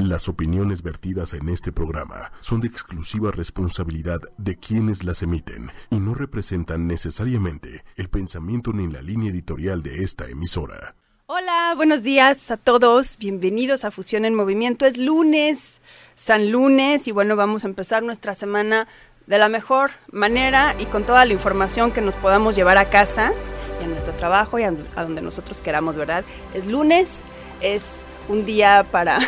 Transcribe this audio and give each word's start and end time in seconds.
Las 0.00 0.30
opiniones 0.30 0.82
vertidas 0.82 1.34
en 1.34 1.50
este 1.50 1.72
programa 1.72 2.32
son 2.40 2.62
de 2.62 2.68
exclusiva 2.68 3.32
responsabilidad 3.32 4.18
de 4.38 4.56
quienes 4.56 5.04
las 5.04 5.22
emiten 5.22 5.70
y 5.90 5.96
no 5.96 6.14
representan 6.14 6.86
necesariamente 6.86 7.84
el 7.96 8.08
pensamiento 8.08 8.72
ni 8.72 8.90
la 8.90 9.02
línea 9.02 9.30
editorial 9.30 9.82
de 9.82 10.02
esta 10.02 10.26
emisora. 10.26 10.94
Hola, 11.26 11.74
buenos 11.76 12.02
días 12.02 12.50
a 12.50 12.56
todos. 12.56 13.18
Bienvenidos 13.18 13.84
a 13.84 13.90
Fusión 13.90 14.24
en 14.24 14.34
Movimiento. 14.34 14.86
Es 14.86 14.96
lunes, 14.96 15.82
San 16.14 16.50
Lunes, 16.50 17.06
y 17.06 17.12
bueno, 17.12 17.36
vamos 17.36 17.64
a 17.64 17.68
empezar 17.68 18.02
nuestra 18.02 18.34
semana 18.34 18.88
de 19.26 19.36
la 19.36 19.50
mejor 19.50 19.90
manera 20.10 20.74
y 20.78 20.86
con 20.86 21.04
toda 21.04 21.26
la 21.26 21.34
información 21.34 21.92
que 21.92 22.00
nos 22.00 22.16
podamos 22.16 22.56
llevar 22.56 22.78
a 22.78 22.88
casa 22.88 23.34
y 23.82 23.84
a 23.84 23.86
nuestro 23.86 24.14
trabajo 24.14 24.58
y 24.58 24.62
a, 24.62 24.70
donde 24.70 25.20
nosotros 25.20 25.60
queramos, 25.60 25.98
¿verdad? 25.98 26.24
Es 26.54 26.66
lunes, 26.66 27.26
es 27.60 28.06
un 28.28 28.46
día 28.46 28.86
para 28.90 29.18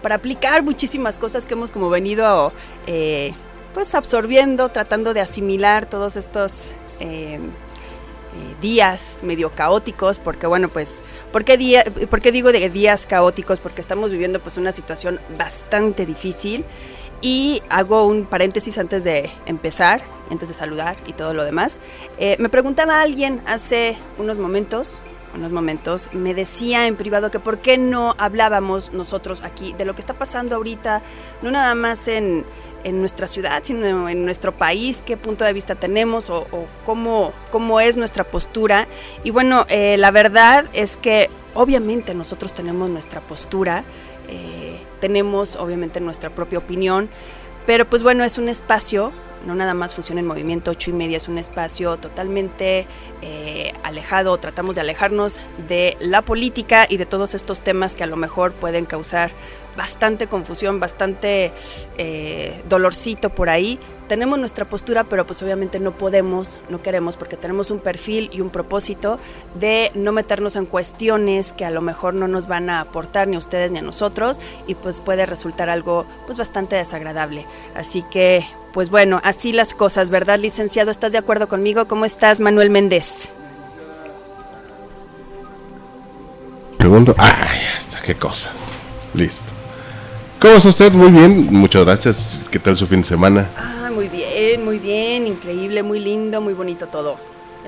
para 0.00 0.16
aplicar 0.16 0.62
muchísimas 0.62 1.18
cosas 1.18 1.46
que 1.46 1.54
hemos 1.54 1.70
como 1.70 1.90
venido 1.90 2.52
eh, 2.86 3.34
pues 3.74 3.94
absorbiendo, 3.94 4.68
tratando 4.68 5.14
de 5.14 5.20
asimilar 5.20 5.88
todos 5.88 6.16
estos 6.16 6.72
eh, 7.00 7.38
eh, 7.38 7.40
días 8.60 9.18
medio 9.22 9.50
caóticos, 9.54 10.18
porque 10.18 10.46
bueno, 10.46 10.68
pues, 10.68 11.02
¿por 11.32 11.44
qué, 11.44 11.56
día, 11.56 11.84
¿por 12.10 12.20
qué 12.20 12.32
digo 12.32 12.52
de 12.52 12.68
días 12.70 13.06
caóticos? 13.06 13.60
Porque 13.60 13.80
estamos 13.80 14.10
viviendo 14.10 14.40
pues 14.40 14.56
una 14.56 14.72
situación 14.72 15.20
bastante 15.38 16.06
difícil 16.06 16.64
y 17.20 17.62
hago 17.70 18.06
un 18.06 18.24
paréntesis 18.24 18.78
antes 18.78 19.04
de 19.04 19.30
empezar, 19.46 20.02
antes 20.30 20.48
de 20.48 20.54
saludar 20.54 20.96
y 21.06 21.12
todo 21.12 21.34
lo 21.34 21.44
demás. 21.44 21.80
me 22.38 22.48
preguntaba 22.48 23.00
alguien 23.00 23.42
hace 23.46 23.96
unos 24.18 24.38
momentos, 24.38 25.00
unos 25.34 25.50
momentos, 25.50 26.10
me 26.12 26.34
decía 26.34 26.86
en 26.86 26.96
privado 26.96 27.30
que 27.30 27.38
por 27.38 27.58
qué 27.58 27.78
no 27.78 28.14
hablábamos 28.18 28.92
nosotros 28.92 29.42
aquí 29.42 29.72
de 29.72 29.84
lo 29.84 29.94
que 29.94 30.00
está 30.00 30.14
pasando 30.14 30.56
ahorita, 30.56 31.02
no 31.42 31.50
nada 31.50 31.74
más 31.74 32.08
en, 32.08 32.44
nuestra 32.84 33.28
ciudad, 33.28 33.60
sino 33.62 34.08
en 34.08 34.24
nuestro 34.24 34.56
país, 34.56 35.04
qué 35.06 35.16
punto 35.16 35.44
de 35.44 35.52
vista 35.52 35.76
tenemos 35.76 36.30
o, 36.30 36.46
cómo, 36.84 37.32
cómo, 37.52 37.80
es 37.80 37.96
nuestra 37.96 38.24
postura. 38.24 38.88
Y 39.22 39.30
bueno, 39.30 39.66
eh, 39.68 39.96
la 39.98 40.10
verdad 40.10 40.64
es 40.72 40.96
que 40.96 41.30
obviamente 41.54 42.12
nosotros 42.12 42.52
tenemos 42.54 42.90
nuestra 42.90 43.20
postura, 43.20 43.84
eh, 44.28 44.80
tenemos 45.00 45.54
obviamente 45.54 46.00
nuestra 46.00 46.30
propia 46.30 46.58
opinión, 46.58 47.08
pero 47.66 47.88
pues 47.88 48.02
bueno, 48.02 48.24
es 48.24 48.38
un 48.38 48.48
espacio 48.48 49.12
no 49.46 49.54
nada 49.54 49.74
más 49.74 49.94
funciona 49.94 50.20
en 50.20 50.26
movimiento, 50.26 50.70
ocho 50.70 50.90
y 50.90 50.92
media 50.92 51.16
es 51.16 51.28
un 51.28 51.38
espacio 51.38 51.96
totalmente 51.96 52.86
eh, 53.22 53.72
alejado, 53.82 54.36
tratamos 54.38 54.76
de 54.76 54.82
alejarnos 54.82 55.40
de 55.68 55.96
la 56.00 56.22
política 56.22 56.86
y 56.88 56.96
de 56.96 57.06
todos 57.06 57.34
estos 57.34 57.62
temas 57.62 57.94
que 57.94 58.04
a 58.04 58.06
lo 58.06 58.16
mejor 58.16 58.52
pueden 58.52 58.86
causar 58.86 59.32
bastante 59.76 60.26
confusión, 60.26 60.80
bastante 60.80 61.52
eh, 61.98 62.62
dolorcito 62.68 63.30
por 63.30 63.48
ahí. 63.48 63.78
Tenemos 64.08 64.38
nuestra 64.38 64.68
postura, 64.68 65.04
pero 65.04 65.26
pues 65.26 65.42
obviamente 65.42 65.80
no 65.80 65.92
podemos, 65.92 66.58
no 66.68 66.82
queremos, 66.82 67.16
porque 67.16 67.36
tenemos 67.36 67.70
un 67.70 67.78
perfil 67.78 68.28
y 68.32 68.40
un 68.40 68.50
propósito 68.50 69.18
de 69.54 69.90
no 69.94 70.12
meternos 70.12 70.56
en 70.56 70.66
cuestiones 70.66 71.52
que 71.52 71.64
a 71.64 71.70
lo 71.70 71.80
mejor 71.80 72.14
no 72.14 72.28
nos 72.28 72.46
van 72.46 72.68
a 72.68 72.80
aportar 72.80 73.28
ni 73.28 73.36
a 73.36 73.38
ustedes 73.38 73.70
ni 73.70 73.78
a 73.78 73.82
nosotros 73.82 74.40
y 74.66 74.74
pues 74.74 75.00
puede 75.00 75.24
resultar 75.24 75.70
algo 75.70 76.04
pues 76.26 76.36
bastante 76.36 76.76
desagradable. 76.76 77.46
Así 77.74 78.02
que 78.10 78.44
pues 78.72 78.90
bueno, 78.90 79.20
así 79.22 79.52
las 79.52 79.74
cosas, 79.74 80.10
¿verdad, 80.10 80.38
licenciado? 80.38 80.90
¿Estás 80.90 81.12
de 81.12 81.18
acuerdo 81.18 81.48
conmigo? 81.48 81.86
¿Cómo 81.88 82.04
estás, 82.04 82.40
Manuel 82.40 82.70
Méndez? 82.70 83.30
Pregunto, 86.78 87.14
ay, 87.18 87.60
hasta 87.76 88.02
qué 88.02 88.16
cosas. 88.16 88.72
Listo. 89.14 89.61
¿Cómo 90.42 90.54
está 90.54 90.70
usted? 90.70 90.92
Muy 90.92 91.08
bien, 91.12 91.52
muchas 91.52 91.84
gracias. 91.84 92.48
¿Qué 92.50 92.58
tal 92.58 92.76
su 92.76 92.84
fin 92.88 93.02
de 93.02 93.06
semana? 93.06 93.48
Ah, 93.56 93.92
muy 93.94 94.08
bien, 94.08 94.64
muy 94.64 94.80
bien, 94.80 95.24
increíble, 95.28 95.84
muy 95.84 96.00
lindo, 96.00 96.40
muy 96.40 96.52
bonito 96.52 96.88
todo. 96.88 97.16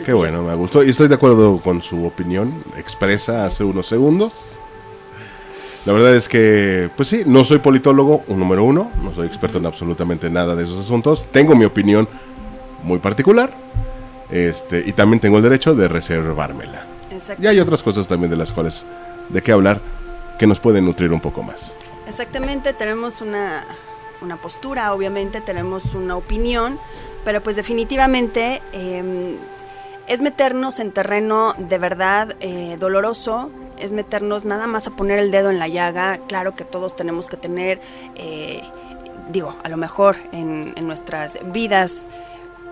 Qué 0.04 0.12
bueno, 0.12 0.42
me 0.42 0.56
gustó. 0.56 0.82
Y 0.82 0.90
estoy 0.90 1.06
de 1.06 1.14
acuerdo 1.14 1.60
con 1.60 1.80
su 1.80 2.04
opinión 2.04 2.64
expresa 2.76 3.46
hace 3.46 3.62
unos 3.62 3.86
segundos. 3.86 4.58
La 5.86 5.92
verdad 5.92 6.16
es 6.16 6.28
que, 6.28 6.90
pues 6.96 7.08
sí, 7.10 7.22
no 7.24 7.44
soy 7.44 7.60
politólogo, 7.60 8.24
un 8.26 8.40
número 8.40 8.64
uno, 8.64 8.90
no 9.00 9.14
soy 9.14 9.28
experto 9.28 9.58
en 9.58 9.66
absolutamente 9.66 10.28
nada 10.28 10.56
de 10.56 10.64
esos 10.64 10.80
asuntos. 10.80 11.28
Tengo 11.30 11.54
mi 11.54 11.64
opinión 11.64 12.08
muy 12.82 12.98
particular 12.98 13.54
este, 14.30 14.82
y 14.84 14.90
también 14.94 15.20
tengo 15.20 15.36
el 15.36 15.44
derecho 15.44 15.76
de 15.76 15.86
reservármela. 15.86 16.88
Y 17.40 17.46
hay 17.46 17.60
otras 17.60 17.84
cosas 17.84 18.08
también 18.08 18.32
de 18.32 18.36
las 18.36 18.50
cuales 18.50 18.84
de 19.28 19.40
qué 19.42 19.52
hablar 19.52 19.80
que 20.40 20.48
nos 20.48 20.58
pueden 20.58 20.84
nutrir 20.84 21.12
un 21.12 21.20
poco 21.20 21.44
más. 21.44 21.76
Exactamente, 22.06 22.72
tenemos 22.72 23.20
una, 23.20 23.64
una 24.20 24.36
postura, 24.36 24.92
obviamente 24.92 25.40
tenemos 25.40 25.94
una 25.94 26.16
opinión, 26.16 26.78
pero 27.24 27.42
pues 27.42 27.56
definitivamente 27.56 28.62
em, 28.72 29.36
es 30.06 30.20
meternos 30.20 30.80
en 30.80 30.92
terreno 30.92 31.54
de 31.56 31.78
verdad 31.78 32.36
eh, 32.40 32.76
doloroso, 32.78 33.50
es 33.78 33.92
meternos 33.92 34.44
nada 34.44 34.66
más 34.66 34.86
a 34.86 34.90
poner 34.90 35.18
el 35.18 35.30
dedo 35.30 35.50
en 35.50 35.58
la 35.58 35.68
llaga. 35.68 36.18
Claro 36.28 36.54
que 36.54 36.64
todos 36.64 36.94
tenemos 36.94 37.26
que 37.26 37.36
tener, 37.36 37.80
eh, 38.14 38.62
digo, 39.30 39.56
a 39.62 39.68
lo 39.68 39.76
mejor 39.76 40.16
en, 40.32 40.74
nuestras 40.86 41.38
vidas 41.52 42.06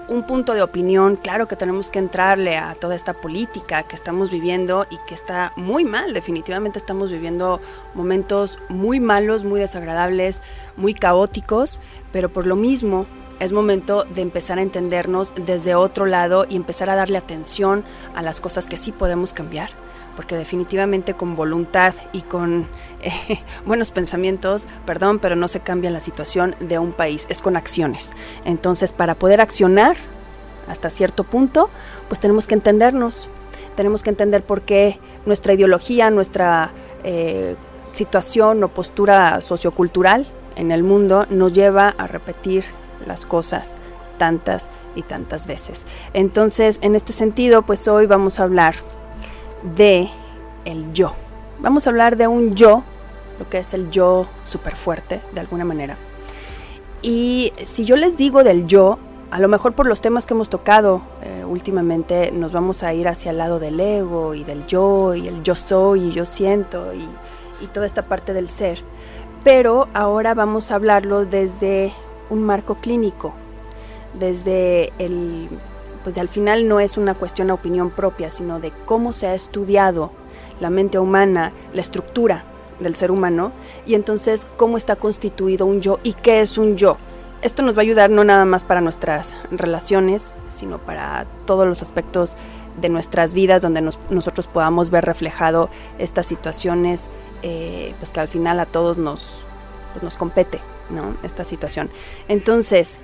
un 0.09 0.25
punto 0.27 0.55
de 0.55 0.63
opinión, 0.63 1.17
claro 1.17 1.47
que 1.47 1.57
tenemos 1.57 1.91
que 1.91 1.99
entrarle 1.99 2.57
a 2.57 2.75
toda 2.75 2.95
esta 2.95 3.15
política 3.15 3.85
que 3.85 3.95
estamos 3.95 4.31
viviendo 4.31 4.87
y 4.91 4.99
que 5.07 5.15
está 5.15 5.53
muy 5.57 5.85
mal, 5.85 6.13
definitivamente 6.13 6.79
estamos 6.79 7.11
viviendo 7.11 7.61
momentos 7.95 8.59
muy 8.69 9.01
malos, 9.01 9.45
muy 9.45 9.61
desagradables, 9.61 10.43
muy 10.77 10.95
caóticos, 10.95 11.81
pero 12.13 12.33
por 12.33 12.47
lo 12.47 12.57
mismo 12.57 13.07
es 13.41 13.53
momento 13.53 14.05
de 14.05 14.23
empezar 14.23 14.59
a 14.59 14.63
entendernos 14.63 15.35
desde 15.35 15.75
otro 15.75 16.07
lado 16.07 16.47
y 16.49 16.57
empezar 16.57 16.91
a 16.91 16.97
darle 16.97 17.19
atención 17.19 17.85
a 18.15 18.23
las 18.23 18.41
cosas 18.41 18.67
que 18.67 18.77
sí 18.77 18.93
podemos 18.93 19.33
cambiar 19.33 19.71
porque 20.17 20.37
definitivamente 20.37 21.15
con 21.15 21.37
voluntad 21.37 21.95
y 22.13 22.23
con 22.23 22.67
eh, 23.01 23.13
buenos 23.67 23.91
pensamientos, 23.91 24.67
perdón, 24.87 25.19
pero 25.19 25.37
no 25.37 25.49
se 25.49 25.61
cambia 25.61 25.91
la 25.91 26.01
situación 26.01 26.55
de 26.61 26.79
un 26.79 26.93
país, 26.93 27.27
es 27.31 27.43
con 27.43 27.57
acciones. 27.57 28.13
Entonces, 28.45 28.93
para 28.93 29.15
poder 29.15 29.41
accionar 29.41 29.97
hasta 30.69 30.91
cierto 30.91 31.25
punto, 31.25 31.71
pues 32.09 32.21
tenemos 32.21 32.47
que 32.47 32.55
entendernos, 32.55 33.29
tenemos 33.75 34.03
que 34.03 34.11
entender 34.11 34.45
por 34.45 34.63
qué 34.63 35.01
nuestra 35.27 35.55
ideología, 35.55 36.11
nuestra 36.11 36.73
eh, 37.05 37.57
situación 37.93 38.63
o 38.65 38.69
postura 38.69 39.41
sociocultural 39.41 40.27
en 40.57 40.71
el 40.73 40.83
mundo 40.83 41.27
nos 41.31 41.53
lleva 41.53 41.95
a 41.97 42.07
repetir 42.07 42.65
las 43.07 43.27
cosas 43.27 43.79
tantas 44.19 44.71
y 44.95 45.03
tantas 45.03 45.47
veces. 45.47 45.85
Entonces, 46.13 46.79
en 46.83 46.95
este 46.95 47.13
sentido, 47.13 47.63
pues 47.63 47.89
hoy 47.89 48.07
vamos 48.07 48.39
a 48.39 48.45
hablar 48.45 48.75
de 49.63 50.09
el 50.65 50.93
yo. 50.93 51.15
Vamos 51.61 51.87
a 51.87 51.91
hablar 51.91 52.17
de 52.17 52.27
un 52.27 52.55
yo, 52.55 52.83
lo 53.39 53.49
que 53.49 53.59
es 53.59 53.75
el 53.75 53.91
yo 53.91 54.27
súper 54.43 54.77
fuerte, 54.77 55.21
de 55.33 55.41
alguna 55.41 55.65
manera. 55.65 55.97
Y 57.03 57.53
si 57.65 57.85
yo 57.85 57.97
les 57.97 58.17
digo 58.17 58.45
del 58.45 58.67
yo, 58.67 58.99
a 59.31 59.41
lo 59.41 59.49
mejor 59.49 59.73
por 59.73 59.87
los 59.87 60.01
temas 60.01 60.27
que 60.27 60.35
hemos 60.35 60.51
tocado 60.51 61.03
eh, 61.23 61.45
últimamente 61.45 62.31
nos 62.33 62.53
vamos 62.53 62.83
a 62.83 62.93
ir 62.93 63.09
hacia 63.09 63.31
el 63.31 63.39
lado 63.39 63.59
del 63.59 63.81
ego 63.81 64.35
y 64.35 64.45
del 64.45 64.67
yo 64.67 65.15
y 65.15 65.27
el 65.27 65.43
yo 65.43 65.55
soy 65.55 66.09
y 66.09 66.13
yo 66.13 66.25
siento 66.25 66.93
y, 66.93 67.09
y 67.65 67.67
toda 67.69 67.87
esta 67.87 68.07
parte 68.07 68.33
del 68.35 68.49
ser. 68.49 68.83
Pero 69.43 69.89
ahora 69.95 70.35
vamos 70.35 70.71
a 70.71 70.77
hablarlo 70.77 71.25
desde 71.25 71.93
un 72.31 72.43
marco 72.43 72.77
clínico, 72.77 73.35
desde 74.19 74.93
el 74.99 75.49
pues 76.03 76.19
al 76.19 76.29
final 76.29 76.69
no 76.69 76.81
es 76.81 76.97
una 76.97 77.15
cuestión 77.15 77.51
a 77.51 77.55
opinión 77.55 77.91
propia, 77.91 78.31
sino 78.31 78.61
de 78.61 78.73
cómo 78.85 79.13
se 79.13 79.27
ha 79.27 79.35
estudiado 79.35 80.13
la 80.61 80.71
mente 80.71 80.99
humana, 80.99 81.53
la 81.73 81.81
estructura 81.81 82.45
del 82.81 82.95
ser 82.95 83.11
humano, 83.11 83.53
y 83.87 83.95
entonces 83.95 84.47
cómo 84.57 84.77
está 84.77 84.97
constituido 84.97 85.67
un 85.67 85.81
yo 85.81 86.01
y 86.03 86.15
qué 86.15 86.41
es 86.41 86.59
un 86.59 86.77
yo. 86.77 86.97
Esto 87.43 87.63
nos 87.63 87.75
va 87.75 87.79
a 87.79 87.83
ayudar 87.83 88.11
no 88.11 88.23
nada 88.23 88.45
más 88.45 88.65
para 88.65 88.81
nuestras 88.81 89.37
relaciones, 89.51 90.35
sino 90.49 90.79
para 90.79 91.27
todos 91.45 91.67
los 91.67 91.83
aspectos 91.83 92.37
de 92.81 92.89
nuestras 92.89 93.35
vidas 93.35 93.63
donde 93.63 93.83
nosotros 93.83 94.47
podamos 94.47 94.91
ver 94.91 95.05
reflejado 95.05 95.69
estas 95.99 96.27
situaciones, 96.27 97.03
eh, 97.43 97.95
pues 97.99 98.11
que 98.11 98.21
al 98.21 98.29
final 98.29 98.61
a 98.61 98.67
todos 98.67 98.97
nos, 98.97 99.43
pues 99.93 100.03
nos 100.03 100.17
compete, 100.17 100.61
¿no? 100.91 101.17
Esta 101.23 101.45
situación. 101.45 101.91
Entonces, 102.29 103.01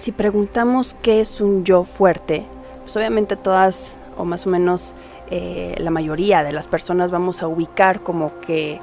si 0.00 0.12
preguntamos 0.12 0.96
qué 1.02 1.20
es 1.20 1.42
un 1.42 1.62
yo 1.64 1.84
fuerte, 1.84 2.46
pues 2.80 2.96
obviamente 2.96 3.36
todas 3.36 3.96
o 4.16 4.24
más 4.24 4.46
o 4.46 4.50
menos 4.50 4.94
eh, 5.30 5.74
la 5.76 5.90
mayoría 5.90 6.42
de 6.42 6.52
las 6.52 6.68
personas 6.68 7.10
vamos 7.10 7.42
a 7.42 7.48
ubicar 7.48 8.02
como 8.02 8.40
que 8.40 8.80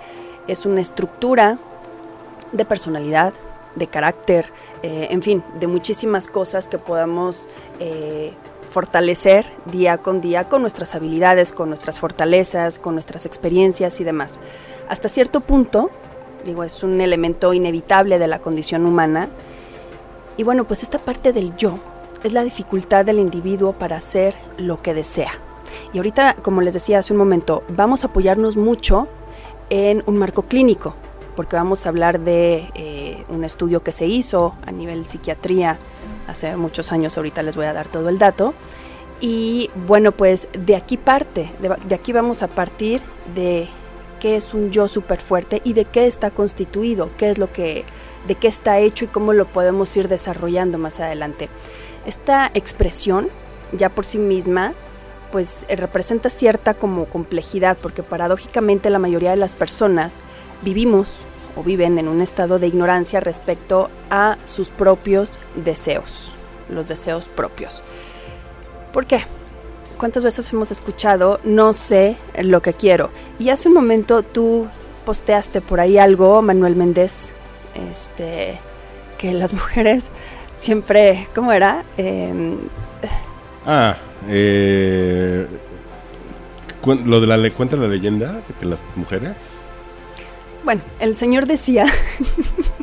es 0.48 0.68
una 0.68 0.80
estructura 0.80 1.58
de 2.52 2.66
personalidad, 2.66 3.34
de 3.76 3.88
carácter, 3.88 4.46
eh, 4.84 5.08
en 5.10 5.24
fin, 5.24 5.44
de 5.60 5.66
muchísimas 5.66 6.28
cosas 6.28 6.68
que 6.68 6.78
podamos 6.78 7.50
eh, 7.80 8.34
fortalecer 8.70 9.46
día 9.66 9.98
con 9.98 10.22
día 10.22 10.48
con 10.48 10.62
nuestras 10.62 10.94
habilidades, 10.94 11.52
con 11.52 11.70
nuestras 11.70 11.98
fortalezas, 11.98 12.78
con 12.78 12.94
nuestras 12.94 13.26
experiencias 13.26 14.00
y 14.00 14.04
demás. 14.04 14.34
Hasta 14.88 15.10
cierto 15.10 15.42
punto, 15.42 15.90
digo, 16.46 16.64
es 16.64 16.84
un 16.84 17.02
elemento 17.02 17.56
inevitable 17.56 18.20
de 18.20 18.28
la 18.28 18.38
condición 18.38 18.86
humana. 18.86 19.30
Y 20.38 20.44
bueno, 20.44 20.66
pues 20.66 20.84
esta 20.84 21.00
parte 21.00 21.34
del 21.34 21.56
yo 21.58 21.80
es 22.24 22.32
la 22.32 22.44
dificultad 22.44 23.04
del 23.06 23.20
individuo 23.20 23.74
para 23.74 23.98
hacer 23.98 24.36
lo 24.58 24.82
que 24.82 24.94
desea. 24.94 25.32
Y 25.94 25.98
ahorita, 25.98 26.36
como 26.36 26.62
les 26.62 26.74
decía 26.74 27.00
hace 27.00 27.14
un 27.14 27.20
momento, 27.20 27.64
vamos 27.70 28.04
a 28.04 28.08
apoyarnos 28.08 28.56
mucho 28.56 29.08
en 29.70 30.04
un 30.06 30.18
marco 30.18 30.44
clínico, 30.44 30.96
porque 31.36 31.56
vamos 31.56 31.86
a 31.86 31.90
hablar 31.90 32.20
de 32.20 32.70
eh, 32.76 33.26
un 33.30 33.44
estudio 33.44 33.84
que 33.84 33.92
se 33.92 34.06
hizo 34.06 34.56
a 34.66 34.72
nivel 34.72 35.06
psiquiatría 35.06 35.80
hace 36.28 36.56
muchos 36.56 36.92
años, 36.92 37.18
ahorita 37.18 37.42
les 37.44 37.56
voy 37.56 37.66
a 37.66 37.74
dar 37.74 37.88
todo 37.88 38.10
el 38.10 38.20
dato. 38.20 38.54
Y 39.20 39.72
bueno, 39.88 40.12
pues 40.12 40.48
de 40.54 40.76
aquí 40.76 40.98
parte, 40.98 41.52
de, 41.60 41.96
aquí 41.96 42.14
vamos 42.14 42.44
a 42.44 42.48
partir 42.48 43.02
de 43.34 43.68
qué 44.20 44.36
es 44.36 44.54
un 44.54 44.72
yo 44.72 44.88
súper 44.88 45.22
fuerte 45.22 45.62
y 45.64 45.74
de 45.74 45.86
qué 45.86 46.06
está 46.06 46.30
constituido, 46.30 47.10
qué 47.18 47.32
es 47.32 47.38
lo 47.38 47.52
que, 47.52 47.86
de 48.28 48.36
qué 48.36 48.48
está 48.48 48.80
hecho 48.80 49.06
y 49.06 49.10
cómo 49.10 49.34
lo 49.34 49.46
podemos 49.46 49.96
ir 49.98 50.08
desarrollando 50.08 50.78
más 50.78 51.00
adelante. 51.00 51.50
Esta 52.06 52.52
expresión, 52.54 53.30
ya 53.72 53.90
por 53.90 54.06
sí 54.06 54.18
misma, 54.18 54.74
pues 55.32 55.66
eh, 55.68 55.76
representa 55.76 56.30
cierta 56.30 56.74
como 56.74 57.06
complejidad, 57.06 57.78
porque 57.82 58.04
paradójicamente 58.04 58.90
la 58.90 59.00
mayoría 59.00 59.32
de 59.32 59.38
las 59.38 59.56
personas 59.56 60.18
vivimos 60.62 61.26
o 61.56 61.64
viven 61.64 61.98
en 61.98 62.08
un 62.08 62.22
estado 62.22 62.60
de 62.60 62.68
ignorancia 62.68 63.20
respecto 63.20 63.90
a 64.10 64.38
sus 64.46 64.70
propios 64.70 65.32
deseos, 65.56 66.34
los 66.70 66.88
deseos 66.88 67.30
propios. 67.30 67.84
¿Por 68.94 69.06
qué? 69.06 69.22
¿Cuántas 69.98 70.24
veces 70.24 70.52
hemos 70.54 70.72
escuchado 70.72 71.40
no 71.44 71.74
sé 71.74 72.18
lo 72.42 72.62
que 72.62 72.74
quiero? 72.74 73.10
Y 73.40 73.50
hace 73.50 73.68
un 73.68 73.74
momento 73.74 74.22
tú 74.22 74.68
posteaste 75.06 75.62
por 75.62 75.80
ahí 75.80 75.98
algo, 75.98 76.42
Manuel 76.42 76.76
Méndez, 76.76 77.34
este, 77.90 78.60
que 79.18 79.34
las 79.34 79.54
mujeres 79.54 80.10
siempre, 80.58 81.28
¿cómo 81.36 81.52
era? 81.52 81.84
Em, 81.98 82.58
ah, 83.66 83.98
eh, 84.28 85.48
lo 87.06 87.20
de 87.20 87.28
la 87.28 87.38
le 87.38 87.52
cuenta 87.52 87.76
la 87.76 87.88
leyenda 87.88 88.34
de 88.48 88.54
que 88.60 88.66
las 88.66 88.82
mujeres. 88.96 89.36
Bueno, 90.64 90.82
el 91.00 91.16
señor 91.16 91.46
decía 91.46 91.86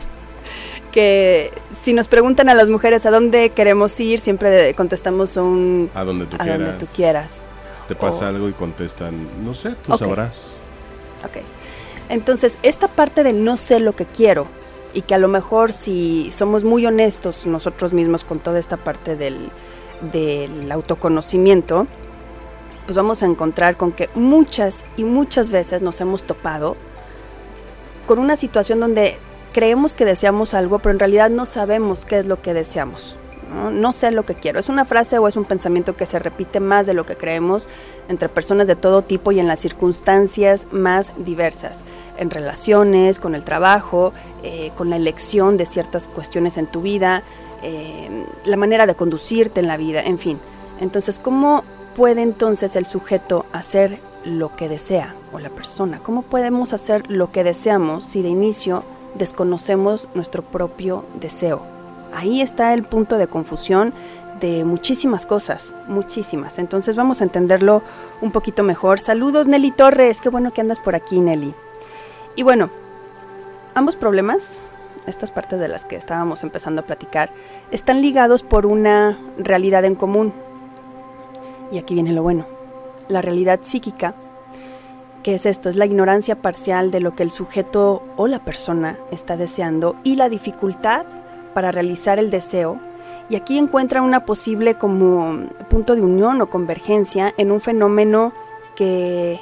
que 0.93 1.51
si 1.83 1.93
nos 1.93 2.09
preguntan 2.09 2.49
a 2.49 2.55
las 2.55 2.69
mujeres 2.69 3.07
a 3.07 3.11
dónde 3.11 3.51
queremos 3.51 3.99
ir, 4.01 4.21
siempre 4.21 4.75
contestamos 4.75 5.37
un 5.37 5.91
a 5.95 6.05
donde 6.05 6.27
tú, 6.27 6.37
a 6.37 6.39
quieras. 6.39 6.59
Donde 6.59 6.73
tú 6.79 6.87
quieras. 6.95 7.43
Te 7.89 7.95
pasa 7.95 8.29
algo 8.29 8.49
y 8.49 8.53
contestan, 8.53 9.45
no 9.45 9.53
sé, 9.53 9.75
tú 9.85 9.97
sabrás. 9.97 10.55
Ok. 11.23 11.43
Entonces, 12.09 12.59
esta 12.63 12.89
parte 12.89 13.23
de 13.23 13.33
no 13.33 13.57
sé 13.57 13.81
lo 13.81 13.95
que 13.95 14.07
quiero 14.07 14.47
y 14.95 15.03
que 15.03 15.15
a 15.15 15.19
lo 15.19 15.29
mejor 15.29 15.73
si 15.73 16.31
somos 16.33 16.65
muy 16.65 16.87
honestos 16.87 17.47
nosotros 17.47 17.93
mismos 17.93 18.25
con 18.25 18.39
toda 18.39 18.59
esta 18.59 18.77
parte 18.77 19.17
del, 19.17 19.51
del 20.13 20.71
autoconocimiento, 20.71 21.87
pues 22.87 22.97
vamos 22.97 23.23
a 23.23 23.27
encontrar 23.27 23.77
con 23.77 23.93
que 23.93 24.09
muchas 24.15 24.85
y 24.97 25.05
muchas 25.05 25.51
veces 25.51 25.83
nos 25.83 26.01
hemos 26.01 26.25
topado 26.25 26.77
con 28.07 28.19
una 28.19 28.37
situación 28.37 28.81
donde 28.81 29.19
creemos 29.53 29.97
que 29.97 30.05
deseamos 30.05 30.55
algo, 30.55 30.79
pero 30.79 30.93
en 30.93 30.99
realidad 30.99 31.31
no 31.31 31.45
sabemos 31.45 32.05
qué 32.07 32.19
es 32.19 32.27
lo 32.27 32.43
que 32.43 32.55
deseamos. 32.55 33.17
¿No? 33.51 33.93
sé 33.93 34.11
lo 34.11 34.25
que 34.25 34.35
quiero. 34.35 34.59
Es 34.59 34.69
una 34.69 34.85
frase 34.85 35.19
o 35.19 35.29
es 35.29 35.37
un 35.37 35.45
pensamiento 35.45 35.97
que 35.97 36.07
se 36.07 36.19
repite 36.19 36.61
más 36.61 36.87
de 36.87 36.95
lo 36.95 37.07
que 37.07 37.17
creemos 37.17 37.69
entre 38.09 38.29
personas 38.29 38.67
de 38.67 38.77
todo 38.77 39.03
tipo 39.03 39.33
y 39.33 39.41
en 39.41 39.47
las 39.47 39.61
circunstancias 39.61 40.67
más 40.71 41.13
diversas, 41.17 41.83
en 42.17 42.31
relaciones, 42.31 43.19
con 43.19 43.35
el 43.35 43.45
trabajo, 43.45 44.13
eh, 44.43 44.73
con 44.77 44.91
la 44.91 44.97
elección 44.97 45.57
de 45.57 45.67
ciertas 45.67 46.09
cuestiones 46.09 46.59
en 46.59 46.67
tu 46.67 46.83
vida, 46.83 47.23
eh, 47.63 48.27
la 48.45 48.57
manera 48.57 48.87
de 48.87 48.95
conducirte 48.95 49.61
en 49.61 49.67
la 49.67 49.77
vida, 49.77 50.03
en 50.03 50.19
fin. 50.19 50.41
Entonces, 50.81 51.19
¿cómo 51.19 51.65
puede 51.95 52.23
entonces 52.23 52.77
el 52.77 52.87
sujeto 52.87 53.47
hacer 53.53 54.01
lo 54.25 54.57
que 54.57 54.69
desea 54.69 55.15
o 55.33 55.39
la 55.39 55.51
persona? 55.51 56.01
¿Cómo 56.03 56.23
podemos 56.23 56.73
hacer 56.73 57.11
lo 57.11 57.31
que 57.31 57.45
deseamos 57.45 58.05
si 58.05 58.23
de 58.23 58.29
inicio 58.29 58.85
desconocemos 59.15 60.09
nuestro 60.15 60.43
propio 60.43 61.05
deseo. 61.21 61.74
Ahí 62.15 62.41
está 62.41 62.73
el 62.75 62.85
punto 62.85 63.19
de 63.19 63.27
confusión 63.27 63.93
de 64.41 64.65
muchísimas 64.65 65.27
cosas, 65.27 65.75
muchísimas. 65.89 66.59
Entonces 66.59 66.97
vamos 66.97 67.21
a 67.21 67.25
entenderlo 67.25 67.83
un 68.21 68.31
poquito 68.31 68.63
mejor. 68.63 69.01
Saludos 69.01 69.47
Nelly 69.47 69.71
Torres, 69.71 70.21
qué 70.21 70.29
bueno 70.29 70.53
que 70.53 70.61
andas 70.61 70.81
por 70.81 70.95
aquí 70.95 71.21
Nelly. 71.21 71.55
Y 72.37 72.43
bueno, 72.43 72.71
ambos 73.75 73.97
problemas, 73.97 74.61
estas 75.07 75.31
partes 75.31 75.61
de 75.61 75.69
las 75.69 75.85
que 75.85 75.97
estábamos 75.97 76.43
empezando 76.43 76.83
a 76.83 76.87
platicar, 76.87 77.31
están 77.71 78.01
ligados 78.01 78.43
por 78.43 78.67
una 78.67 79.19
realidad 79.39 79.85
en 79.85 79.95
común. 79.95 80.33
Y 81.71 81.79
aquí 81.79 81.95
viene 81.95 82.13
lo 82.13 82.23
bueno. 82.23 82.47
La 83.09 83.23
realidad 83.23 83.61
psíquica 83.63 84.15
¿Qué 85.25 85.35
es 85.37 85.47
esto? 85.47 85.71
Es 85.71 85.77
la 85.77 85.87
ignorancia 85.87 86.43
parcial 86.43 86.91
de 86.91 87.01
lo 87.01 87.15
que 87.17 87.23
el 87.23 87.31
sujeto 87.31 88.03
o 88.17 88.29
la 88.29 88.45
persona 88.45 88.99
está 89.11 89.39
deseando 89.39 89.97
y 90.05 90.17
la 90.17 90.29
dificultad 90.29 91.07
para 91.55 91.73
realizar 91.73 92.19
el 92.19 92.31
deseo. 92.31 92.79
Y 93.29 93.37
aquí 93.37 93.57
encuentra 93.57 94.03
una 94.03 94.27
posible 94.27 94.75
como 94.75 95.47
punto 95.71 95.95
de 95.95 96.03
unión 96.03 96.41
o 96.43 96.51
convergencia 96.51 97.33
en 97.39 97.51
un 97.51 97.61
fenómeno 97.61 98.35
que 98.77 99.41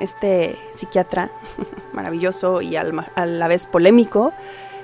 este 0.00 0.56
psiquiatra 0.72 1.30
maravilloso 1.92 2.60
y 2.62 2.76
a 2.76 2.84
la 2.84 3.48
vez 3.48 3.66
polémico, 3.66 4.32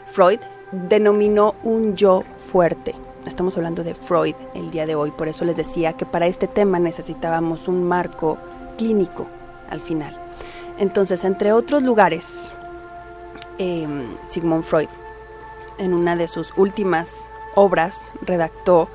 Freud, 0.06 0.40
denominó 0.73 1.55
un 1.62 1.96
yo 1.96 2.23
fuerte. 2.37 2.94
Estamos 3.26 3.56
hablando 3.56 3.82
de 3.82 3.94
Freud 3.94 4.37
el 4.55 4.70
día 4.70 4.87
de 4.87 4.94
hoy, 4.94 5.11
por 5.11 5.29
eso 5.29 5.44
les 5.44 5.56
decía 5.56 5.94
que 5.94 6.06
para 6.06 6.26
este 6.26 6.46
tema 6.46 6.79
necesitábamos 6.79 7.67
un 7.67 7.82
marco 7.82 8.38
clínico 8.79 9.26
al 9.69 9.81
final. 9.81 10.17
Entonces, 10.79 11.25
entre 11.25 11.52
otros 11.52 11.82
lugares, 11.82 12.50
em, 13.58 14.17
Sigmund 14.26 14.62
Freud, 14.62 14.88
en 15.78 15.94
una 15.94 16.17
de 16.17 16.28
sus 16.28 16.52
últimas 16.56 17.25
obras, 17.55 18.12
redactó 18.23 18.88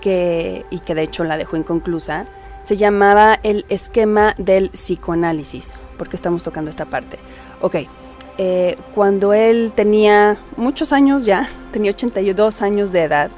que, 0.00 0.66
y 0.70 0.80
que 0.80 0.94
de 0.94 1.02
hecho 1.02 1.24
la 1.24 1.36
dejó 1.36 1.56
inconclusa, 1.56 2.26
se 2.64 2.76
llamaba 2.76 3.38
el 3.42 3.64
esquema 3.68 4.34
del 4.38 4.70
psicoanálisis. 4.70 5.74
porque 5.98 6.16
estamos 6.16 6.42
tocando 6.42 6.70
esta 6.70 6.86
parte? 6.86 7.18
Ok, 7.60 7.76
eh, 8.38 8.76
cuando 8.94 9.34
él 9.34 9.72
tenía 9.74 10.36
muchos 10.56 10.92
años 10.92 11.24
ya, 11.24 11.48
tenía 11.72 11.92
82 11.92 12.62
años 12.62 12.92
de 12.92 13.02
edad, 13.04 13.30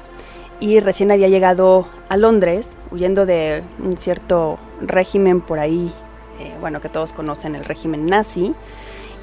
y 0.59 0.79
recién 0.79 1.11
había 1.11 1.27
llegado 1.27 1.87
a 2.09 2.17
Londres, 2.17 2.77
huyendo 2.89 3.25
de 3.25 3.63
un 3.83 3.97
cierto 3.97 4.57
régimen 4.81 5.41
por 5.41 5.59
ahí 5.59 5.93
eh, 6.39 6.53
bueno, 6.59 6.81
que 6.81 6.89
todos 6.89 7.13
conocen 7.13 7.55
el 7.55 7.63
régimen 7.65 8.05
nazi. 8.05 8.53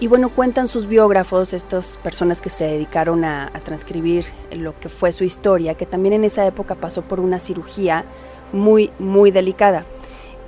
Y 0.03 0.09
bueno, 0.09 0.31
cuentan 0.31 0.67
sus 0.67 0.89
biógrafos, 0.89 1.53
estas 1.53 1.97
personas 1.99 2.41
que 2.41 2.51
se 2.51 2.65
dedicaron 2.65 3.25
a, 3.25 3.53
transcribir 3.65 4.25
lo 4.51 4.77
que 4.81 4.89
fue 4.89 5.13
su 5.13 5.23
historia, 5.23 5.77
que 5.77 5.87
también 5.87 6.13
en 6.13 6.25
esa 6.25 6.45
época 6.45 6.75
pasó 6.75 7.03
por 7.03 7.21
una 7.21 7.39
cirugía 7.39 8.05
muy, 8.53 8.91
muy 8.99 9.31
delicada. 9.31 9.87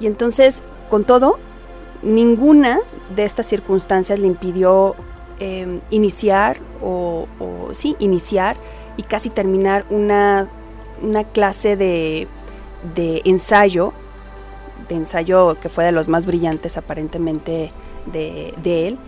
Y 0.01 0.09
entonces, 0.09 0.61
con 0.91 1.05
todo, 1.05 1.39
ninguna 2.03 2.81
de 3.15 3.23
estas 3.23 3.47
circunstancias 3.47 4.19
le 4.19 4.27
impidió 4.27 4.97
em, 5.39 5.81
iniciar 5.91 6.59
o, 6.83 7.29
sí, 7.71 7.95
iniciar 8.01 8.57
y 8.97 9.05
casi 9.05 9.31
terminar 9.31 9.87
una, 9.89 10.49
una 11.01 11.23
clase 11.23 11.77
de, 11.77 12.27
de 12.97 13.23
ensayo 13.25 13.93
de 14.89 14.97
ensayo 14.97 15.59
que 15.61 15.69
fue 15.69 15.85
de 15.85 15.93
los 15.93 16.09
más 16.09 16.27
brillantes 16.27 16.77
aparentemente 16.77 17.73
de, 18.07 18.89
él 18.89 18.99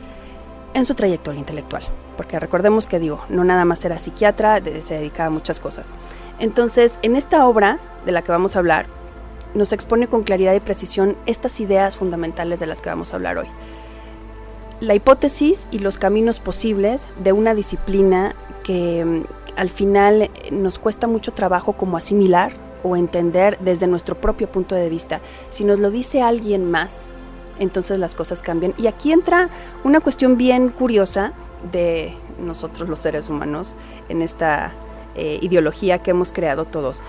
en 0.77 0.85
su 0.85 0.95
trayectoria 0.95 1.41
intelectual. 1.41 1.83
Porque 2.19 2.39
recordemos 2.39 2.87
que 2.87 2.99
digo, 2.99 3.25
no 3.31 3.45
nada 3.45 3.65
más 3.65 3.85
era 3.85 3.99
psiquiatra, 3.99 4.61
se 4.81 4.95
dedicaba 4.95 5.29
a 5.29 5.31
muchas 5.31 5.59
cosas. 5.59 5.93
Entonces, 6.39 6.99
en 7.03 7.17
esta 7.17 7.47
obra 7.47 7.79
de 8.05 8.13
la 8.13 8.23
que 8.23 8.31
vamos 8.31 8.57
a 8.57 8.59
hablar, 8.59 8.87
nos 9.55 9.73
expone 9.73 10.07
con 10.07 10.23
claridad 10.23 10.55
y 10.55 10.61
precisión 10.61 11.17
estas 11.25 11.61
ideas 11.61 11.97
fundamentales 11.97 12.61
de 12.61 12.67
las 12.67 12.83
que 12.83 12.91
vamos 12.91 13.13
a 13.13 13.17
hablar 13.17 13.39
hoy. 13.39 13.47
La 14.81 14.95
hipótesis 14.95 15.67
y 15.71 15.79
los 15.79 15.97
caminos 15.99 16.41
posibles 16.41 17.07
de 17.25 17.33
una 17.33 17.55
disciplina 17.55 18.37
que 18.63 19.03
mm, 19.03 19.23
al 19.57 19.71
final 19.71 20.31
nos 20.53 20.79
cuesta 20.79 21.07
mucho 21.07 21.33
trabajo 21.33 21.73
como 21.73 21.97
asimilar 21.97 22.53
o 22.83 22.97
entender 22.97 23.59
desde 23.61 23.87
nuestro 23.87 24.21
propio 24.21 24.53
punto 24.53 24.75
de 24.75 24.91
vista. 24.91 25.23
Si 25.49 25.65
nos 25.65 25.81
lo 25.81 25.91
dice 25.91 26.21
alguien 26.21 26.71
más, 26.71 27.09
entonces 27.59 27.99
las 27.99 28.15
cosas 28.15 28.43
cambian. 28.43 28.75
Y 28.77 28.87
aquí 28.87 29.13
entra 29.13 29.49
una 29.85 30.01
cuestión 30.01 30.37
bien 30.37 30.69
curiosa 30.71 31.33
de 31.73 32.15
nosotros 32.39 32.89
los 32.89 32.99
seres 32.99 33.29
humanos 33.29 33.77
en 34.09 34.23
esta 34.23 34.73
eh, 35.15 35.39
ideología 35.41 35.99
que 35.99 36.11
hemos 36.11 36.33
creado 36.33 36.65
todos. 36.65 37.03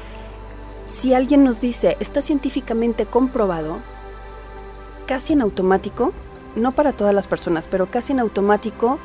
Si 0.86 1.14
alguien 1.14 1.44
nos 1.44 1.60
dice, 1.60 1.98
está 2.00 2.22
científicamente 2.22 3.06
comprobado, 3.06 3.80
casi 5.06 5.34
en 5.34 5.42
automático, 5.42 6.14
no 6.56 6.72
para 6.72 6.94
todas 6.94 7.14
las 7.14 7.28
personas, 7.28 7.68
pero 7.68 7.92
casi 7.92 8.14
en 8.14 8.20
automático, 8.20 9.00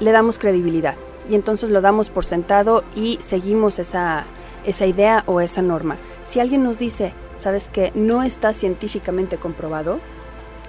le 0.00 0.10
damos 0.10 0.38
credibilidad 0.38 0.96
y 1.28 1.34
entonces 1.34 1.70
lo 1.70 1.80
damos 1.80 2.10
por 2.10 2.24
sentado 2.24 2.84
y 2.94 3.18
seguimos 3.22 3.78
esa, 3.78 4.24
esa 4.64 4.86
idea 4.86 5.22
o 5.26 5.40
esa 5.40 5.62
norma. 5.62 5.96
Si 6.24 6.40
alguien 6.40 6.62
nos 6.62 6.78
dice, 6.78 7.12
sabes 7.38 7.68
que 7.68 7.92
no 7.94 8.22
está 8.22 8.52
científicamente 8.52 9.36
comprobado, 9.36 10.00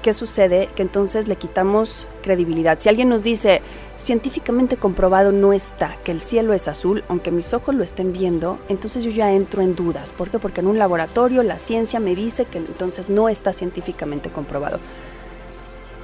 ¿qué 0.06 0.14
sucede? 0.14 0.70
Que 0.76 0.84
entonces 0.84 1.28
le 1.28 1.36
quitamos 1.36 2.08
credibilidad. 2.22 2.78
Si 2.80 2.90
alguien 2.90 3.10
nos 3.10 3.24
dice, 3.24 3.64
científicamente 3.98 4.78
comprobado 4.78 5.32
no 5.32 5.52
está, 5.52 5.98
que 6.04 6.12
el 6.12 6.22
cielo 6.22 6.54
es 6.54 6.68
azul, 6.68 7.04
aunque 7.08 7.32
mis 7.32 7.56
ojos 7.56 7.74
lo 7.74 7.84
estén 7.84 8.14
viendo, 8.14 8.60
entonces 8.70 9.04
yo 9.04 9.10
ya 9.10 9.32
entro 9.32 9.64
en 9.64 9.76
dudas. 9.76 10.12
¿Por 10.12 10.30
qué? 10.30 10.38
Porque 10.38 10.62
en 10.62 10.68
un 10.68 10.78
laboratorio 10.78 11.42
la 11.42 11.58
ciencia 11.58 12.00
me 12.00 12.14
dice 12.14 12.46
que 12.46 12.60
entonces 12.60 13.10
no 13.10 13.30
está 13.30 13.52
científicamente 13.52 14.30
comprobado. 14.30 14.78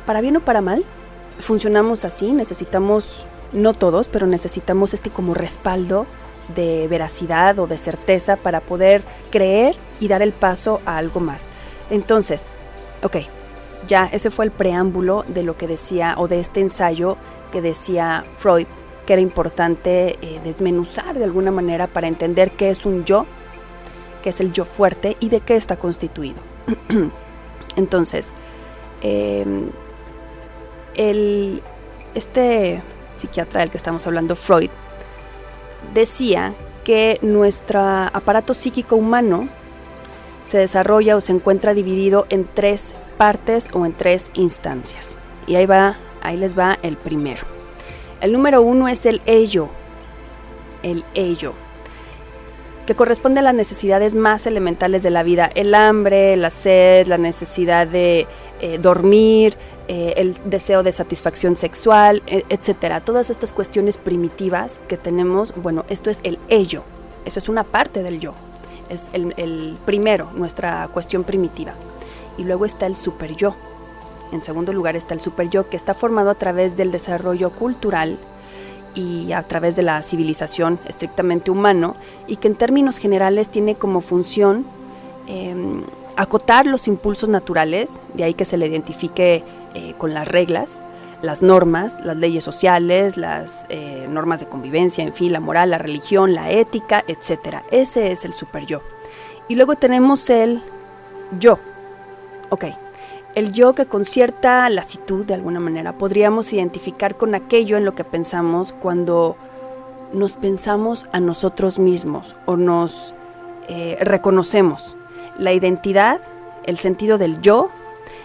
Para 0.08 0.22
bien 0.22 0.38
o 0.38 0.39
para 0.39 0.62
mal, 0.62 0.84
funcionamos 1.38 2.03
así, 2.03 2.31
necesitamos 2.31 3.27
no 3.53 3.75
todos, 3.75 4.08
pero 4.08 4.25
necesitamos 4.25 4.96
este 4.96 5.12
como 5.12 5.36
respaldo 5.36 6.08
de 6.55 6.88
veracidad 6.88 7.60
o 7.60 7.67
de 7.67 7.77
certeza 7.77 8.36
para 8.36 8.62
poder 8.62 9.03
creer 9.29 9.75
y 10.00 10.08
dar 10.08 10.24
el 10.24 10.34
paso 10.34 10.81
a 10.88 10.98
algo 10.98 11.20
más. 11.20 11.50
Entonces, 11.91 12.46
ok, 13.03 13.17
ya 13.88 14.10
ese 14.12 14.32
fue 14.32 14.46
el 14.46 14.52
preámbulo 14.52 15.24
de 15.28 15.44
lo 15.44 15.58
que 15.58 15.68
decía 15.68 16.16
o 16.18 16.28
de 16.28 16.40
este 16.40 16.62
ensayo 16.62 17.18
que 17.52 17.62
decía 17.62 18.26
Freud, 18.34 18.68
que 19.06 19.14
era 19.14 19.22
importante 19.22 20.18
eh, 20.22 20.40
desmenuzar 20.44 21.18
de 21.18 21.24
alguna 21.24 21.52
manera 21.52 21.88
para 21.88 22.08
entender 22.08 22.52
qué 22.52 22.70
es 22.70 22.86
un 22.86 23.06
yo, 23.06 23.26
qué 24.24 24.30
es 24.30 24.40
el 24.40 24.54
yo 24.54 24.66
fuerte 24.66 25.18
y 25.20 25.30
de 25.30 25.42
qué 25.42 25.56
está 25.56 25.78
constituido. 25.78 26.40
Entonces, 27.76 28.32
em, 29.02 29.70
el, 30.96 31.62
este 32.14 32.82
psiquiatra 33.18 33.62
del 33.62 33.72
que 33.72 33.78
estamos 33.78 34.06
hablando, 34.08 34.36
Freud, 34.36 34.70
decía 35.94 36.54
que 36.84 37.20
nuestro 37.22 37.80
aparato 37.82 38.54
psíquico 38.54 38.96
humano 38.96 39.50
se 40.44 40.58
desarrolla 40.58 41.16
o 41.16 41.22
se 41.22 41.32
encuentra 41.32 41.74
dividido 41.74 42.26
en 42.30 42.48
tres 42.52 42.96
partes 43.22 43.68
o 43.72 43.86
en 43.86 43.94
tres 43.94 44.32
instancias. 44.34 45.16
Y 45.46 45.54
ahí 45.54 45.68
va, 45.68 46.00
ahí 46.24 46.38
les 46.38 46.58
va 46.58 46.80
el 46.82 46.98
primero. 46.98 47.44
El 48.20 48.32
número 48.32 48.63
uno 48.63 48.88
es 48.88 49.06
el 49.06 49.22
ello. 49.28 49.70
El 50.82 51.06
ello 51.13 51.54
que 52.88 52.96
corresponde 52.96 53.40
a 53.40 53.44
las 53.44 53.54
necesidades 53.54 54.16
más 54.16 54.48
elementales 54.48 55.04
de 55.04 55.12
la 55.12 55.22
vida, 55.22 55.51
el 55.54 55.75
hambre, 55.75 56.36
la 56.36 56.50
sed, 56.50 57.06
la 57.06 57.20
necesidad 57.20 57.86
de 57.86 58.25
eh, 58.60 58.80
dormir, 58.80 59.56
eh, 59.88 60.16
el 60.18 60.36
deseo 60.46 60.82
de 60.82 60.92
satisfacción 60.92 61.56
sexual, 61.56 62.24
e, 62.25 62.44
etcétera. 62.50 63.01
Todas 63.01 63.30
estas 63.30 63.54
cuestiones 63.54 64.00
primitivas 64.00 64.82
que 64.88 64.98
tenemos, 64.98 65.54
bueno, 65.56 65.86
esto 65.90 66.10
es 66.10 66.20
el 66.24 66.40
ello, 66.50 66.82
eso 67.25 67.38
es 67.38 67.50
una 67.50 67.63
parte 67.63 68.01
del 68.01 68.20
yo, 68.20 68.34
es 68.90 69.12
el, 69.13 69.36
el 69.38 69.78
primero, 69.86 70.32
nuestra 70.34 70.88
cuestión 70.88 71.24
primitiva. 71.24 71.75
Y 72.38 72.44
luego 72.44 72.66
está 72.66 72.86
el 72.86 72.96
super 72.96 73.36
yo. 73.36 73.56
En 74.32 74.42
segundo 74.42 74.74
lugar 74.74 74.96
está 74.96 75.14
el 75.14 75.22
super 75.22 75.50
yo, 75.50 75.70
que 75.70 75.78
está 75.78 75.94
formado 75.94 76.30
a 76.30 76.36
través 76.36 76.78
del 76.78 76.92
desarrollo 76.92 77.52
cultural 77.52 78.18
y 78.96 79.32
a 79.32 79.44
través 79.44 79.76
de 79.76 79.84
la 79.84 80.02
civilización 80.02 80.80
estrictamente 80.88 81.52
humano, 81.52 81.96
y 82.28 82.38
que 82.38 82.48
en 82.48 82.56
términos 82.56 82.98
generales 82.98 83.50
tiene 83.50 83.76
como 83.76 84.02
función 84.02 84.66
em, 85.28 85.84
acotar 86.16 86.66
los 86.66 86.88
impulsos 86.88 87.30
naturales, 87.30 88.02
de 88.14 88.24
ahí 88.24 88.34
que 88.34 88.46
se 88.46 88.58
le 88.58 88.68
identifique 88.68 89.44
eh, 89.74 89.94
con 89.98 90.14
las 90.14 90.28
reglas, 90.28 90.82
las 91.22 91.42
normas, 91.42 91.96
las 92.04 92.18
leyes 92.18 92.44
sociales, 92.44 93.16
las 93.16 93.66
eh, 93.70 94.08
normas 94.10 94.40
de 94.40 94.48
convivencia, 94.48 95.04
en 95.04 95.14
fin, 95.14 95.32
la 95.32 95.40
moral, 95.40 95.70
la 95.70 95.78
religión, 95.78 96.34
la 96.34 96.52
ética, 96.52 97.04
etc. 97.08 97.58
Ese 97.72 98.12
es 98.12 98.26
el 98.26 98.34
super 98.34 98.66
yo. 98.66 98.80
Y 99.48 99.56
luego 99.56 99.76
tenemos 99.76 100.30
el 100.30 100.64
yo. 101.40 101.60
Ok, 102.51 102.65
el 103.34 103.53
yo 103.53 103.74
que 103.74 103.86
con 103.86 104.03
cierta 104.03 104.70
lasitud, 104.70 105.25
de 105.25 105.34
alguna 105.34 105.62
manera, 105.62 105.98
podríamos 105.98 106.51
identificar 106.51 107.15
con 107.15 107.34
aquello 107.34 107.77
en 107.77 107.86
lo 107.86 107.96
que 107.96 108.03
pensamos 108.03 108.74
cuando 108.74 109.38
nos 110.12 110.34
pensamos 110.34 111.08
a 111.13 111.22
nosotros 111.22 111.79
mismos 111.79 112.36
o 112.46 112.58
nos 112.58 113.15
eh, 113.70 113.98
reconocemos. 114.01 114.98
La 115.38 115.53
identidad, 115.53 116.20
el 116.65 116.77
sentido 116.77 117.17
del 117.17 117.39
yo, 117.39 117.70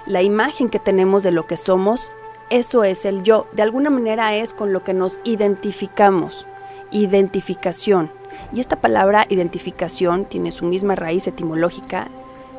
la 0.06 0.23
imagen 0.23 0.71
que 0.71 0.80
tenemos 0.80 1.23
de 1.23 1.30
lo 1.30 1.47
que 1.47 1.56
somos, 1.56 2.02
eso 2.50 2.83
es 2.83 3.04
el 3.04 3.23
yo. 3.23 3.47
De 3.52 3.62
alguna 3.62 3.90
manera 3.90 4.35
es 4.35 4.54
con 4.54 4.73
lo 4.73 4.83
que 4.83 4.92
nos 4.92 5.21
identificamos. 5.23 6.49
Identificación. 6.90 8.11
Y 8.52 8.59
esta 8.59 8.80
palabra 8.80 9.25
identificación 9.28 10.25
tiene 10.25 10.50
su 10.50 10.64
misma 10.64 10.97
raíz 10.97 11.28
etimológica 11.28 12.09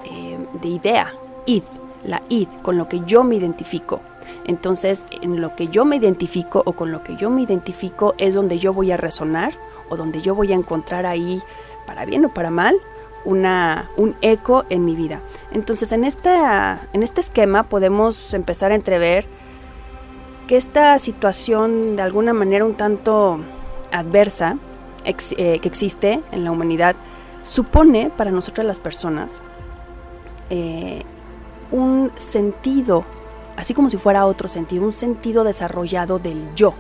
eh, 0.06 0.38
de 0.62 0.68
idea, 0.70 1.14
id, 1.48 1.64
la 2.04 2.22
id, 2.30 2.48
con 2.62 2.78
lo 2.78 2.88
que 2.88 3.02
yo 3.08 3.24
me 3.24 3.36
identifico. 3.36 4.02
Entonces, 4.46 5.06
en 5.22 5.42
lo 5.42 5.56
que 5.56 5.70
yo 5.70 5.86
me 5.86 5.96
identifico 5.96 6.62
o 6.66 6.74
con 6.74 6.92
lo 6.92 7.02
que 7.02 7.16
yo 7.16 7.32
me 7.32 7.42
identifico 7.42 8.14
es 8.20 8.36
donde 8.36 8.60
yo 8.60 8.74
voy 8.74 8.92
a 8.92 8.98
resonar 8.98 9.54
o 9.90 9.98
donde 9.98 10.22
yo 10.22 10.36
voy 10.36 10.52
a 10.52 10.56
encontrar 10.56 11.06
ahí, 11.06 11.42
para 11.88 12.06
bien 12.06 12.26
o 12.26 12.34
para 12.34 12.52
mal, 12.52 12.76
una, 13.26 13.90
un 13.98 14.16
eco 14.22 14.66
en 14.70 14.86
mi 14.86 14.96
vida. 14.96 15.22
Entonces, 15.52 15.92
en, 15.92 16.04
esta, 16.04 16.88
en 16.94 17.02
este 17.02 17.22
esquema 17.22 17.64
podemos 17.64 18.34
empezar 18.34 18.72
a 18.72 18.76
entrever 18.76 19.26
que 20.48 20.58
esta 20.58 20.98
situación 21.00 21.96
de 21.96 22.02
alguna 22.02 22.34
manera 22.34 22.66
un 22.66 22.76
tanto 22.76 23.40
adversa 23.92 24.58
eh, 25.06 25.60
que 25.60 25.68
existe 25.68 26.22
en 26.32 26.44
la 26.44 26.52
humanidad 26.52 26.96
supone 27.44 28.10
para 28.16 28.32
nosotras 28.32 28.66
las 28.66 28.80
personas 28.80 29.42
eh, 30.50 31.04
un 31.72 32.12
sentido, 32.18 33.06
así 33.56 33.74
como 33.74 33.90
si 33.90 33.98
fuera 33.98 34.26
otro 34.26 34.48
sentido, 34.48 34.84
un 34.84 34.94
sentido 34.94 35.44
desarrollado 35.44 36.20
del 36.20 36.54
yo. 36.56 36.74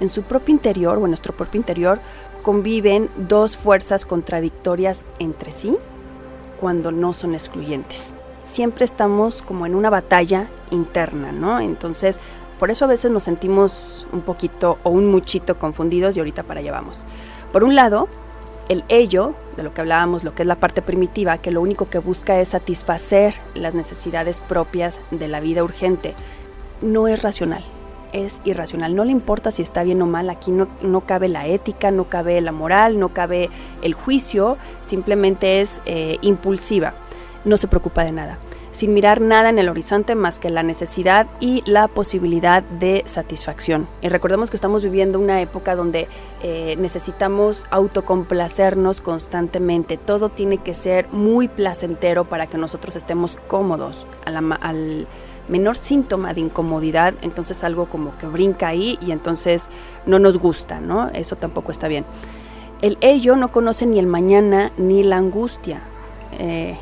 En 0.00 0.10
su 0.10 0.22
propio 0.22 0.54
interior 0.54 0.98
o 0.98 1.04
en 1.04 1.10
nuestro 1.10 1.36
propio 1.36 1.58
interior 1.58 2.00
conviven 2.42 3.10
dos 3.16 3.56
fuerzas 3.56 4.04
contradictorias 4.04 5.04
entre 5.18 5.52
sí 5.52 5.76
cuando 6.60 6.92
no 6.92 7.12
son 7.12 7.34
excluyentes. 7.34 8.14
Siempre 8.44 8.84
estamos 8.84 9.42
como 9.42 9.66
en 9.66 9.74
una 9.74 9.90
batalla 9.90 10.48
interna, 10.70 11.32
¿no? 11.32 11.60
Entonces, 11.60 12.18
por 12.58 12.70
eso 12.70 12.84
a 12.84 12.88
veces 12.88 13.10
nos 13.10 13.24
sentimos 13.24 14.06
un 14.12 14.22
poquito 14.22 14.78
o 14.82 14.90
un 14.90 15.06
muchito 15.06 15.58
confundidos 15.58 16.16
y 16.16 16.20
ahorita 16.20 16.42
para 16.42 16.60
allá 16.60 16.72
vamos. 16.72 17.04
Por 17.52 17.64
un 17.64 17.74
lado, 17.74 18.08
el 18.68 18.84
ello, 18.88 19.34
de 19.56 19.62
lo 19.62 19.72
que 19.72 19.80
hablábamos, 19.80 20.24
lo 20.24 20.34
que 20.34 20.42
es 20.42 20.46
la 20.46 20.60
parte 20.60 20.82
primitiva, 20.82 21.38
que 21.38 21.50
lo 21.50 21.60
único 21.60 21.88
que 21.88 21.98
busca 21.98 22.40
es 22.40 22.48
satisfacer 22.50 23.34
las 23.54 23.74
necesidades 23.74 24.40
propias 24.40 25.00
de 25.10 25.28
la 25.28 25.40
vida 25.40 25.64
urgente, 25.64 26.14
no 26.80 27.08
es 27.08 27.22
racional 27.22 27.64
es 28.12 28.40
irracional. 28.44 28.94
No 28.94 29.04
le 29.04 29.12
importa 29.12 29.50
si 29.50 29.62
está 29.62 29.82
bien 29.82 30.00
o 30.02 30.06
mal, 30.06 30.30
aquí 30.30 30.50
no, 30.50 30.68
no 30.82 31.02
cabe 31.02 31.28
la 31.28 31.46
ética, 31.46 31.90
no 31.90 32.08
cabe 32.08 32.40
la 32.40 32.52
moral, 32.52 32.98
no 32.98 33.10
cabe 33.10 33.50
el 33.82 33.94
juicio, 33.94 34.56
simplemente 34.84 35.60
es 35.60 35.80
eh, 35.86 36.16
impulsiva, 36.22 36.94
no 37.44 37.56
se 37.56 37.68
preocupa 37.68 38.04
de 38.04 38.12
nada, 38.12 38.38
sin 38.78 38.94
mirar 38.94 39.20
nada 39.20 39.48
en 39.48 39.58
el 39.58 39.68
horizonte 39.68 40.14
más 40.14 40.38
que 40.38 40.50
la 40.50 40.62
necesidad 40.62 41.26
y 41.40 41.64
la 41.66 41.88
posibilidad 41.88 42.62
de 42.62 43.02
satisfacción. 43.06 43.88
Y 44.02 44.08
recordemos 44.08 44.50
que 44.50 44.56
estamos 44.56 44.84
viviendo 44.84 45.18
una 45.18 45.40
época 45.40 45.74
donde 45.74 46.06
eh, 46.44 46.76
necesitamos 46.78 47.66
autocomplacernos 47.70 49.00
constantemente, 49.00 49.96
todo 49.96 50.28
tiene 50.28 50.58
que 50.58 50.74
ser 50.74 51.08
muy 51.10 51.48
placentero 51.48 52.28
para 52.28 52.46
que 52.46 52.56
nosotros 52.56 52.94
estemos 52.94 53.36
cómodos 53.48 54.06
al 54.24 55.08
menor 55.48 55.74
síntoma 55.74 56.32
de 56.32 56.42
incomodidad, 56.42 57.14
entonces 57.22 57.64
algo 57.64 57.86
como 57.86 58.16
que 58.18 58.28
brinca 58.28 58.68
ahí 58.68 58.96
y 59.00 59.10
entonces 59.10 59.70
no 60.06 60.20
nos 60.20 60.38
gusta, 60.38 60.80
¿no? 60.80 61.08
Eso 61.08 61.34
tampoco 61.34 61.72
está 61.72 61.88
bien. 61.88 62.04
El 62.80 62.96
ello 63.00 63.34
no 63.34 63.50
conoce 63.50 63.86
ni 63.86 63.98
el 63.98 64.06
mañana 64.06 64.70
ni 64.76 65.02
la 65.02 65.16
angustia. 65.16 65.82
Eh, 66.38 66.76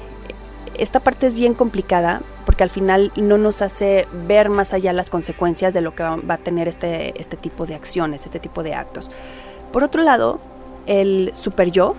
esta 0.79 1.01
parte 1.01 1.27
es 1.27 1.35
bien 1.35 1.55
complicada 1.55 2.23
porque 2.45 2.63
al 2.63 2.71
final 2.71 3.13
no 3.17 3.39
nos 3.39 3.63
hace 3.63 4.07
ver 4.27 4.49
más 4.49 4.73
allá 4.73 4.93
las 4.93 5.11
consecuencias 5.11 5.75
de 5.75 5.81
lo 5.81 5.95
que 5.95 6.03
va 6.03 6.35
a 6.35 6.39
tener 6.39 6.69
este, 6.69 7.19
este 7.21 7.37
tipo 7.37 7.67
de 7.67 7.75
acciones, 7.75 8.25
este 8.25 8.39
tipo 8.39 8.63
de 8.63 8.75
actos. 8.75 9.11
Por 9.73 9.85
otro 9.85 10.03
lado, 10.03 10.41
el 10.87 11.33
super 11.35 11.71
yo, 11.71 11.95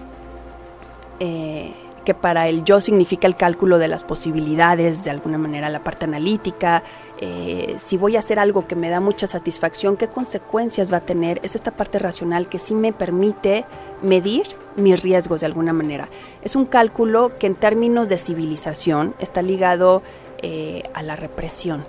eh, 1.19 1.73
que 2.07 2.13
para 2.13 2.47
el 2.47 2.63
yo 2.63 2.79
significa 2.79 3.27
el 3.27 3.35
cálculo 3.35 3.79
de 3.79 3.89
las 3.89 4.05
posibilidades, 4.05 5.03
de 5.03 5.11
alguna 5.11 5.37
manera 5.37 5.69
la 5.69 5.83
parte 5.83 6.05
analítica, 6.05 6.81
eh, 7.19 7.75
si 7.83 7.97
voy 7.97 8.15
a 8.15 8.19
hacer 8.19 8.39
algo 8.39 8.65
que 8.65 8.77
me 8.77 8.89
da 8.89 9.01
mucha 9.01 9.27
satisfacción, 9.27 9.97
qué 9.97 10.07
consecuencias 10.07 10.89
va 10.89 10.97
a 10.97 11.01
tener, 11.01 11.41
es 11.43 11.55
esta 11.55 11.71
parte 11.71 11.99
racional 11.99 12.47
que 12.47 12.59
sí 12.59 12.75
me 12.75 12.93
permite 12.93 13.65
medir 14.01 14.47
mis 14.77 15.03
riesgos 15.03 15.41
de 15.41 15.47
alguna 15.47 15.73
manera. 15.73 16.07
Es 16.43 16.55
un 16.55 16.65
cálculo 16.65 17.37
que 17.37 17.47
en 17.47 17.55
términos 17.55 18.07
de 18.07 18.17
civilización 18.17 19.13
está 19.19 19.41
ligado 19.41 20.01
eh, 20.41 20.83
a 20.93 21.03
la 21.03 21.17
represión. 21.17 21.83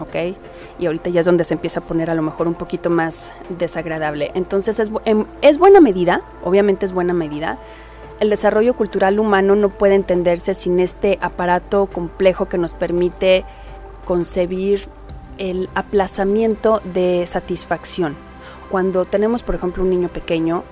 ¿ok? 0.00 0.36
Y 0.78 0.86
ahorita 0.86 1.10
ya 1.10 1.20
es 1.20 1.26
donde 1.26 1.44
se 1.44 1.52
empieza 1.52 1.80
a 1.80 1.82
poner 1.82 2.08
a 2.08 2.14
lo 2.14 2.22
mejor 2.22 2.48
un 2.48 2.54
poquito 2.54 2.88
más 2.88 3.32
desagradable. 3.50 4.30
Entonces 4.34 4.78
es, 4.78 4.90
em, 5.04 5.26
es 5.42 5.58
buena 5.58 5.82
medida, 5.82 6.22
obviamente 6.42 6.86
es 6.86 6.92
buena 6.92 7.12
medida. 7.12 7.58
El 8.20 8.30
desarrollo 8.30 8.74
cultural 8.74 9.18
humano 9.18 9.56
no 9.56 9.70
puede 9.70 9.96
entenderse 9.96 10.54
sin 10.54 10.78
este 10.78 11.18
aparato 11.20 11.86
complejo 11.86 12.48
que 12.48 12.58
nos 12.58 12.72
permite 12.72 13.44
concebir 14.04 14.86
el 15.38 15.68
aplazamiento 15.74 16.80
de 16.84 17.26
satisfacción. 17.26 18.16
Cuando 18.70 19.04
tenemos, 19.04 19.42
por 19.42 19.56
ejemplo, 19.56 19.82
un 19.82 19.90
niño 19.90 20.08
pequeño 20.08 20.62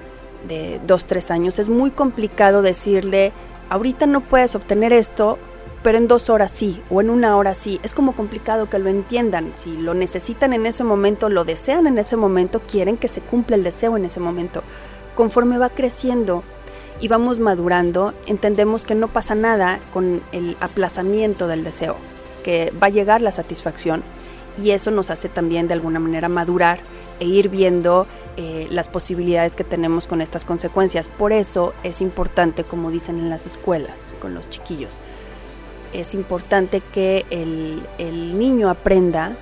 de 0.47 0.81
2, 0.87 1.05
3 1.07 1.31
años, 1.33 1.59
es 1.59 1.69
muy 1.69 1.91
complicado 1.91 2.63
decirle, 2.63 3.33
ahorita 3.71 4.07
no 4.07 4.21
puedes 4.21 4.55
obtener 4.55 4.93
esto, 4.93 5.39
pero 5.83 5.99
en 5.99 6.07
dos 6.07 6.31
horas 6.31 6.53
sí, 6.53 6.81
o 6.91 7.01
en 7.01 7.11
una 7.11 7.37
hora 7.37 7.55
sí. 7.55 7.81
Es 7.83 7.93
como 7.93 8.15
complicado 8.15 8.71
que 8.71 8.79
lo 8.79 8.89
entiendan. 8.89 9.53
Si 9.57 9.77
lo 9.77 9.95
necesitan 9.95 10.53
en 10.53 10.65
ese 10.65 10.85
momento, 10.85 11.29
lo 11.29 11.45
desean 11.45 11.89
en 11.89 11.99
ese 11.99 12.17
momento, 12.17 12.61
quieren 12.61 12.97
que 12.97 13.09
se 13.09 13.21
cumpla 13.21 13.57
el 13.57 13.65
deseo 13.65 13.97
en 13.97 14.05
ese 14.05 14.21
momento. 14.21 14.63
Conforme 15.17 15.59
va 15.59 15.71
creciendo 15.71 16.45
y 17.03 17.09
vamos 17.09 17.41
madurando, 17.41 18.15
entendemos 18.27 18.85
que 18.85 18.95
no 18.95 19.09
pasa 19.09 19.35
nada 19.35 19.81
con 19.93 20.23
el 20.31 20.57
aplazamiento 20.61 21.49
del 21.49 21.65
deseo, 21.65 21.97
que 22.45 22.73
va 22.81 22.87
a 22.87 22.91
llegar 22.91 23.21
la 23.21 23.33
satisfacción 23.33 24.05
y 24.63 24.71
eso 24.71 24.93
nos 24.93 25.11
hace 25.11 25.29
también 25.29 25.67
de 25.67 25.75
alguna 25.75 25.99
manera 25.99 26.29
madurar 26.29 26.79
e 27.19 27.27
ir 27.27 27.49
viendo 27.49 28.07
eh, 28.37 28.69
las 28.71 28.89
posibilidades 28.89 29.57
que 29.57 29.65
tenemos 29.65 30.07
con 30.07 30.21
estas 30.21 30.45
consecuencias. 30.45 31.09
Por 31.09 31.33
eso 31.33 31.75
es 31.83 32.01
importante, 32.01 32.63
como 32.63 32.93
dicen 32.93 33.19
en 33.19 33.31
las 33.31 33.47
escuelas, 33.47 34.15
con 34.21 34.33
los 34.33 34.49
chiquillos, 34.49 34.97
es 35.93 36.15
importante 36.15 36.81
que 36.81 37.27
el, 37.31 37.83
el 37.99 38.39
niño 38.39 38.71
aprenda 38.71 39.37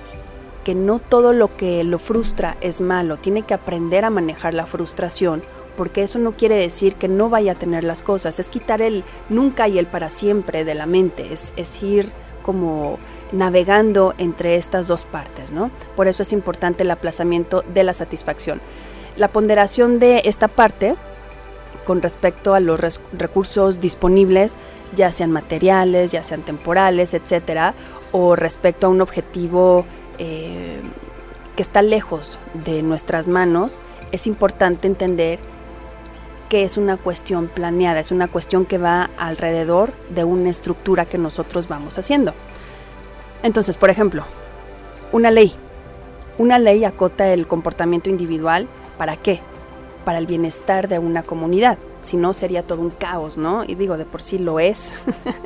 que 0.63 0.73
no 0.73 0.97
todo 0.97 1.31
lo 1.31 1.55
que 1.55 1.83
lo 1.83 1.99
frustra 1.99 2.57
es 2.59 2.81
malo, 2.81 3.17
tiene 3.17 3.43
que 3.43 3.53
aprender 3.53 4.03
a 4.03 4.09
manejar 4.09 4.55
la 4.55 4.65
frustración, 4.65 5.43
porque 5.77 6.03
eso 6.03 6.19
no 6.19 6.33
quiere 6.33 6.55
decir 6.55 6.95
que 6.95 7.07
no 7.07 7.29
vaya 7.29 7.53
a 7.53 7.55
tener 7.55 7.83
las 7.83 8.01
cosas, 8.01 8.39
es 8.39 8.49
quitar 8.49 8.81
el 8.81 9.03
nunca 9.29 9.67
y 9.67 9.79
el 9.79 9.87
para 9.87 10.09
siempre 10.09 10.65
de 10.65 10.75
la 10.75 10.85
mente, 10.85 11.33
es, 11.33 11.53
es 11.55 11.81
ir 11.83 12.11
como 12.41 12.99
navegando 13.31 14.13
entre 14.17 14.55
estas 14.55 14.87
dos 14.87 15.05
partes, 15.05 15.51
¿no? 15.51 15.71
Por 15.95 16.07
eso 16.07 16.23
es 16.23 16.33
importante 16.33 16.83
el 16.83 16.91
aplazamiento 16.91 17.63
de 17.73 17.83
la 17.83 17.93
satisfacción. 17.93 18.59
La 19.15 19.29
ponderación 19.29 19.99
de 19.99 20.21
esta 20.25 20.47
parte 20.47 20.95
con 21.85 22.01
respecto 22.01 22.53
a 22.53 22.59
los 22.59 22.79
recursos 23.11 23.81
disponibles, 23.81 24.53
ya 24.95 25.11
sean 25.11 25.31
materiales, 25.31 26.11
ya 26.11 26.23
sean 26.23 26.43
temporales, 26.43 27.13
etcétera, 27.13 27.73
o 28.11 28.35
respecto 28.35 28.87
a 28.87 28.89
un 28.89 29.01
objetivo 29.01 29.85
eh, 30.17 30.79
que 31.55 31.61
está 31.61 31.81
lejos 31.81 32.39
de 32.65 32.83
nuestras 32.83 33.27
manos, 33.27 33.79
es 34.11 34.27
importante 34.27 34.87
entender 34.87 35.39
que 36.51 36.65
es 36.65 36.75
una 36.75 36.97
cuestión 36.97 37.47
planeada, 37.47 38.01
es 38.01 38.11
una 38.11 38.27
cuestión 38.27 38.65
que 38.65 38.77
va 38.77 39.09
alrededor 39.17 39.93
de 40.09 40.25
una 40.25 40.49
estructura 40.49 41.05
que 41.05 41.17
nosotros 41.17 41.69
vamos 41.69 41.97
haciendo. 41.97 42.33
Entonces, 43.41 43.77
por 43.77 43.89
ejemplo, 43.89 44.25
una 45.13 45.31
ley. 45.31 45.55
Una 46.37 46.59
ley 46.59 46.83
acota 46.83 47.31
el 47.31 47.47
comportamiento 47.47 48.09
individual. 48.09 48.67
¿Para 48.97 49.15
qué? 49.15 49.39
Para 50.03 50.17
el 50.17 50.27
bienestar 50.27 50.89
de 50.89 50.99
una 50.99 51.23
comunidad. 51.23 51.77
Si 52.01 52.17
no, 52.17 52.33
sería 52.33 52.67
todo 52.67 52.81
un 52.81 52.89
caos, 52.89 53.37
¿no? 53.37 53.63
Y 53.63 53.75
digo, 53.75 53.95
de 53.95 54.03
por 54.03 54.21
sí 54.21 54.37
lo 54.37 54.59
es. 54.59 54.95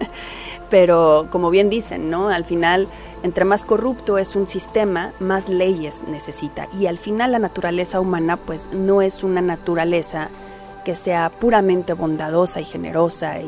Pero 0.71 1.27
como 1.31 1.51
bien 1.51 1.69
dicen, 1.69 2.09
¿no? 2.09 2.29
Al 2.29 2.45
final, 2.45 2.87
entre 3.21 3.45
más 3.45 3.63
corrupto 3.63 4.17
es 4.17 4.35
un 4.35 4.47
sistema, 4.47 5.13
más 5.19 5.49
leyes 5.49 6.01
necesita. 6.07 6.67
Y 6.79 6.87
al 6.87 6.97
final 6.97 7.33
la 7.33 7.37
naturaleza 7.37 7.99
humana, 7.99 8.37
pues 8.37 8.71
no 8.73 9.03
es 9.03 9.21
una 9.21 9.41
naturaleza 9.41 10.31
que 10.85 10.95
sea 10.95 11.29
puramente 11.29 11.91
bondadosa 11.93 12.61
y 12.61 12.63
generosa 12.63 13.39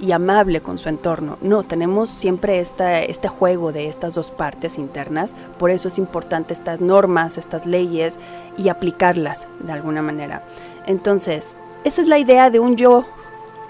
y, 0.00 0.10
amable 0.10 0.62
con 0.62 0.78
su 0.78 0.88
entorno. 0.88 1.36
No, 1.42 1.62
tenemos 1.62 2.08
siempre 2.08 2.58
este 2.58 3.28
juego 3.28 3.72
de 3.72 3.86
estas 3.86 4.14
dos 4.14 4.30
partes 4.30 4.78
internas, 4.78 5.34
por 5.58 5.70
eso 5.70 5.88
es 5.88 5.98
importante 5.98 6.54
estas 6.54 6.80
normas, 6.80 7.38
estas 7.38 7.66
leyes 7.66 8.18
y 8.56 8.70
aplicarlas 8.70 9.46
de 9.60 9.72
alguna 9.72 10.00
manera. 10.00 10.42
Entonces, 10.86 11.56
esa 11.84 12.00
es 12.00 12.08
la 12.08 12.18
idea 12.18 12.50
de 12.50 12.60
un 12.60 12.76
yo, 12.76 13.04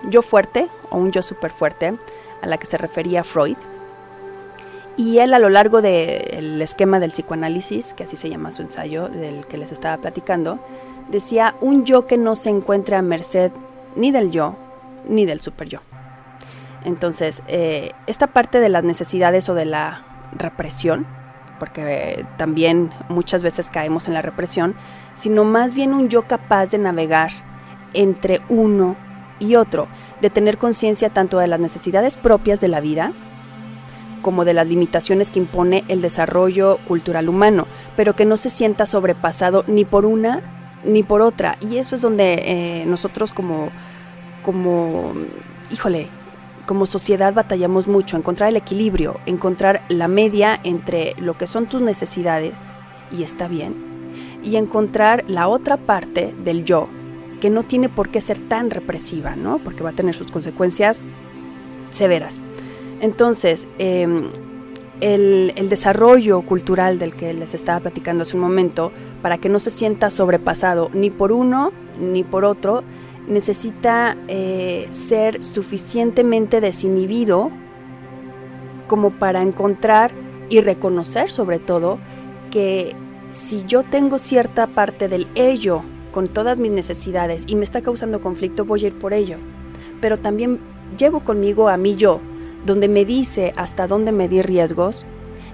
yo 0.08 0.22
fuerte 0.22 0.68
o 0.90 0.96
un 0.96 1.10
yo 1.10 1.22
súper 1.22 1.50
fuerte 1.50 1.98
a 2.42 2.46
la 2.46 2.58
que 2.58 2.66
se 2.66 2.78
refería 2.78 3.24
Freud. 3.24 3.56
Y 4.96 5.18
él 5.18 5.34
a 5.34 5.38
lo 5.38 5.50
largo 5.50 5.82
del 5.82 6.62
esquema 6.62 7.00
del 7.00 7.10
psicoanálisis, 7.10 7.92
que 7.92 8.04
así 8.04 8.16
se 8.16 8.30
llama 8.30 8.50
su 8.50 8.62
ensayo 8.62 9.08
del 9.08 9.46
que 9.46 9.58
les 9.58 9.72
estaba 9.72 9.98
platicando, 9.98 10.58
decía 11.10 11.56
un 11.60 11.84
yo 11.84 12.06
que 12.06 12.18
no 12.18 12.34
se 12.34 12.50
encuentra 12.50 12.98
a 12.98 13.02
merced 13.02 13.52
ni 13.94 14.10
del 14.10 14.30
yo 14.30 14.56
ni 15.08 15.24
del 15.24 15.40
super 15.40 15.68
yo. 15.68 15.80
Entonces, 16.84 17.42
eh, 17.48 17.90
esta 18.06 18.28
parte 18.28 18.60
de 18.60 18.68
las 18.68 18.84
necesidades 18.84 19.48
o 19.48 19.54
de 19.54 19.64
la 19.64 20.04
represión, 20.32 21.06
porque 21.58 22.24
también 22.36 22.92
muchas 23.08 23.42
veces 23.42 23.68
caemos 23.68 24.08
en 24.08 24.14
la 24.14 24.22
represión, 24.22 24.76
sino 25.14 25.44
más 25.44 25.74
bien 25.74 25.94
un 25.94 26.08
yo 26.08 26.28
capaz 26.28 26.66
de 26.66 26.78
navegar 26.78 27.30
entre 27.92 28.40
uno 28.48 28.96
y 29.38 29.56
otro, 29.56 29.88
de 30.20 30.30
tener 30.30 30.58
conciencia 30.58 31.10
tanto 31.10 31.38
de 31.38 31.46
las 31.46 31.60
necesidades 31.60 32.16
propias 32.16 32.60
de 32.60 32.68
la 32.68 32.80
vida, 32.80 33.12
como 34.22 34.44
de 34.44 34.54
las 34.54 34.66
limitaciones 34.66 35.30
que 35.30 35.38
impone 35.38 35.84
el 35.88 36.02
desarrollo 36.02 36.78
cultural 36.86 37.28
humano, 37.28 37.66
pero 37.96 38.16
que 38.16 38.24
no 38.24 38.36
se 38.36 38.50
sienta 38.50 38.86
sobrepasado 38.86 39.64
ni 39.66 39.84
por 39.84 40.04
una 40.04 40.55
ni 40.86 41.02
por 41.02 41.20
otra. 41.20 41.58
Y 41.60 41.78
eso 41.78 41.96
es 41.96 42.02
donde 42.02 42.42
eh, 42.44 42.84
nosotros 42.86 43.32
como, 43.32 43.70
como, 44.42 45.12
híjole, 45.70 46.08
como 46.66 46.86
sociedad 46.86 47.32
batallamos 47.32 47.88
mucho, 47.88 48.16
encontrar 48.16 48.48
el 48.48 48.56
equilibrio, 48.56 49.20
encontrar 49.26 49.84
la 49.88 50.08
media 50.08 50.58
entre 50.64 51.14
lo 51.18 51.38
que 51.38 51.46
son 51.46 51.66
tus 51.66 51.80
necesidades, 51.80 52.62
y 53.10 53.22
está 53.22 53.46
bien, 53.46 53.74
y 54.42 54.56
encontrar 54.56 55.24
la 55.28 55.48
otra 55.48 55.76
parte 55.76 56.34
del 56.44 56.64
yo, 56.64 56.88
que 57.40 57.50
no 57.50 57.62
tiene 57.62 57.88
por 57.88 58.10
qué 58.10 58.20
ser 58.20 58.38
tan 58.48 58.70
represiva, 58.70 59.36
¿no? 59.36 59.58
Porque 59.58 59.84
va 59.84 59.90
a 59.90 59.94
tener 59.94 60.14
sus 60.14 60.30
consecuencias 60.30 61.02
severas. 61.90 62.40
Entonces, 63.00 63.68
em, 63.78 64.30
el, 65.00 65.52
desarrollo 65.68 66.42
cultural 66.42 66.98
del 66.98 67.14
que 67.14 67.32
les 67.34 67.54
estaba 67.54 67.80
platicando 67.80 68.22
hace 68.22 68.36
un 68.36 68.42
momento, 68.42 68.92
para 69.22 69.38
que 69.38 69.48
no 69.48 69.58
se 69.58 69.70
sienta 69.70 70.10
sobrepasado 70.10 70.90
ni 70.92 71.10
por 71.10 71.32
uno 71.32 71.72
ni 72.00 72.24
por 72.24 72.44
otro, 72.44 72.82
necesita 73.26 74.16
eh, 74.28 74.88
ser 74.92 75.42
suficientemente 75.42 76.60
desinhibido 76.60 77.50
como 78.86 79.10
para 79.10 79.42
encontrar 79.42 80.12
y 80.48 80.60
reconocer 80.60 81.30
sobre 81.30 81.58
todo 81.58 81.98
que 82.50 82.94
si 83.32 83.64
yo 83.64 83.82
tengo 83.82 84.18
cierta 84.18 84.68
parte 84.68 85.08
del 85.08 85.26
ello 85.34 85.82
con 86.12 86.28
todas 86.28 86.58
mis 86.58 86.70
necesidades 86.70 87.44
y 87.46 87.56
me 87.56 87.64
está 87.64 87.82
causando 87.82 88.20
conflicto, 88.20 88.64
voy 88.64 88.84
a 88.84 88.86
ir 88.88 88.98
por 88.98 89.12
ello. 89.12 89.38
Pero 90.00 90.16
también 90.16 90.60
llevo 90.96 91.20
conmigo 91.20 91.68
a 91.68 91.76
mí 91.76 91.96
yo, 91.96 92.20
donde 92.66 92.88
me 92.88 93.04
dice 93.04 93.54
hasta 93.56 93.86
dónde 93.86 94.12
medir 94.12 94.46
riesgos 94.46 95.06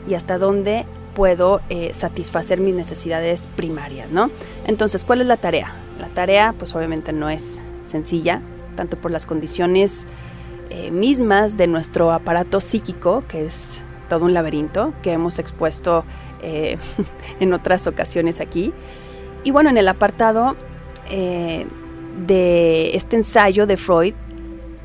y 0.09 0.15
hasta 0.15 0.39
dónde 0.39 0.87
puedo 1.15 1.61
eh, 1.69 1.93
satisfacer 1.95 2.61
mis 2.61 2.75
necesidades 2.75 3.43
primarias, 3.55 4.11
¿no? 4.11 4.31
Entonces, 4.67 5.05
¿cuál 5.05 5.21
es 5.21 5.27
la 5.27 5.37
tarea? 5.37 5.77
La 6.01 6.09
tarea, 6.09 6.55
pues 6.59 6.75
obviamente 6.75 7.13
no 7.13 7.29
es 7.29 7.59
sencilla, 7.87 8.41
tanto 8.77 8.97
por 8.97 9.11
las 9.11 9.27
condiciones 9.27 10.05
eh, 10.71 10.91
mismas 10.91 11.59
de 11.59 11.67
nuestro 11.67 12.13
aparato 12.13 12.61
psíquico, 12.61 13.23
que 13.29 13.45
es 13.45 13.83
todo 14.09 14.25
un 14.25 14.33
laberinto 14.33 14.95
que 15.03 15.13
hemos 15.13 15.39
expuesto 15.39 16.05
eh, 16.43 16.79
en 17.41 17.53
otras 17.53 17.87
ocasiones 17.87 18.41
aquí. 18.41 18.73
Y 19.45 19.51
bueno, 19.51 19.71
en 19.71 19.77
el 19.77 19.89
apartado 19.89 20.57
de 22.27 22.97
este 22.97 23.17
ensayo 23.17 23.67
de 23.67 23.77
Freud, 23.77 24.15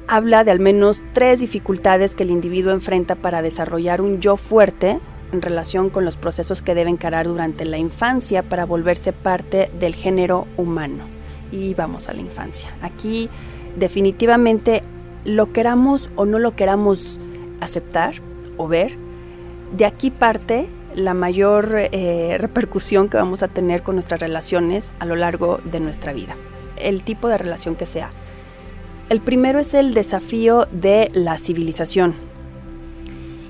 habla 0.08 0.44
de 0.44 0.52
al 0.52 0.60
menos 0.60 1.04
tres 1.14 1.40
dificultades 1.40 2.16
que 2.16 2.24
el 2.24 2.32
individuo 2.32 2.72
enfrenta 2.72 3.16
para 3.16 3.42
desarrollar 3.42 4.02
un 4.02 4.20
yo 4.20 4.38
fuerte 4.38 5.00
en 5.32 5.42
relación 5.42 5.90
con 5.90 6.06
los 6.06 6.16
procesos 6.16 6.62
que 6.62 6.74
debe 6.74 6.90
encarar 6.90 7.28
durante 7.28 7.66
la 7.66 7.78
infancia 7.78 8.44
para 8.44 8.66
volverse 8.66 9.12
parte 9.12 9.70
del 9.80 9.94
género 9.94 10.48
humano. 10.56 11.06
Y 11.52 11.74
vamos 11.74 12.08
a 12.08 12.14
la 12.14 12.22
infancia. 12.22 12.70
Aquí 12.82 13.30
definitivamente 13.76 14.84
lo 15.26 15.52
queramos 15.52 16.10
o 16.16 16.26
no 16.26 16.40
lo 16.40 16.56
queramos 16.56 17.20
aceptar 17.60 18.16
o 18.56 18.68
ver, 18.68 18.98
de 19.76 19.86
aquí 19.86 20.10
parte 20.10 20.70
la 20.96 21.14
mayor 21.14 21.74
eh, 21.76 22.38
repercusión 22.40 23.10
que 23.10 23.18
vamos 23.18 23.44
a 23.44 23.50
tener 23.50 23.84
con 23.84 23.96
nuestras 23.96 24.22
relaciones 24.22 24.94
a 25.00 25.06
lo 25.06 25.16
largo 25.16 25.60
de 25.64 25.80
nuestra 25.80 26.14
vida. 26.14 26.38
El 26.78 27.04
tipo 27.04 27.28
de 27.28 27.38
relación 27.38 27.76
que 27.76 27.86
sea 27.86 28.10
el 29.10 29.22
primero 29.22 29.60
es 29.60 29.74
el 29.74 29.94
desafío 29.94 30.68
de 30.72 31.10
la 31.14 31.38
civilización. 31.38 32.16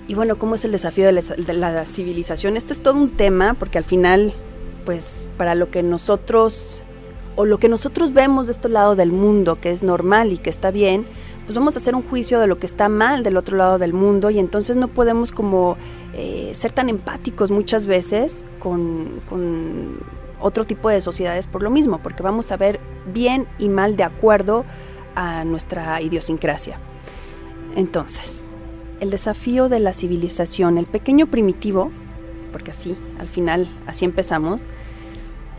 y 0.08 0.16
bueno, 0.16 0.38
¿cómo 0.38 0.56
es 0.56 0.64
el 0.64 0.72
desafío 0.72 1.06
de 1.08 1.54
la, 1.54 1.84
civilización? 1.86 2.56
Esto 2.56 2.72
es 2.74 2.82
todo 2.82 2.96
un 2.96 3.10
tema 3.10 3.56
porque 3.56 3.78
al 3.78 3.84
final, 3.84 4.34
pues 4.86 5.30
para 5.36 5.54
lo 5.54 5.70
que 5.70 5.84
nosotros, 5.84 6.84
o 7.36 7.46
lo 7.46 7.58
que 7.58 7.68
nosotros 7.68 8.14
vemos 8.14 8.46
de 8.46 8.54
este 8.54 8.70
lado 8.70 8.96
del 8.96 9.12
mundo, 9.12 9.56
que 9.56 9.72
es 9.72 9.84
normal 9.84 10.32
y 10.32 10.38
que 10.38 10.50
está 10.50 10.72
bien, 10.72 11.06
pues 11.46 11.58
vamos 11.58 11.76
a 11.76 11.80
hacer 11.80 11.96
un 11.96 12.04
juicio 12.04 12.40
de 12.40 12.48
lo 12.48 12.58
que 12.58 12.66
está 12.66 12.88
mal 12.88 13.24
del 13.24 13.36
otro 13.36 13.58
lado 13.58 13.78
del 13.80 13.94
mundo 13.94 14.30
y 14.30 14.40
entonces 14.40 14.78
no 14.78 14.88
podemos 14.88 15.32
como 15.32 15.76
eh, 16.14 16.54
ser 16.56 16.72
tan 16.72 16.88
empáticos 16.88 17.52
muchas 17.52 17.86
veces 17.88 18.46
con, 18.60 19.22
con 19.28 20.00
otro 20.40 20.64
tipo 20.64 20.90
de 20.90 21.02
sociedades 21.02 21.48
por 21.48 21.64
lo 21.64 21.70
mismo, 21.70 22.00
porque 22.02 22.24
vamos 22.24 22.52
a 22.52 22.58
ver 22.58 22.80
bien 23.14 23.48
y 23.60 23.68
mal 23.70 23.98
de 23.98 24.04
acuerdo 24.04 24.66
a 25.18 25.44
nuestra 25.44 26.00
idiosincrasia. 26.00 26.80
Entonces, 27.76 28.54
el 29.00 29.10
desafío 29.10 29.68
de 29.68 29.80
la 29.80 29.92
civilización, 29.92 30.78
el 30.78 30.86
pequeño 30.86 31.26
primitivo, 31.26 31.92
porque 32.52 32.70
así, 32.70 32.96
al 33.20 33.28
final, 33.28 33.68
así 33.88 34.06
empezamos, 34.06 34.68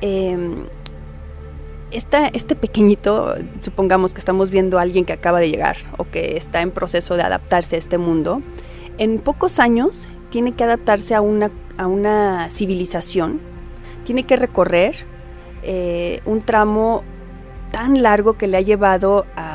em, 0.00 0.66
este 1.90 2.54
pequeñito, 2.54 3.34
supongamos 3.60 4.14
que 4.14 4.20
estamos 4.20 4.50
viendo 4.50 4.78
a 4.78 4.82
alguien 4.82 5.04
que 5.04 5.12
acaba 5.12 5.40
de 5.40 5.50
llegar 5.50 5.76
o 5.96 6.04
que 6.04 6.36
está 6.36 6.60
en 6.62 6.70
proceso 6.70 7.16
de 7.16 7.22
adaptarse 7.22 7.76
a 7.76 7.78
este 7.80 7.98
mundo, 7.98 8.42
en 8.98 9.18
pocos 9.18 9.58
años 9.58 10.08
tiene 10.30 10.52
que 10.52 10.64
adaptarse 10.64 11.14
a 11.16 11.20
una, 11.20 11.50
a 11.78 11.88
una 11.88 12.48
civilización, 12.50 13.40
tiene 14.04 14.22
que 14.22 14.36
recorrer 14.36 14.94
eh, 15.62 16.20
un 16.26 16.42
tramo 16.42 17.02
tan 17.70 18.02
largo 18.02 18.36
que 18.36 18.46
le 18.46 18.56
ha 18.56 18.60
llevado 18.60 19.26
a, 19.36 19.47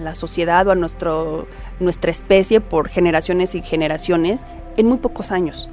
la 0.00 0.14
sociedad 0.14 0.66
o 0.66 0.70
a 0.70 0.74
nuestro 0.74 1.46
nuestra 1.78 2.10
especie 2.10 2.60
por 2.60 2.88
generaciones 2.88 3.54
y 3.54 3.62
generaciones 3.62 4.44
en 4.76 4.86
muy 4.86 4.98
pocos 4.98 5.30
años. 5.30 5.68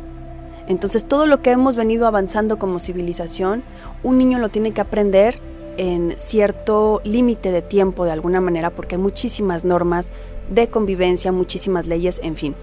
Entonces 0.67 1.05
todo 1.05 1.27
lo 1.27 1.41
que 1.41 1.51
hemos 1.51 1.75
venido 1.75 2.07
avanzando 2.07 2.59
como 2.59 2.79
civilización, 2.79 3.63
un 4.03 4.17
niño 4.17 4.39
lo 4.39 4.49
tiene 4.49 4.71
que 4.71 4.81
aprender 4.81 5.39
en 5.77 6.15
cierto 6.17 7.01
límite 7.03 7.51
de 7.51 7.61
tiempo 7.61 8.05
de 8.05 8.11
alguna 8.11 8.41
manera 8.41 8.71
porque 8.71 8.95
hay 8.95 9.01
muchísimas 9.01 9.63
normas 9.63 10.07
de 10.49 10.67
convivencia, 10.67 11.31
muchísimas 11.31 11.87
leyes, 11.87 12.19
en 12.23 12.35
fin. 12.35 12.55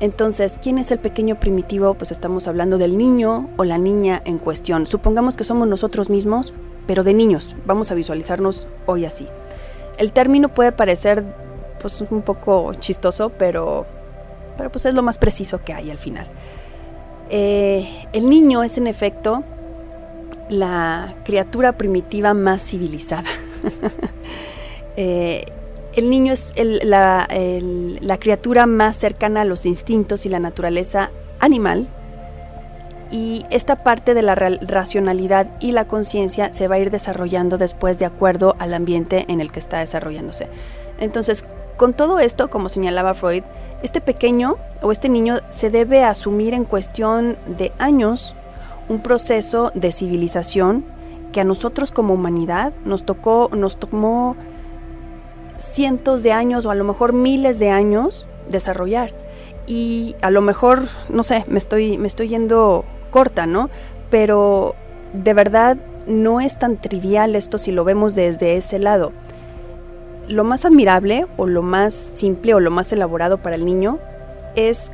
Entonces, 0.00 0.58
¿quién 0.62 0.78
es 0.78 0.90
el 0.92 0.98
pequeño 0.98 1.40
primitivo? 1.40 1.94
Pues 1.94 2.12
estamos 2.12 2.46
hablando 2.46 2.78
del 2.78 2.96
niño 2.96 3.50
o 3.56 3.64
la 3.64 3.78
niña 3.78 4.22
en 4.24 4.38
cuestión. 4.38 4.86
Supongamos 4.86 5.34
que 5.34 5.44
somos 5.44 5.66
nosotros 5.66 6.08
mismos, 6.08 6.54
pero 6.86 7.02
de 7.02 7.14
niños. 7.14 7.56
Vamos 7.66 7.90
a 7.90 7.94
visualizarnos 7.94 8.68
hoy 8.86 9.04
así. 9.04 9.26
El 9.98 10.12
término 10.12 10.48
puede 10.48 10.72
parecer 10.72 11.24
pues 11.80 12.00
un 12.00 12.22
poco 12.22 12.72
chistoso, 12.74 13.30
pero, 13.30 13.86
pero 14.56 14.70
pues 14.70 14.86
es 14.86 14.94
lo 14.94 15.02
más 15.02 15.18
preciso 15.18 15.62
que 15.62 15.74
hay 15.74 15.90
al 15.90 15.98
final. 15.98 16.28
Eh, 17.30 18.06
el 18.12 18.28
niño 18.28 18.62
es 18.62 18.78
en 18.78 18.86
efecto 18.86 19.44
la 20.48 21.14
criatura 21.24 21.76
primitiva 21.76 22.34
más 22.34 22.62
civilizada. 22.62 23.28
Eh, 25.00 25.44
el 25.94 26.10
niño 26.10 26.32
es 26.32 26.52
la, 26.82 27.28
la, 28.00 28.16
criatura 28.18 28.66
más 28.66 28.96
cercana 28.96 29.42
a 29.42 29.44
los 29.44 29.64
instintos 29.64 30.26
y 30.26 30.28
la 30.28 30.40
naturaleza 30.40 31.12
animal. 31.38 31.88
Y 33.10 33.44
esta 33.50 33.82
parte 33.82 34.12
de 34.12 34.22
la 34.22 34.34
racionalidad 34.34 35.50
y 35.60 35.72
la 35.72 35.86
conciencia 35.86 36.52
se 36.52 36.68
va 36.68 36.74
a 36.74 36.78
ir 36.78 36.90
desarrollando 36.90 37.56
después 37.56 37.98
de 37.98 38.04
acuerdo 38.04 38.54
al 38.58 38.74
ambiente 38.74 39.24
en 39.28 39.40
el 39.40 39.50
que 39.50 39.60
está 39.60 39.78
desarrollándose. 39.78 40.48
Entonces, 41.00 41.44
con 41.78 41.94
todo 41.94 42.18
esto, 42.18 42.50
como 42.50 42.68
señalaba 42.68 43.14
Freud, 43.14 43.44
este 43.82 44.00
pequeño 44.00 44.56
o 44.82 44.92
este 44.92 45.08
niño 45.08 45.38
se 45.50 45.70
debe 45.70 46.04
asumir 46.04 46.52
en 46.52 46.64
cuestión 46.64 47.36
de 47.46 47.72
años 47.78 48.34
un 48.88 49.00
proceso 49.00 49.70
de 49.74 49.92
civilización 49.92 50.84
que 51.32 51.40
a 51.40 51.44
nosotros 51.44 51.92
como 51.92 52.14
humanidad 52.14 52.72
nos 52.84 53.04
tocó, 53.04 53.50
nos 53.54 53.78
tomó 53.78 54.36
cientos 55.56 56.22
de 56.22 56.32
años 56.32 56.66
o 56.66 56.70
a 56.70 56.74
lo 56.74 56.84
mejor 56.84 57.12
miles 57.12 57.58
de 57.58 57.70
años 57.70 58.26
desarrollar. 58.50 59.12
Y 59.66 60.16
a 60.22 60.30
lo 60.30 60.40
mejor, 60.40 60.88
no 61.10 61.22
sé, 61.22 61.44
me 61.48 61.58
estoy, 61.58 61.98
me 61.98 62.08
estoy 62.08 62.28
yendo 62.28 62.84
corta, 63.10 63.46
¿no? 63.46 63.70
Pero 64.10 64.74
de 65.12 65.34
verdad 65.34 65.76
no 66.06 66.40
es 66.40 66.58
tan 66.58 66.76
trivial 66.76 67.36
esto 67.36 67.58
si 67.58 67.72
lo 67.72 67.84
vemos 67.84 68.14
desde 68.14 68.56
ese 68.56 68.78
lado 68.78 69.12
lo 70.28 70.44
más 70.44 70.64
admirable 70.64 71.26
o 71.36 71.46
lo 71.46 71.62
más 71.62 71.94
simple 72.14 72.54
o 72.54 72.60
lo 72.60 72.70
más 72.70 72.92
elaborado 72.92 73.38
para 73.38 73.56
el 73.56 73.64
niño 73.64 73.98
es 74.54 74.92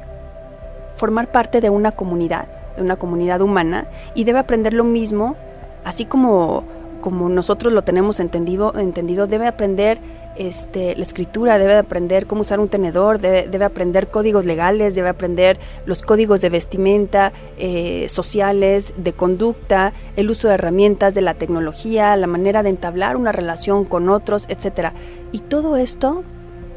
formar 0.94 1.30
parte 1.30 1.60
de 1.60 1.70
una 1.70 1.92
comunidad, 1.92 2.46
de 2.76 2.82
una 2.82 2.96
comunidad 2.96 3.40
humana 3.40 3.86
y 4.14 4.24
debe 4.24 4.38
aprender 4.38 4.74
lo 4.74 4.84
mismo, 4.84 5.36
así 5.84 6.04
como, 6.04 6.64
como 7.04 7.28
nosotros 7.28 7.70
lo 7.74 7.84
tenemos 7.84 8.18
entendido, 8.18 8.72
entendido 8.78 9.26
debe 9.26 9.46
aprender 9.46 9.98
este, 10.36 10.96
la 10.96 11.02
escritura, 11.02 11.58
debe 11.58 11.76
aprender 11.76 12.26
cómo 12.26 12.40
usar 12.40 12.60
un 12.60 12.70
tenedor, 12.70 13.18
debe, 13.18 13.62
aprender 13.62 14.08
códigos 14.08 14.46
legales, 14.46 14.94
debe 14.94 15.10
aprender 15.10 15.58
los 15.84 16.00
códigos 16.00 16.40
de 16.40 16.48
vestimenta, 16.48 17.34
eh, 17.58 18.06
sociales, 18.08 18.94
de 18.96 19.12
conducta, 19.12 19.92
el 20.16 20.30
uso 20.30 20.48
de 20.48 20.54
herramientas, 20.54 21.12
de 21.12 21.20
la 21.20 21.34
tecnología, 21.34 22.16
la 22.16 22.26
manera 22.26 22.62
de 22.62 22.70
entablar 22.70 23.18
una 23.18 23.32
relación 23.32 23.84
con 23.84 24.08
otros, 24.08 24.46
etc. 24.48 24.94
Y 25.30 25.40
todo 25.40 25.76
esto 25.76 26.24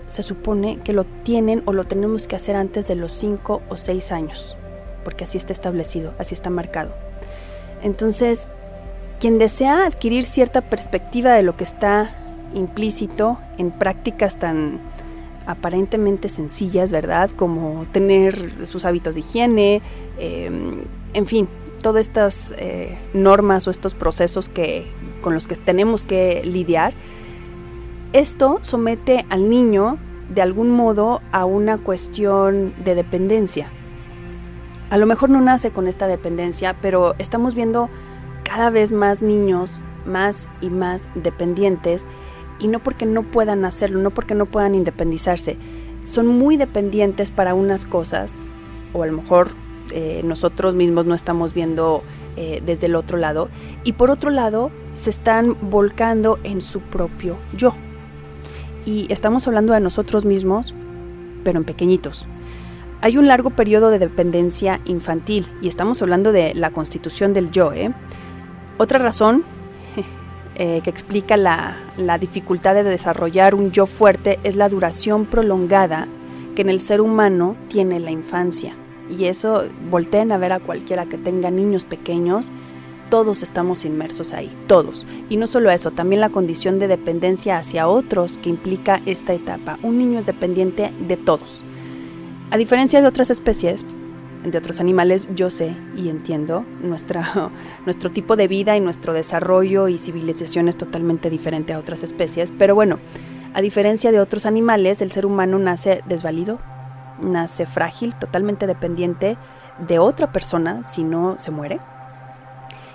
se 0.10 0.24
supone 0.24 0.82
que 0.84 0.92
lo 0.92 1.06
tienen 1.06 1.64
o 1.64 1.72
lo 1.72 1.86
tenemos 1.86 2.28
que 2.28 2.36
hacer 2.36 2.58
antes 2.58 2.86
de 2.86 2.96
los 2.96 3.14
5 3.14 3.62
o 3.70 3.78
6 3.78 4.12
años, 4.12 4.58
porque 5.06 5.24
así 5.24 5.38
está 5.38 5.54
establecido, 5.54 6.16
así 6.18 6.34
está 6.34 6.50
marcado. 6.50 6.92
Entonces, 7.82 8.50
quien 9.20 9.40
desea 9.40 9.86
adquirir 9.86 10.24
cierta 10.24 10.62
perspectiva 10.62 11.34
de 11.34 11.44
lo 11.44 11.58
que 11.58 11.64
está 11.64 12.16
implícito 12.54 13.38
en 13.58 13.72
prácticas 13.72 14.38
tan 14.40 14.80
aparentemente 15.46 16.30
sencillas, 16.30 16.92
¿verdad? 16.92 17.30
Como 17.36 17.86
tener 17.92 18.68
sus 18.68 18.86
hábitos 18.86 19.16
de 19.16 19.22
higiene, 19.22 19.82
em, 20.20 20.84
en 21.14 21.26
fin, 21.26 21.48
todas 21.82 22.06
estas 22.06 22.54
eh, 22.58 22.98
normas 23.14 23.68
o 23.68 23.72
estos 23.72 23.96
procesos 23.96 24.50
que, 24.50 24.92
con 25.22 25.34
los 25.34 25.48
que 25.48 25.56
tenemos 25.56 26.06
que 26.06 26.42
lidiar. 26.44 26.94
Esto 28.14 28.60
somete 28.62 29.26
al 29.30 29.50
niño 29.50 29.98
de 30.34 30.42
algún 30.42 30.72
modo 30.72 31.22
a 31.32 31.46
una 31.46 31.78
cuestión 31.78 32.74
de 32.84 32.96
dependencia. 32.96 33.72
A 34.90 34.98
lo 34.98 35.06
mejor 35.06 35.30
no 35.30 35.42
nace 35.42 35.72
con 35.72 35.88
esta 35.88 36.08
dependencia, 36.08 36.76
pero 36.82 37.16
estamos 37.20 37.56
viendo 37.56 37.90
cada 38.48 38.70
vez 38.70 38.94
más 38.94 39.22
niños 39.22 39.82
más 40.08 40.48
y 40.62 40.70
más 40.70 41.02
dependientes 41.16 42.06
y 42.60 42.68
no 42.68 42.80
porque 42.80 43.06
no 43.06 43.24
puedan 43.24 43.66
hacerlo, 43.66 44.00
no 44.00 44.10
porque 44.10 44.34
no 44.34 44.46
puedan 44.48 44.74
independizarse. 44.74 45.58
Son 46.04 46.26
muy 46.26 46.58
dependientes 46.58 47.32
para 47.32 47.54
unas 47.54 47.86
cosas, 47.86 48.40
o 48.94 49.04
a 49.04 49.08
lo 49.08 49.14
mejor 49.14 49.50
eh, 49.92 50.22
nosotros 50.24 50.74
mismos 50.74 51.06
no 51.06 51.14
estamos 51.14 51.54
viendo 51.54 52.04
eh, 52.36 52.64
desde 52.66 52.88
el 52.88 52.96
otro 52.96 53.18
lado, 53.18 53.50
y 53.84 53.94
por 53.94 54.10
otro 54.10 54.32
lado 54.32 54.72
se 54.94 55.10
están 55.10 55.58
volcando 55.70 56.40
en 56.44 56.62
su 56.62 56.80
propio 56.82 57.38
yo. 57.56 57.76
Y 58.86 59.06
estamos 59.12 59.46
hablando 59.48 59.74
de 59.74 59.82
nosotros 59.82 60.24
mismos, 60.24 60.74
pero 61.44 61.60
en 61.60 61.66
pequeñitos. 61.66 62.26
Hay 63.02 63.18
un 63.18 63.28
largo 63.28 63.52
periodo 63.52 63.90
de 63.90 64.00
dependencia 64.00 64.80
infantil, 64.86 65.48
y 65.62 65.68
estamos 65.68 66.02
hablando 66.02 66.32
de 66.32 66.56
la 66.56 66.72
constitución 66.72 67.34
del 67.34 67.52
yo. 67.52 67.74
¿eh? 67.74 67.94
Otra 68.78 69.00
razón 69.00 69.44
eh, 70.56 70.82
que 70.84 70.90
explica 70.90 71.38
la, 71.38 71.78
dificultad 72.20 72.76
de 72.76 72.84
desarrollar 72.84 73.56
un 73.56 73.72
yo 73.72 73.86
fuerte 73.86 74.40
es 74.44 74.56
la 74.56 74.70
duración 74.70 75.26
prolongada 75.26 76.08
que 76.56 76.62
en 76.62 76.70
el 76.70 76.80
ser 76.80 77.02
humano 77.02 77.56
tiene 77.68 78.00
la 78.00 78.12
infancia. 78.12 78.76
Y 79.10 79.26
eso, 79.26 79.64
volteen 79.90 80.32
a 80.32 80.38
ver 80.38 80.54
a 80.54 80.60
cualquiera 80.60 81.06
que 81.06 81.18
tenga 81.18 81.50
niños 81.50 81.86
pequeños, 81.86 82.52
todos 83.10 83.42
estamos 83.42 83.86
inmersos 83.86 84.34
ahí, 84.34 84.52
todos. 84.68 85.06
Y 85.30 85.38
no 85.38 85.48
solo 85.48 85.72
eso, 85.72 85.92
también 85.92 86.20
la 86.20 86.30
condición 86.30 86.78
de 86.78 86.88
dependencia 86.88 87.58
hacia 87.58 87.88
otros 87.88 88.38
que 88.38 88.50
implica 88.50 89.02
esta 89.06 89.34
etapa. 89.34 89.80
Un 89.82 89.98
niño 89.98 90.20
es 90.20 90.26
dependiente 90.26 90.92
de 91.00 91.16
todos. 91.16 91.62
A 92.52 92.58
diferencia 92.58 93.02
de 93.02 93.08
otras 93.08 93.30
especies, 93.30 93.86
de 94.44 94.58
otros 94.58 94.80
animales, 94.80 95.28
yo 95.36 95.50
sé 95.50 95.76
y 95.96 96.10
entiendo 96.10 96.66
nuestra, 96.82 97.52
nuestro 97.86 98.12
tipo 98.12 98.36
de 98.36 98.48
vida 98.48 98.76
y 98.76 98.80
nuestro 98.80 99.14
desarrollo 99.14 99.88
y 99.88 99.98
civilización 99.98 100.68
es 100.68 100.78
totalmente 100.78 101.30
diferente 101.30 101.74
a 101.74 101.80
otras 101.80 102.04
especies, 102.04 102.54
pero 102.58 102.76
bueno, 102.76 103.00
a 103.54 103.62
diferencia 103.62 104.12
de 104.12 104.20
otros 104.20 104.46
animales, 104.46 105.02
el 105.02 105.12
ser 105.12 105.26
humano 105.26 105.58
nace 105.60 106.02
desvalido, 106.06 106.60
nace 107.20 107.66
frágil, 107.66 108.16
totalmente 108.16 108.68
dependiente 108.68 109.38
de 109.80 110.00
otra 110.00 110.32
persona 110.32 110.84
si 110.86 111.04
no 111.04 111.38
se 111.38 111.52
muere, 111.52 111.80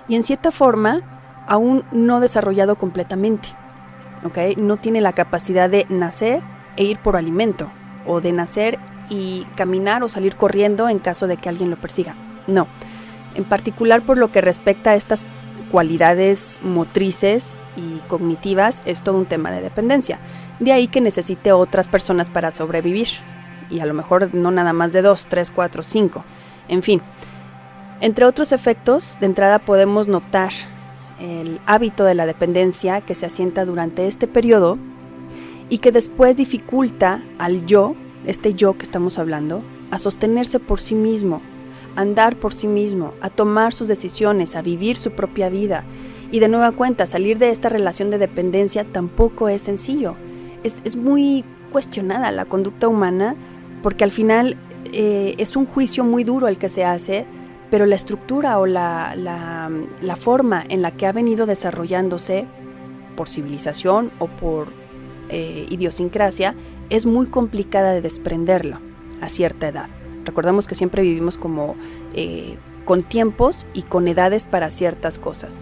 y 0.09 0.16
en 0.16 0.22
cierta 0.22 0.50
forma 0.50 1.00
aún 1.46 1.85
no 1.90 2.20
desarrollado 2.20 2.76
completamente, 2.76 3.48
¿ok? 4.24 4.57
No 4.57 4.76
tiene 4.76 5.00
la 5.00 5.12
capacidad 5.12 5.68
de 5.68 5.87
nacer 5.88 6.42
e 6.76 6.85
ir 6.85 6.98
por 6.98 7.16
alimento, 7.16 7.70
o 8.07 8.20
de 8.20 8.33
nacer 8.33 8.78
y 9.12 9.46
caminar 9.57 10.03
o 10.03 10.09
salir 10.09 10.37
corriendo 10.37 10.88
en 10.88 10.98
caso 10.98 11.27
de 11.27 11.37
que 11.37 11.51
alguien 11.51 11.68
lo 11.68 11.77
persiga. 11.77 12.16
No. 12.46 12.66
En 13.35 13.44
particular 13.44 14.03
por 14.03 14.16
lo 14.16 14.33
que 14.33 14.40
respecta 14.40 14.90
a 14.90 14.94
estas 14.94 15.25
cualidades 15.70 16.61
motrices 16.62 17.55
y 17.77 17.98
cognitivas 18.09 18.83
es 18.87 19.03
todo 19.03 19.18
un 19.18 19.27
tema 19.27 19.51
de 19.51 19.61
dependencia. 19.61 20.18
De 20.61 20.72
ahí 20.72 20.88
que 20.88 21.03
necesite 21.03 21.53
otras 21.53 21.88
personas 21.88 22.31
para 22.31 22.51
sobrevivir. 22.51 23.09
Y 23.70 23.81
a 23.81 23.87
lo 23.87 23.92
mejor 23.92 24.35
no 24.35 24.51
nada 24.51 24.72
más 24.72 24.92
de 24.92 25.03
dos, 25.03 25.27
tres, 25.27 25.51
cuatro, 25.51 25.83
cinco. 25.83 26.25
En 26.68 26.83
fin. 26.83 27.03
Entre 28.01 28.25
otros 28.25 28.53
efectos, 28.53 29.18
de 29.20 29.27
entrada 29.27 29.59
podemos 29.59 30.09
notar 30.09 30.53
el 31.20 31.61
hábito 31.66 32.05
de 32.05 32.14
la 32.14 32.27
dependencia 32.27 33.03
que 33.03 33.14
se 33.14 33.27
asienta 33.27 33.64
durante 33.64 34.07
este 34.07 34.27
periodo 34.27 34.79
y 35.68 35.79
que 35.79 35.92
después 35.92 36.37
dificulta 36.37 37.22
al 37.38 37.64
yo, 37.66 37.94
este 38.27 38.55
yo 38.55 38.77
que 38.77 38.85
estamos 38.85 39.19
hablando, 39.19 39.63
a 39.91 39.99
sostenerse 39.99 40.61
por 40.61 40.81
sí 40.81 40.95
mismo, 40.95 41.43
a 41.97 42.01
andar 42.01 42.37
por 42.37 42.55
sí 42.55 42.67
mismo, 42.67 43.15
a 43.21 43.31
tomar 43.31 43.73
sus 43.73 43.89
decisiones, 43.89 44.57
a 44.57 44.63
vivir 44.63 44.97
su 44.97 45.13
propia 45.13 45.49
vida. 45.49 45.85
Y 46.31 46.41
de 46.41 46.49
nueva 46.49 46.73
cuenta, 46.73 47.07
salir 47.07 47.39
de 47.39 47.51
esta 47.51 47.69
relación 47.69 48.11
de 48.11 48.19
dependencia 48.19 48.85
tampoco 48.85 49.49
es 49.49 49.63
sencillo. 49.63 50.17
Es, 50.63 50.97
muy 50.97 51.45
cuestionada 51.71 52.31
la 52.31 52.45
conducta 52.45 52.87
humana 52.87 53.35
porque 53.83 54.05
al 54.05 54.11
final 54.11 54.57
eh, 54.93 55.35
es 55.39 55.57
un 55.57 55.67
juicio 55.67 56.05
muy 56.05 56.23
duro 56.23 56.49
el 56.49 56.59
que 56.59 56.69
se 56.69 56.85
hace, 56.85 57.27
pero 57.71 57.87
la 57.87 57.97
estructura 57.97 58.59
o 58.59 58.67
la, 58.67 59.15
la 59.17 60.17
forma 60.17 60.65
en 60.69 60.83
la 60.83 60.93
que 60.93 61.07
ha 61.07 61.13
venido 61.13 61.47
desarrollándose 61.47 62.47
por 63.17 63.29
civilización 63.29 64.13
o 64.19 64.29
por 64.29 64.69
eh, 65.35 65.67
idiosincrasia, 65.71 66.55
es 66.92 67.07
muy 67.07 67.26
complicada 67.26 67.92
de 67.92 68.02
desprenderlo 68.02 68.78
a 69.22 69.31
cierta 69.31 69.66
edad. 69.66 69.88
Recordamos 70.26 70.66
que 70.66 70.74
siempre 70.74 71.02
vivimos 71.02 71.38
como 71.38 71.74
eh, 72.12 72.59
con 72.85 73.02
tiempos 73.02 73.64
y 73.72 73.83
con 73.83 74.09
edades 74.09 74.44
para 74.44 74.68
ciertas 74.68 75.18
cosas. 75.18 75.57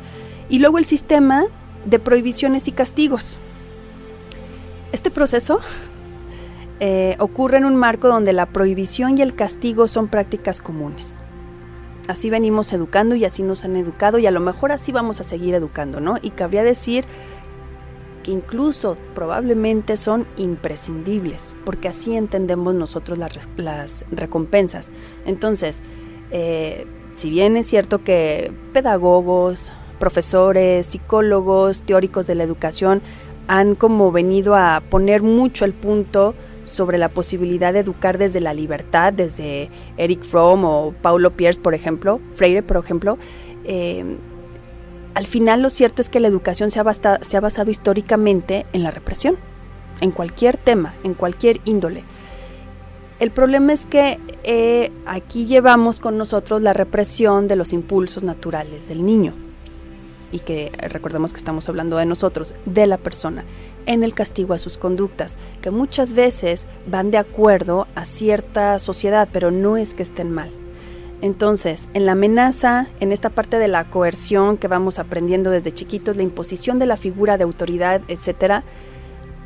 Y 0.48 0.58
luego 0.58 0.78
el 0.78 0.84
sistema 0.84 1.44
de 1.84 2.00
prohibiciones 2.00 2.66
y 2.66 2.72
castigos. 2.72 3.38
Este 4.90 5.12
proceso 5.12 5.60
eh, 6.80 7.14
ocurre 7.20 7.58
en 7.58 7.64
un 7.64 7.76
marco 7.76 8.08
donde 8.08 8.32
la 8.32 8.46
prohibición 8.46 9.16
y 9.16 9.22
el 9.22 9.36
castigo 9.36 9.86
son 9.86 10.08
prácticas 10.08 10.60
comunes. 10.60 11.22
Así 12.08 12.28
venimos 12.28 12.72
educando 12.72 13.14
y 13.14 13.24
así 13.24 13.44
nos 13.44 13.64
han 13.64 13.76
educado 13.76 14.18
y 14.18 14.26
a 14.26 14.32
lo 14.32 14.40
mejor 14.40 14.72
así 14.72 14.90
vamos 14.90 15.20
a 15.20 15.24
seguir 15.24 15.54
educando, 15.54 16.00
¿no? 16.00 16.16
Y 16.20 16.30
cabría 16.30 16.64
decir 16.64 17.04
incluso 18.30 18.96
probablemente 19.14 19.96
son 19.96 20.26
imprescindibles, 20.36 21.56
porque 21.64 21.88
así 21.88 22.16
entendemos 22.16 22.74
nosotros 22.74 23.18
las, 23.18 24.06
recompensas. 24.10 24.90
Entonces, 25.26 25.80
eh, 26.30 26.86
si 27.14 27.30
bien 27.30 27.56
es 27.56 27.66
cierto 27.66 28.02
que 28.02 28.52
pedagogos, 28.72 29.72
profesores, 29.98 30.86
psicólogos, 30.86 31.82
teóricos 31.82 32.26
de 32.26 32.34
la 32.34 32.44
educación 32.44 33.02
han 33.46 33.74
como 33.74 34.12
venido 34.12 34.54
a 34.54 34.82
poner 34.88 35.22
mucho 35.22 35.64
el 35.64 35.74
punto 35.74 36.34
sobre 36.64 36.98
la 36.98 37.08
posibilidad 37.08 37.72
de 37.72 37.80
educar 37.80 38.16
desde 38.16 38.40
la 38.40 38.54
libertad, 38.54 39.12
desde 39.12 39.70
Eric 39.96 40.22
Fromm 40.22 40.64
o 40.64 40.94
Paulo 41.02 41.32
Pierce, 41.32 41.60
por 41.60 41.74
ejemplo, 41.74 42.20
Freire, 42.34 42.62
por 42.62 42.76
ejemplo, 42.76 43.18
eh, 43.64 44.16
al 45.14 45.27
final 45.27 45.62
lo 45.62 45.70
cierto 45.70 46.03
es 46.03 46.09
que 46.09 46.20
la 46.20 46.29
educación 46.29 46.70
se 46.70 46.79
ha, 46.81 46.83
basado 46.83 47.70
históricamente 47.70 48.66
en 48.73 48.83
la 48.83 48.90
represión, 48.90 49.37
en 50.01 50.12
cualquier 50.12 50.57
tema, 50.57 50.94
en 51.03 51.14
cualquier 51.14 51.61
índole. 51.64 52.05
El 53.18 53.31
problema 53.31 53.73
es 53.73 53.87
que 53.87 54.18
eh, 54.44 54.90
aquí 55.07 55.46
llevamos 55.46 56.01
con 56.01 56.16
nosotros 56.16 56.62
la 56.62 56.73
represión 56.73 57.49
de 57.49 57.57
los 57.57 57.73
impulsos 57.73 58.25
naturales 58.25 58.88
del 58.88 59.05
niño. 59.05 59.35
Y 60.33 60.38
que 60.38 60.70
recordemos 60.79 61.33
que 61.33 61.38
estamos 61.38 61.68
hablando 61.68 61.96
de 61.96 62.07
nosotros, 62.07 62.55
de 62.64 62.87
la 62.87 62.99
persona, 62.99 63.44
en 63.87 64.05
el 64.05 64.14
castigo 64.14 64.55
a 64.55 64.59
sus 64.59 64.79
conductas, 64.79 65.37
que 65.61 65.73
muchas 65.73 66.14
veces 66.14 66.66
van 66.87 67.11
de 67.11 67.18
acuerdo 67.18 67.88
a 67.96 68.05
cierta 68.05 68.79
sociedad, 68.79 69.29
pero 69.33 69.51
no 69.51 69.77
es 69.77 69.92
que 69.92 70.05
estén 70.05 70.31
mal. 70.31 70.53
Entonces, 71.22 71.88
en 71.92 72.06
la 72.06 72.12
amenaza, 72.12 72.87
en 73.00 73.12
esta 73.12 73.30
parte 73.30 73.59
de 73.59 73.68
la 73.68 73.90
coerción 73.90 74.56
que 74.56 74.68
vamos 74.68 74.98
aprendiendo 74.98 75.50
desde 75.50 75.72
chiquitos, 75.72 76.16
la 76.16 76.22
imposición 76.22 76.78
de 76.78 76.87
la 76.87 76.96
figura 76.96 77.37
de 77.37 77.44
autoridad, 77.44 78.00
etcétera, 78.09 78.64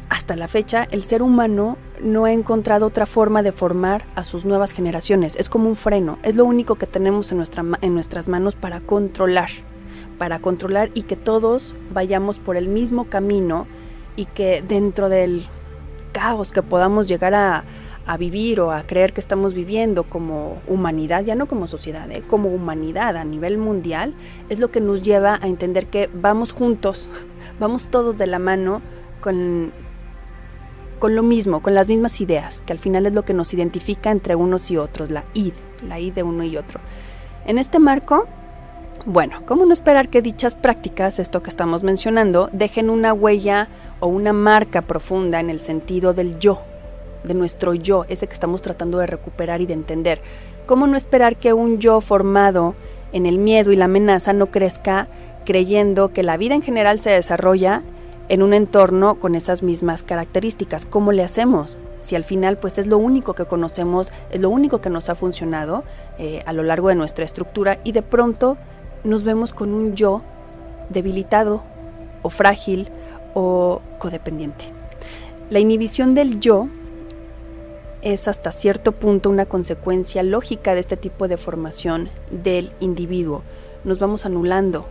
hasta 0.08 0.37
la 0.37 0.46
fecha 0.48 0.87
el 0.90 1.02
ser 1.02 1.22
humano 1.22 1.76
no 2.00 2.26
ha 2.26 2.32
encontrado 2.32 2.87
otra 2.87 3.06
forma 3.06 3.42
de 3.42 3.52
formar 3.52 4.06
a 4.14 4.22
sus 4.22 4.44
nuevas 4.44 4.72
generaciones. 4.72 5.34
Es 5.37 5.48
como 5.48 5.68
un 5.68 5.76
freno, 5.76 6.18
es 6.22 6.37
lo 6.37 6.44
único 6.44 6.76
que 6.76 6.87
tenemos 6.87 7.32
en, 7.32 7.42
en 7.80 7.94
nuestras 7.94 8.28
manos 8.28 8.54
para 8.54 8.80
controlar, 8.80 9.50
para 10.18 10.38
controlar 10.38 10.90
y 10.94 11.02
que 11.02 11.16
todos 11.16 11.74
vayamos 11.92 12.38
por 12.38 12.56
el 12.56 12.68
mismo 12.68 13.06
camino 13.06 13.66
y 14.14 14.26
que 14.26 14.62
dentro 14.66 15.08
del 15.08 15.46
caos 16.12 16.52
que 16.52 16.62
podamos 16.62 17.08
llegar 17.08 17.34
a, 17.34 17.64
a 18.06 18.16
vivir 18.16 18.60
o 18.60 18.70
a 18.70 18.82
creer 18.82 19.12
que 19.12 19.20
estamos 19.20 19.54
viviendo 19.54 20.04
como 20.04 20.60
humanidad, 20.66 21.24
ya 21.24 21.34
no 21.34 21.46
como 21.46 21.66
sociedad, 21.66 22.10
¿eh? 22.10 22.22
como 22.26 22.48
humanidad 22.48 23.16
a 23.16 23.24
nivel 23.24 23.58
mundial, 23.58 24.14
es 24.48 24.58
lo 24.58 24.70
que 24.70 24.80
nos 24.80 25.02
lleva 25.02 25.38
a 25.40 25.46
entender 25.46 25.86
que 25.86 26.10
vamos 26.12 26.52
juntos, 26.52 27.08
vamos 27.60 27.88
todos 27.88 28.18
de 28.18 28.26
la 28.26 28.38
mano 28.38 28.82
con, 29.20 29.72
con 30.98 31.14
lo 31.14 31.22
mismo, 31.22 31.62
con 31.62 31.74
las 31.74 31.88
mismas 31.88 32.20
ideas, 32.20 32.60
que 32.60 32.72
al 32.72 32.78
final 32.78 33.06
es 33.06 33.14
lo 33.14 33.24
que 33.24 33.34
nos 33.34 33.54
identifica 33.54 34.10
entre 34.10 34.34
unos 34.34 34.70
y 34.70 34.76
otros, 34.76 35.10
la 35.10 35.24
id, 35.32 35.54
la 35.88 35.98
id 35.98 36.12
de 36.12 36.22
uno 36.22 36.44
y 36.44 36.56
otro. 36.56 36.80
En 37.46 37.58
este 37.58 37.78
marco, 37.78 38.26
bueno, 39.06 39.42
¿cómo 39.46 39.64
no 39.66 39.72
esperar 39.72 40.08
que 40.08 40.22
dichas 40.22 40.54
prácticas, 40.54 41.18
esto 41.18 41.42
que 41.42 41.50
estamos 41.50 41.82
mencionando, 41.82 42.48
dejen 42.52 42.90
una 42.90 43.12
huella 43.12 43.68
o 44.00 44.06
una 44.06 44.32
marca 44.32 44.82
profunda 44.82 45.40
en 45.40 45.48
el 45.48 45.60
sentido 45.60 46.14
del 46.14 46.38
yo, 46.38 46.62
de 47.24 47.34
nuestro 47.34 47.74
yo, 47.74 48.04
ese 48.08 48.26
que 48.26 48.32
estamos 48.32 48.62
tratando 48.62 48.98
de 48.98 49.06
recuperar 49.06 49.60
y 49.60 49.66
de 49.66 49.74
entender. 49.74 50.20
¿Cómo 50.66 50.87
no 50.87 50.96
esperar 50.96 51.37
que 51.37 51.52
un 51.52 51.78
yo 51.78 52.00
formado 52.00 52.74
en 53.12 53.26
el 53.26 53.38
miedo 53.38 53.72
y 53.72 53.76
la 53.76 53.87
amenaza 53.87 54.32
no 54.32 54.50
crezca 54.50 55.08
creyendo 55.44 56.12
que 56.12 56.22
la 56.22 56.37
vida 56.37 56.54
en 56.54 56.62
general 56.62 56.98
se 56.98 57.10
desarrolla 57.10 57.82
en 58.28 58.42
un 58.42 58.54
entorno 58.54 59.16
con 59.16 59.34
esas 59.34 59.62
mismas 59.62 60.02
características? 60.02 60.87
¿Cómo 60.87 61.12
le 61.12 61.22
hacemos? 61.22 61.76
Si 61.98 62.16
al 62.16 62.24
final 62.24 62.58
pues 62.58 62.78
es 62.78 62.87
lo 62.87 62.98
único 62.98 63.34
que 63.34 63.46
conocemos, 63.46 64.12
es 64.30 64.40
lo 64.40 64.50
único 64.50 64.80
que 64.80 64.90
nos 64.90 65.08
ha 65.08 65.14
funcionado 65.14 65.84
eh, 66.18 66.42
a 66.46 66.52
lo 66.52 66.62
largo 66.62 66.88
de 66.88 66.94
nuestra 66.94 67.24
estructura 67.24 67.78
y 67.82 67.92
de 67.92 68.02
pronto 68.02 68.58
nos 69.04 69.24
vemos 69.24 69.54
con 69.54 69.72
un 69.72 69.94
yo 69.94 70.22
debilitado 70.90 71.62
o 72.22 72.30
frágil 72.30 72.90
o 73.32 73.80
codependiente. 73.98 74.66
La 75.50 75.60
inhibición 75.60 76.14
del 76.14 76.40
yo 76.40 76.68
es 78.04 78.28
hasta 78.28 78.52
cierto 78.52 78.92
punto 78.92 79.30
una 79.30 79.46
consecuencia 79.46 80.22
lógica 80.22 80.74
de 80.74 80.80
este 80.80 80.96
tipo 80.96 81.26
de 81.26 81.38
formación 81.38 82.10
del 82.30 82.70
individuo. 82.78 83.42
Nos 83.82 83.98
vamos 83.98 84.26
anulando, 84.26 84.86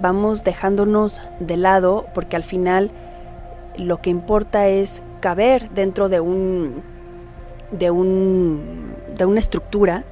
vamos 0.00 0.42
dejándonos 0.42 1.20
de 1.38 1.56
lado 1.56 2.06
porque 2.14 2.34
al 2.36 2.42
final 2.42 2.90
lo 3.76 4.02
que 4.02 4.10
importa 4.10 4.66
es 4.66 5.02
caber 5.20 5.70
dentro 5.70 6.08
de 6.08 6.20
un 6.20 6.82
de 7.70 7.90
un 7.92 8.92
de 9.16 9.24
una 9.24 9.38
estructura 9.38 10.04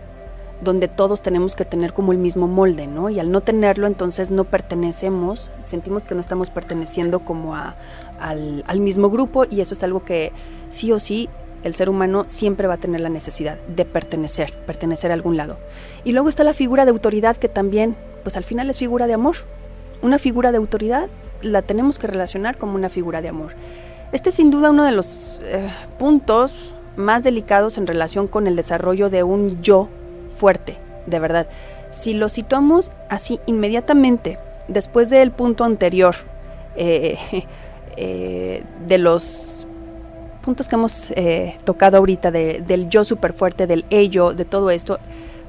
donde 0.60 0.88
todos 0.88 1.22
tenemos 1.22 1.56
que 1.56 1.64
tener 1.64 1.92
como 1.92 2.12
el 2.12 2.18
mismo 2.18 2.48
molde, 2.48 2.86
¿no? 2.86 3.10
Y 3.10 3.18
al 3.18 3.30
no 3.30 3.42
tenerlo, 3.42 3.86
entonces 3.86 4.30
no 4.30 4.44
pertenecemos, 4.44 5.50
sentimos 5.64 6.04
que 6.04 6.14
no 6.14 6.20
estamos 6.20 6.48
perteneciendo 6.48 7.20
como 7.20 7.54
a, 7.54 7.76
al, 8.18 8.64
al 8.66 8.80
mismo 8.80 9.10
grupo 9.10 9.44
y 9.50 9.60
eso 9.60 9.74
es 9.74 9.82
algo 9.82 10.04
que 10.04 10.32
sí 10.70 10.92
o 10.92 10.98
sí 10.98 11.28
el 11.66 11.74
ser 11.74 11.90
humano 11.90 12.24
siempre 12.28 12.68
va 12.68 12.74
a 12.74 12.78
tener 12.78 13.00
la 13.00 13.08
necesidad 13.08 13.58
de 13.66 13.84
pertenecer, 13.84 14.52
pertenecer 14.66 15.10
a 15.10 15.14
algún 15.14 15.36
lado. 15.36 15.58
Y 16.04 16.12
luego 16.12 16.28
está 16.28 16.44
la 16.44 16.54
figura 16.54 16.84
de 16.84 16.92
autoridad 16.92 17.36
que 17.36 17.48
también, 17.48 17.96
pues 18.22 18.36
al 18.36 18.44
final 18.44 18.70
es 18.70 18.78
figura 18.78 19.08
de 19.08 19.14
amor. 19.14 19.36
Una 20.00 20.20
figura 20.20 20.52
de 20.52 20.58
autoridad 20.58 21.08
la 21.42 21.62
tenemos 21.62 21.98
que 21.98 22.06
relacionar 22.06 22.56
como 22.56 22.76
una 22.76 22.88
figura 22.88 23.20
de 23.20 23.28
amor. 23.28 23.54
Este 24.12 24.28
es 24.28 24.36
sin 24.36 24.52
duda 24.52 24.70
uno 24.70 24.84
de 24.84 24.92
los 24.92 25.40
eh, 25.42 25.68
puntos 25.98 26.72
más 26.94 27.24
delicados 27.24 27.78
en 27.78 27.88
relación 27.88 28.28
con 28.28 28.46
el 28.46 28.54
desarrollo 28.54 29.10
de 29.10 29.24
un 29.24 29.60
yo 29.60 29.88
fuerte, 30.36 30.78
de 31.06 31.18
verdad. 31.18 31.48
Si 31.90 32.14
lo 32.14 32.28
situamos 32.28 32.92
así 33.08 33.40
inmediatamente, 33.46 34.38
después 34.68 35.10
del 35.10 35.32
punto 35.32 35.64
anterior, 35.64 36.14
eh, 36.76 37.18
eh, 37.96 38.62
de 38.86 38.98
los 38.98 39.66
puntos 40.46 40.68
que 40.68 40.76
hemos 40.76 41.10
eh, 41.10 41.58
tocado 41.64 41.98
ahorita 41.98 42.30
del 42.30 42.88
yo 42.88 43.04
súper 43.04 43.32
fuerte, 43.32 43.66
del 43.66 43.84
ello, 43.90 44.32
de 44.32 44.44
todo 44.44 44.70
esto, 44.70 45.00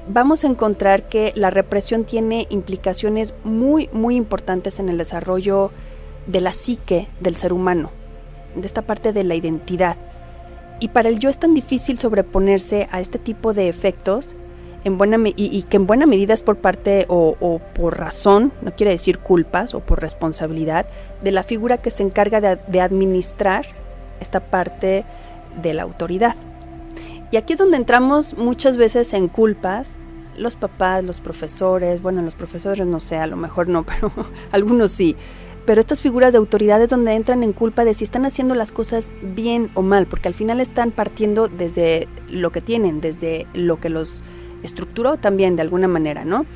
vamos 0.08 0.44
a 0.44 0.48
encontrar 0.48 1.08
que 1.08 1.32
la 1.36 1.50
represión 1.50 2.04
tiene 2.04 2.48
implicaciones 2.50 3.32
muy, 3.44 3.88
muy 3.92 4.16
importantes 4.16 4.80
en 4.80 4.88
el 4.88 4.98
desarrollo 4.98 5.70
de 6.26 6.40
la 6.40 6.52
psique 6.52 7.06
del 7.20 7.36
ser 7.36 7.52
humano, 7.52 7.92
de 8.56 8.66
esta 8.66 8.82
parte 8.82 9.12
de 9.12 9.22
la 9.22 9.36
identidad. 9.36 9.96
y 10.80 10.88
para 10.88 11.08
el 11.08 11.18
yo 11.18 11.28
es 11.28 11.38
tan 11.38 11.54
difícil 11.54 11.98
sobreponerse 11.98 12.88
a 12.92 13.00
este 13.00 13.18
tipo 13.18 13.52
de 13.54 13.68
efectos 13.68 14.36
en 14.84 14.98
buena 14.98 15.18
y, 15.36 15.62
que 15.62 15.76
en 15.76 15.86
buena 15.86 16.06
medida 16.06 16.34
es 16.34 16.42
por 16.42 16.58
parte 16.58 17.06
o, 17.08 17.60
por 17.74 17.98
razón, 17.98 18.52
no 18.62 18.72
quiere 18.74 18.92
decir 18.92 19.18
culpas 19.18 19.74
o 19.74 19.80
por 19.80 20.00
responsabilidad, 20.00 20.86
de 21.22 21.32
la 21.32 21.42
figura 21.42 21.78
que 21.78 21.90
se 21.90 22.02
encarga 22.02 22.40
de, 22.40 22.80
administrar 22.80 23.66
esta 24.20 24.40
parte 24.40 25.04
de 25.60 25.74
la 25.74 25.82
autoridad. 25.82 26.36
Y 27.30 27.36
aquí 27.36 27.52
es 27.52 27.58
donde 27.58 27.76
entramos 27.76 28.36
muchas 28.36 28.76
veces 28.76 29.12
en 29.12 29.28
culpas, 29.28 29.98
los 30.36 30.56
papás, 30.56 31.04
los 31.04 31.20
profesores, 31.20 32.00
bueno, 32.00 32.22
los 32.22 32.34
profesores 32.34 32.86
no 32.86 33.00
sé, 33.00 33.16
a 33.16 33.26
lo 33.26 33.36
mejor 33.36 33.68
no, 33.68 33.84
pero 33.86 34.12
algunos 34.52 34.92
sí. 34.92 35.16
Pero 35.66 35.80
estas 35.80 36.00
figuras 36.00 36.32
de 36.32 36.38
autoridad 36.38 36.80
es 36.80 36.88
donde 36.88 37.14
entran 37.14 37.42
en 37.42 37.52
culpa 37.52 37.84
de 37.84 37.92
si 37.92 38.02
están 38.04 38.24
haciendo 38.24 38.54
las 38.54 38.72
cosas 38.72 39.10
bien 39.22 39.70
o 39.74 39.82
mal, 39.82 40.06
porque 40.06 40.28
al 40.28 40.34
final 40.34 40.60
están 40.60 40.92
partiendo 40.92 41.48
desde 41.48 42.08
lo 42.30 42.52
que 42.52 42.62
tienen, 42.62 43.02
desde 43.02 43.46
lo 43.52 43.78
que 43.78 43.90
los 43.90 44.22
estructuró 44.62 45.18
también 45.18 45.56
de 45.56 45.62
alguna 45.62 45.86
manera, 45.86 46.24
¿no? 46.24 46.46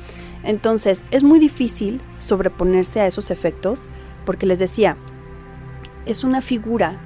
Entonces, 0.43 1.03
es 1.11 1.23
muy 1.23 1.37
difícil 1.37 2.01
sobreponerse 2.17 3.01
a 3.01 3.07
esos 3.07 3.29
efectos 3.29 3.81
porque 4.25 4.47
les 4.47 4.57
decía, 4.57 4.97
es 6.05 6.23
una 6.23 6.41
figura 6.41 6.99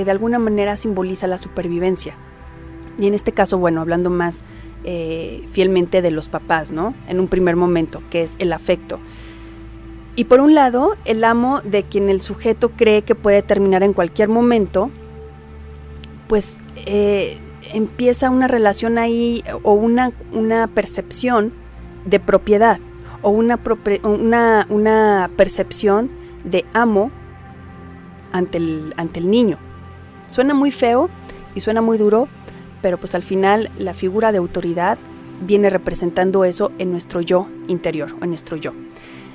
que 0.00 0.06
de 0.06 0.12
alguna 0.12 0.38
manera 0.38 0.78
simboliza 0.78 1.26
la 1.26 1.36
supervivencia. 1.36 2.16
Y 2.98 3.06
en 3.06 3.12
este 3.12 3.32
caso, 3.32 3.58
bueno, 3.58 3.82
hablando 3.82 4.08
más 4.08 4.44
eh, 4.82 5.44
fielmente 5.52 6.00
de 6.00 6.10
los 6.10 6.30
papás, 6.30 6.72
¿no? 6.72 6.94
En 7.06 7.20
un 7.20 7.28
primer 7.28 7.54
momento, 7.54 8.02
que 8.08 8.22
es 8.22 8.30
el 8.38 8.54
afecto. 8.54 8.98
Y 10.16 10.24
por 10.24 10.40
un 10.40 10.54
lado, 10.54 10.96
el 11.04 11.22
amo 11.22 11.60
de 11.60 11.82
quien 11.82 12.08
el 12.08 12.22
sujeto 12.22 12.70
cree 12.70 13.02
que 13.02 13.14
puede 13.14 13.42
terminar 13.42 13.82
en 13.82 13.92
cualquier 13.92 14.30
momento, 14.30 14.90
pues 16.28 16.56
eh, 16.76 17.36
empieza 17.74 18.30
una 18.30 18.48
relación 18.48 18.96
ahí 18.96 19.44
o 19.64 19.74
una, 19.74 20.12
una 20.32 20.66
percepción 20.68 21.52
de 22.06 22.20
propiedad 22.20 22.78
o 23.20 23.28
una, 23.28 23.60
una, 24.02 24.66
una, 24.70 25.30
percepción 25.36 26.08
de 26.42 26.64
amo 26.72 27.10
ante 28.32 28.56
el, 28.56 28.94
ante 28.96 29.20
el 29.20 29.30
niño. 29.30 29.58
Suena 30.30 30.54
muy 30.54 30.70
feo 30.70 31.10
y 31.56 31.60
suena 31.60 31.82
muy 31.82 31.98
duro, 31.98 32.28
pero 32.82 32.98
pues 32.98 33.16
al 33.16 33.24
final 33.24 33.68
la 33.76 33.94
figura 33.94 34.30
de 34.30 34.38
autoridad 34.38 34.96
viene 35.44 35.70
representando 35.70 36.44
eso 36.44 36.70
en 36.78 36.92
nuestro 36.92 37.20
yo 37.20 37.48
interior, 37.66 38.14
en 38.22 38.28
nuestro 38.28 38.56
yo. 38.56 38.70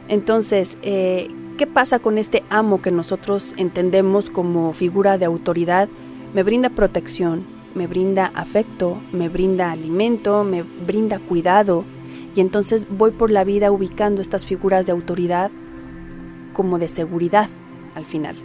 Entonces, 0.08 0.77
eh, 0.84 1.29
¿qué 1.58 1.67
pasa 1.67 1.99
con 1.99 2.17
este 2.17 2.43
amo 2.49 2.81
que 2.81 2.91
nosotros 2.91 3.55
entendemos 3.58 4.29
como 4.29 4.71
figura 4.71 5.17
de 5.17 5.25
autoridad? 5.25 5.89
Me 6.34 6.43
brinda 6.43 6.69
protección, 6.69 7.45
me 7.73 7.88
brinda 7.88 8.31
afecto, 8.34 8.97
me 9.12 9.27
brinda 9.27 9.71
alimento, 9.71 10.45
me 10.45 10.63
brinda 10.63 11.19
cuidado. 11.19 11.84
Y 12.38 12.39
entonces 12.39 12.88
voy 12.89 13.12
por 13.12 13.31
la 13.31 13.43
vida 13.43 13.69
ubicando 13.69 14.21
estas 14.21 14.45
figuras 14.45 14.86
de 14.86 14.93
autoridad 14.93 15.51
como 16.53 16.79
de 16.79 16.88
seguridad 16.88 17.49
al 17.95 18.05
final. 18.05 18.38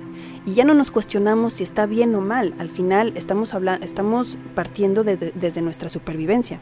Y 0.47 0.55
ya 0.55 0.65
no 0.65 0.75
nos 0.75 0.91
cuestionamos 0.91 1.55
si 1.55 1.63
está 1.63 1.87
bien 1.87 2.15
o 2.15 2.21
mal. 2.21 2.55
Al 2.59 2.71
final 2.71 3.13
estamos, 3.15 3.55
hablando, 3.55 3.85
estamos 3.85 4.39
partiendo 4.55 5.05
desde 5.05 5.63
nuestra 5.63 5.89
supervivencia. 5.89 6.61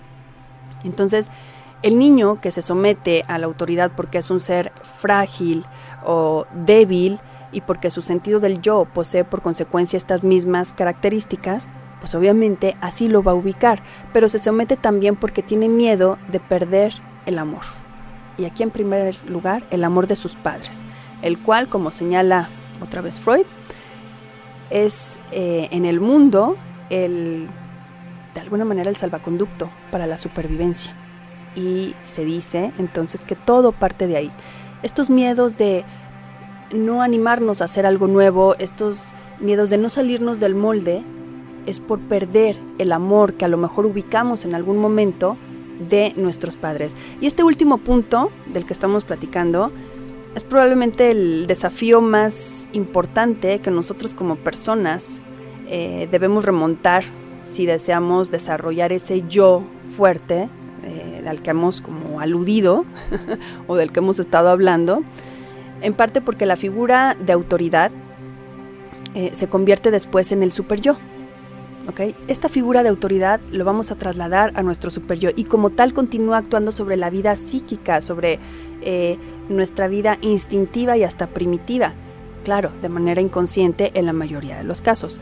Entonces, 0.85 1.29
el 1.83 1.99
niño 1.99 2.41
que 2.41 2.51
se 2.51 2.63
somete 2.63 3.23
a 3.29 3.39
la 3.39 3.47
autoridad 3.47 3.93
porque 3.97 4.19
es 4.19 4.31
un 4.31 4.41
ser 4.41 4.73
frágil 5.01 5.65
o 6.05 6.47
débil 6.53 7.21
y 7.53 7.61
porque 7.61 7.91
su 7.91 8.03
sentido 8.03 8.41
del 8.41 8.61
yo 8.61 8.87
posee 8.93 9.25
por 9.25 9.43
consecuencia 9.43 9.97
estas 9.97 10.25
mismas 10.25 10.73
características, 10.73 11.69
pues 12.01 12.15
obviamente 12.15 12.77
así 12.81 13.09
lo 13.09 13.23
va 13.23 13.33
a 13.33 13.37
ubicar, 13.37 13.83
pero 14.13 14.29
se 14.29 14.39
somete 14.39 14.77
también 14.77 15.17
porque 15.17 15.43
tiene 15.43 15.69
miedo 15.69 16.19
de 16.31 16.41
perder 16.41 16.95
el 17.27 17.39
amor. 17.39 17.63
Y 18.37 18.45
aquí 18.45 18.63
en 18.63 18.71
primer 18.71 19.17
lugar, 19.29 19.65
el 19.71 19.85
amor 19.85 20.07
de 20.07 20.17
sus 20.17 20.37
padres, 20.37 20.85
el 21.23 21.43
cual, 21.43 21.69
como 21.69 21.91
señala 21.91 22.51
otra 22.81 23.03
vez 23.03 23.19
Freud, 23.19 23.47
es 24.71 25.19
eh, 25.33 25.69
en 25.71 25.85
el 25.85 26.01
mundo 26.01 26.57
el, 26.91 27.49
de 28.35 28.41
alguna 28.41 28.65
manera 28.65 28.91
el 28.91 28.97
salvaconducto 28.97 29.71
para 29.91 30.07
la 30.07 30.17
supervivencia. 30.17 30.95
Y 31.55 31.95
se 32.05 32.25
dice 32.25 32.73
entonces 32.79 33.21
que 33.21 33.35
todo 33.35 33.73
parte 33.73 34.07
de 34.07 34.17
ahí. 34.17 34.33
Estos 34.83 35.11
miedos 35.11 35.57
de 35.59 35.85
no 36.73 37.03
animarnos 37.03 37.61
a 37.61 37.65
hacer 37.65 37.87
algo 37.87 38.07
nuevo, 38.07 38.55
estos 38.59 39.15
miedos 39.41 39.71
de 39.71 39.79
no 39.79 39.89
salirnos 39.89 40.39
del 40.39 40.55
molde, 40.55 41.03
es 41.67 41.81
por 41.81 42.01
perder 42.01 42.59
el 42.79 42.93
amor 42.93 43.35
que 43.35 43.45
a 43.45 43.49
lo 43.49 43.59
mejor 43.59 43.87
ubicamos 43.87 44.45
en 44.45 44.55
algún 44.55 44.79
momento 44.79 45.37
de 45.89 46.13
nuestros 46.17 46.57
padres. 46.57 46.97
Y 47.21 47.27
este 47.27 47.45
último 47.45 47.79
punto 47.79 48.31
del 48.47 48.67
que 48.67 48.73
estamos 48.73 49.05
platicando 49.05 49.71
es 50.35 50.45
probablemente 50.45 51.11
el 51.11 51.47
desafío 51.47 52.01
más 52.01 52.69
importante 52.73 53.61
que 53.61 53.71
nosotros 53.71 54.15
como 54.15 54.37
personas 54.37 55.21
eh, 55.69 56.09
debemos 56.11 56.45
remontar 56.45 57.05
si 57.41 57.67
deseamos 57.67 58.31
desarrollar 58.31 58.93
ese 58.93 59.23
yo 59.29 59.65
fuerte 59.97 60.49
eh, 60.85 61.25
al 61.27 61.43
que 61.43 61.51
hemos 61.51 61.81
como 61.81 62.21
aludido 62.21 62.85
o 63.67 63.77
del 63.77 63.93
que 63.93 64.01
hemos 64.01 64.19
estado 64.19 64.49
hablando, 64.49 65.03
en 65.83 65.95
parte 65.95 66.21
porque 66.21 66.47
la 66.47 66.57
figura 66.57 67.17
de 67.19 67.33
autoridad 67.33 67.91
eh, 69.15 69.33
se 69.35 69.49
convierte 69.49 69.91
después 69.91 70.33
en 70.33 70.43
el 70.43 70.53
super 70.53 70.81
yo. 70.81 70.97
Esta 72.29 72.49
figura 72.49 72.83
de 72.83 72.91
autoridad 72.91 73.41
lo 73.51 73.65
vamos 73.65 73.91
a 73.91 73.97
trasladar 73.97 74.53
a 74.55 74.63
nuestro 74.63 74.91
yo 75.15 75.31
y 75.35 75.45
como 75.45 75.71
tal 75.71 75.95
continúa 75.95 76.39
actuando 76.39 76.71
sobre 76.71 76.97
la 76.97 77.11
vida 77.11 77.35
psíquica, 77.35 78.01
sobre 78.03 78.39
eh, 78.83 79.19
nuestra 79.49 79.89
vida 79.89 80.19
instintiva 80.21 80.97
y 80.97 81.03
hasta 81.03 81.29
primitiva, 81.29 81.95
claro, 82.45 82.71
de 82.83 82.89
manera 82.89 83.21
inconsciente 83.21 83.91
en 83.95 84.07
la 84.07 84.13
mayoría 84.13 84.59
de 84.59 84.65
los 84.65 84.81
casos. 84.81 85.21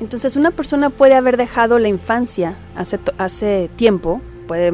Entonces 0.00 0.36
una 0.36 0.50
persona 0.50 0.90
puede 0.90 1.14
haber 1.14 1.36
dejado 1.36 1.78
la 1.78 1.88
infancia 1.88 2.56
hace, 2.74 2.98
hace 3.18 3.70
tiempo, 3.76 4.20
puede, 4.48 4.72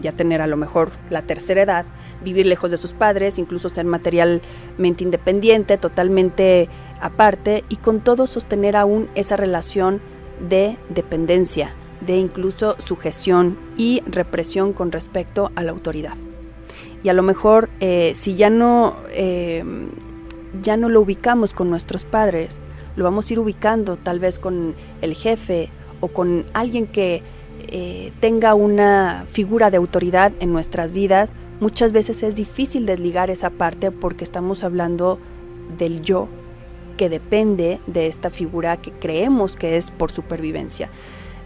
ya 0.00 0.12
tener 0.12 0.40
a 0.40 0.46
lo 0.46 0.56
mejor 0.56 0.90
la 1.10 1.22
tercera 1.22 1.62
edad, 1.62 1.86
vivir 2.22 2.46
lejos 2.46 2.70
de 2.70 2.78
sus 2.78 2.92
padres, 2.92 3.38
incluso 3.38 3.68
ser 3.68 3.84
materialmente 3.84 5.04
independiente, 5.04 5.76
totalmente 5.76 6.68
aparte 7.00 7.64
y 7.68 7.76
con 7.76 8.00
todo 8.00 8.26
sostener 8.26 8.76
aún 8.76 9.10
esa 9.14 9.36
relación 9.36 10.00
de 10.40 10.78
dependencia, 10.88 11.74
de 12.00 12.16
incluso 12.16 12.76
sujeción 12.78 13.58
y 13.76 14.02
represión 14.06 14.72
con 14.72 14.92
respecto 14.92 15.50
a 15.56 15.62
la 15.62 15.72
autoridad. 15.72 16.16
Y 17.02 17.08
a 17.08 17.12
lo 17.12 17.22
mejor 17.22 17.68
eh, 17.80 18.12
si 18.14 18.34
ya 18.34 18.50
no, 18.50 18.96
eh, 19.10 19.64
ya 20.62 20.76
no 20.76 20.88
lo 20.88 21.00
ubicamos 21.00 21.52
con 21.52 21.70
nuestros 21.70 22.04
padres, 22.04 22.58
lo 22.96 23.04
vamos 23.04 23.28
a 23.28 23.32
ir 23.32 23.38
ubicando 23.38 23.96
tal 23.96 24.20
vez 24.20 24.38
con 24.38 24.74
el 25.02 25.14
jefe 25.14 25.70
o 26.00 26.08
con 26.08 26.44
alguien 26.54 26.86
que 26.86 27.22
eh, 27.68 28.12
tenga 28.20 28.54
una 28.54 29.26
figura 29.30 29.70
de 29.70 29.76
autoridad 29.76 30.32
en 30.40 30.52
nuestras 30.52 30.92
vidas, 30.92 31.32
muchas 31.60 31.92
veces 31.92 32.22
es 32.22 32.34
difícil 32.34 32.86
desligar 32.86 33.30
esa 33.30 33.50
parte 33.50 33.90
porque 33.90 34.24
estamos 34.24 34.64
hablando 34.64 35.18
del 35.78 36.02
yo 36.02 36.28
que 36.96 37.08
depende 37.08 37.80
de 37.86 38.06
esta 38.06 38.30
figura 38.30 38.76
que 38.76 38.92
creemos 38.92 39.56
que 39.56 39.76
es 39.76 39.90
por 39.90 40.10
supervivencia. 40.10 40.90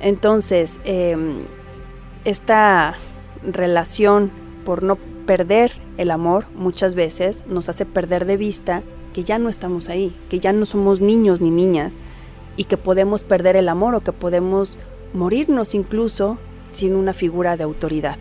Entonces, 0.01 0.81
em, 0.85 1.43
esta 2.25 2.95
relación 3.43 4.31
por 4.65 4.83
no 4.83 4.97
perder 5.27 5.73
el 5.97 6.11
amor 6.11 6.47
muchas 6.55 6.95
veces 6.95 7.43
nos 7.47 7.69
hace 7.69 7.85
perder 7.85 8.25
de 8.25 8.37
vista 8.37 8.83
que 9.13 9.25
ya 9.25 9.39
no 9.39 9.49
estamos 9.49 9.89
ahí, 9.89 10.17
que 10.31 10.41
ya 10.41 10.53
no 10.53 10.65
somos 10.65 11.01
niños 11.01 11.41
ni 11.41 11.51
niñas 11.51 11.99
y 12.57 12.65
que 12.65 12.77
podemos 12.77 13.25
perder 13.25 13.57
el 13.57 13.69
amor 13.69 13.95
o 13.95 14.01
que 14.01 14.13
podemos 14.13 14.79
morirnos 15.13 15.75
incluso 15.75 16.39
sin 16.65 16.95
una 16.95 17.13
figura 17.13 17.57
de 17.57 17.65
autoridad. 17.65 18.19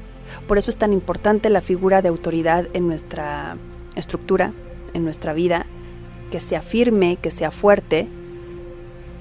Por 0.47 0.57
eso 0.57 0.69
es 0.69 0.77
tan 0.77 0.93
importante 0.93 1.49
la 1.49 1.61
figura 1.61 2.01
de 2.01 2.09
autoridad 2.09 2.67
en 2.73 2.87
nuestra 2.87 3.57
estructura, 3.95 4.53
en 4.93 5.03
nuestra 5.03 5.33
vida, 5.33 5.65
que 6.31 6.39
sea 6.39 6.61
firme, 6.61 7.17
que 7.21 7.31
sea 7.31 7.51
fuerte, 7.51 8.07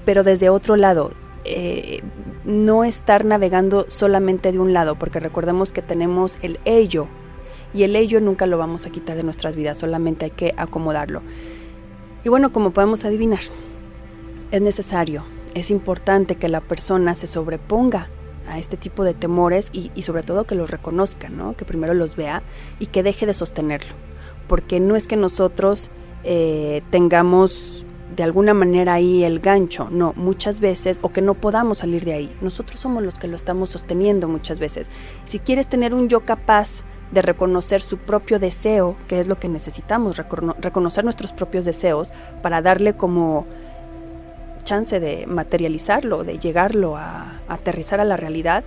pero 0.05 0.23
desde 0.23 0.49
otro 0.49 0.75
lado, 0.75 1.11
eh, 1.43 2.01
no 2.45 2.83
estar 2.83 3.25
navegando 3.25 3.85
solamente 3.89 4.51
de 4.51 4.59
un 4.59 4.73
lado, 4.73 4.95
porque 4.95 5.19
recordemos 5.19 5.71
que 5.71 5.81
tenemos 5.81 6.37
el 6.41 6.59
ello, 6.65 7.07
y 7.73 7.83
el 7.83 7.95
ello 7.95 8.21
nunca 8.21 8.47
lo 8.47 8.57
vamos 8.57 8.85
a 8.85 8.89
quitar 8.89 9.17
de 9.17 9.23
nuestras 9.23 9.55
vidas, 9.55 9.77
solamente 9.77 10.25
hay 10.25 10.31
que 10.31 10.53
acomodarlo. 10.57 11.21
Y 12.23 12.29
bueno, 12.29 12.51
como 12.51 12.71
podemos 12.71 13.05
adivinar, 13.05 13.41
es 14.51 14.61
necesario, 14.61 15.23
es 15.53 15.71
importante 15.71 16.35
que 16.35 16.49
la 16.49 16.61
persona 16.61 17.15
se 17.15 17.27
sobreponga 17.27 18.09
a 18.47 18.57
este 18.59 18.77
tipo 18.77 19.03
de 19.03 19.13
temores 19.13 19.69
y, 19.73 19.91
y 19.93 20.03
sobre 20.03 20.23
todo 20.23 20.45
que 20.45 20.55
los 20.55 20.69
reconozca, 20.69 21.29
¿no? 21.29 21.55
que 21.57 21.65
primero 21.65 21.93
los 21.93 22.15
vea 22.15 22.43
y 22.79 22.87
que 22.87 23.03
deje 23.03 23.25
de 23.25 23.33
sostenerlo, 23.33 23.91
porque 24.47 24.79
no 24.79 24.95
es 24.95 25.07
que 25.07 25.17
nosotros 25.17 25.91
eh, 26.29 26.81
tengamos 26.89 27.85
de 28.13 28.23
alguna 28.23 28.53
manera 28.53 28.95
ahí 28.95 29.23
el 29.23 29.39
gancho, 29.39 29.87
no, 29.89 30.11
muchas 30.17 30.59
veces, 30.59 30.99
o 31.01 31.13
que 31.13 31.21
no 31.21 31.35
podamos 31.35 31.77
salir 31.77 32.03
de 32.03 32.11
ahí. 32.11 32.37
Nosotros 32.41 32.81
somos 32.81 33.01
los 33.01 33.15
que 33.15 33.29
lo 33.29 33.37
estamos 33.37 33.69
sosteniendo 33.69 34.27
muchas 34.27 34.59
veces. 34.59 34.89
Si 35.23 35.39
quieres 35.39 35.69
tener 35.69 35.93
un 35.93 36.09
yo 36.09 36.25
capaz 36.25 36.83
de 37.13 37.21
reconocer 37.21 37.79
su 37.79 37.97
propio 37.97 38.39
deseo, 38.39 38.97
que 39.07 39.21
es 39.21 39.27
lo 39.27 39.39
que 39.39 39.47
necesitamos, 39.47 40.17
reconocer 40.17 41.05
nuestros 41.05 41.31
propios 41.31 41.63
deseos 41.63 42.11
para 42.41 42.61
darle 42.61 42.93
como 42.97 43.47
chance 44.65 44.99
de 44.99 45.27
materializarlo, 45.27 46.25
de 46.25 46.39
llegarlo 46.39 46.97
a, 46.97 47.39
aterrizar 47.47 48.01
a 48.01 48.03
la 48.03 48.17
realidad, 48.17 48.65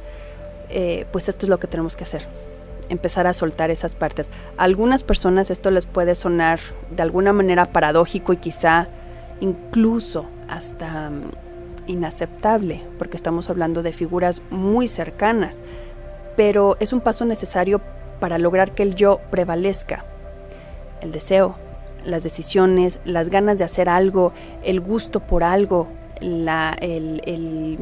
eh, 0.70 1.04
pues 1.12 1.28
esto 1.28 1.44
es 1.44 1.50
lo 1.50 1.60
que 1.60 1.66
tenemos 1.66 1.94
que 1.94 2.04
hacer 2.04 2.49
empezar 2.90 3.26
a 3.26 3.32
soltar 3.32 3.70
esas 3.70 3.94
partes. 3.94 4.30
A 4.58 4.64
algunas 4.64 5.02
personas 5.02 5.50
esto 5.50 5.70
les 5.70 5.86
puede 5.86 6.14
sonar 6.14 6.60
de 6.90 7.02
alguna 7.02 7.32
manera 7.32 7.72
paradójico 7.72 8.32
y 8.32 8.36
quizá 8.36 8.88
incluso 9.40 10.26
hasta 10.48 11.10
mm, 11.10 11.30
inaceptable, 11.86 12.82
porque 12.98 13.16
estamos 13.16 13.48
hablando 13.48 13.82
de 13.82 13.92
figuras 13.92 14.42
muy 14.50 14.88
cercanas, 14.88 15.60
pero 16.36 16.76
es 16.80 16.92
un 16.92 17.00
paso 17.00 17.24
necesario 17.24 17.80
para 18.20 18.38
lograr 18.38 18.72
que 18.72 18.82
el 18.82 18.94
yo 18.94 19.20
prevalezca. 19.30 20.04
El 21.00 21.12
deseo, 21.12 21.56
las 22.04 22.22
decisiones, 22.22 23.00
las 23.04 23.30
ganas 23.30 23.58
de 23.58 23.64
hacer 23.64 23.88
algo, 23.88 24.32
el 24.62 24.80
gusto 24.80 25.20
por 25.20 25.42
algo, 25.42 25.88
la, 26.20 26.76
el, 26.80 27.22
el 27.24 27.78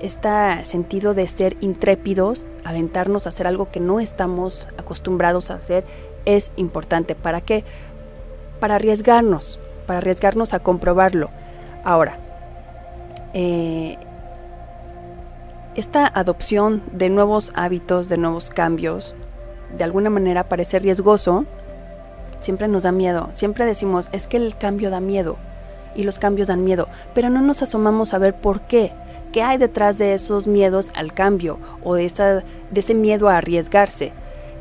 este 0.00 0.64
sentido 0.64 1.14
de 1.14 1.26
ser 1.26 1.56
intrépidos, 1.60 2.46
aventarnos 2.64 3.26
a 3.26 3.30
hacer 3.30 3.46
algo 3.46 3.70
que 3.70 3.80
no 3.80 4.00
estamos 4.00 4.68
acostumbrados 4.76 5.50
a 5.50 5.54
hacer, 5.54 5.84
es 6.24 6.52
importante. 6.56 7.14
¿Para 7.14 7.40
qué? 7.40 7.64
Para 8.60 8.76
arriesgarnos, 8.76 9.58
para 9.86 9.98
arriesgarnos 9.98 10.54
a 10.54 10.60
comprobarlo. 10.60 11.30
Ahora, 11.84 12.18
eh, 13.32 13.96
esta 15.76 16.06
adopción 16.06 16.82
de 16.92 17.10
nuevos 17.10 17.52
hábitos, 17.54 18.08
de 18.08 18.16
nuevos 18.16 18.50
cambios, 18.50 19.14
de 19.76 19.84
alguna 19.84 20.10
manera 20.10 20.48
parece 20.48 20.78
riesgoso, 20.78 21.44
siempre 22.40 22.68
nos 22.68 22.84
da 22.84 22.92
miedo. 22.92 23.28
Siempre 23.32 23.66
decimos, 23.66 24.08
es 24.12 24.26
que 24.26 24.36
el 24.36 24.56
cambio 24.56 24.90
da 24.90 25.00
miedo 25.00 25.36
y 25.94 26.04
los 26.04 26.18
cambios 26.18 26.48
dan 26.48 26.64
miedo, 26.64 26.88
pero 27.14 27.30
no 27.30 27.40
nos 27.40 27.62
asomamos 27.62 28.14
a 28.14 28.18
ver 28.18 28.34
por 28.34 28.62
qué. 28.62 28.92
¿Qué 29.32 29.42
hay 29.42 29.58
detrás 29.58 29.98
de 29.98 30.14
esos 30.14 30.46
miedos 30.46 30.92
al 30.94 31.12
cambio 31.12 31.58
o 31.82 31.94
de, 31.94 32.04
ese 32.74 32.94
miedo 32.94 33.28
a 33.28 33.38
arriesgarse? 33.38 34.12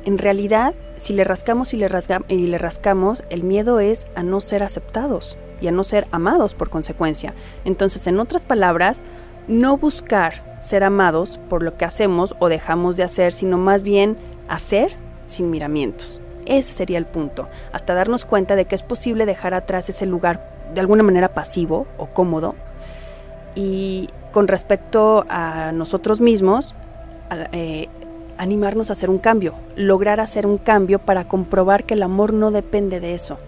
En 0.04 0.18
realidad, 0.18 0.76
si 0.98 1.14
le 1.14 1.24
rascamos 1.24 1.74
y 1.74 1.78
y 1.78 2.48
le 2.48 2.58
rascamos, 2.58 3.24
el 3.30 3.44
miedo 3.44 3.80
es 3.80 4.08
a 4.16 4.24
no 4.24 4.42
ser 4.42 4.64
aceptados 4.64 5.38
y 5.62 5.68
a 5.68 5.72
no 5.72 5.84
ser 5.84 6.08
amados 6.12 6.54
por 6.54 6.70
consecuencia. 6.70 7.34
Entonces, 7.64 8.06
en 8.08 8.20
otras 8.20 8.46
palabras, 8.46 9.02
no 9.48 9.78
buscar 9.78 10.58
ser 10.60 10.84
amados 10.84 11.40
por 11.50 11.64
lo 11.64 11.78
que 11.78 11.86
hacemos 11.86 12.36
o 12.40 12.50
dejamos 12.50 12.98
de 12.98 13.04
hacer, 13.04 13.34
sino 13.34 13.58
más 13.58 13.84
bien 13.84 14.18
hacer 14.48 14.96
sin 15.24 15.50
miramientos. 15.50 16.22
Ese 16.46 16.74
sería 16.74 16.98
el 16.98 17.06
punto, 17.06 17.50
hasta 17.72 17.94
darnos 17.94 18.26
cuenta 18.26 18.56
de 18.56 18.66
que 18.66 18.76
es 18.76 18.84
posible 18.84 19.26
dejar 19.26 19.54
atrás 19.54 19.90
ese 19.90 20.06
lugar 20.06 20.52
de 20.74 20.80
alguna 20.80 21.04
manera 21.04 21.34
pasivo 21.34 21.88
o 21.98 22.08
cómodo. 22.08 22.56
Y 23.56 24.10
con 24.32 24.48
respecto 24.48 25.26
a 25.30 25.72
nosotros 25.72 26.20
mismos, 26.20 26.76
eh, 27.52 27.88
animarnos 28.38 28.90
a 28.90 28.94
hacer 28.94 29.10
un 29.10 29.18
cambio, 29.18 29.56
lograr 29.76 30.20
hacer 30.20 30.46
un 30.46 30.58
cambio 30.58 31.00
para 31.00 31.28
comprobar 31.28 31.86
que 31.86 31.94
el 31.94 32.04
amor 32.04 32.34
no 32.34 32.52
depende 32.52 33.00
de 33.00 33.14
eso. 33.14 33.40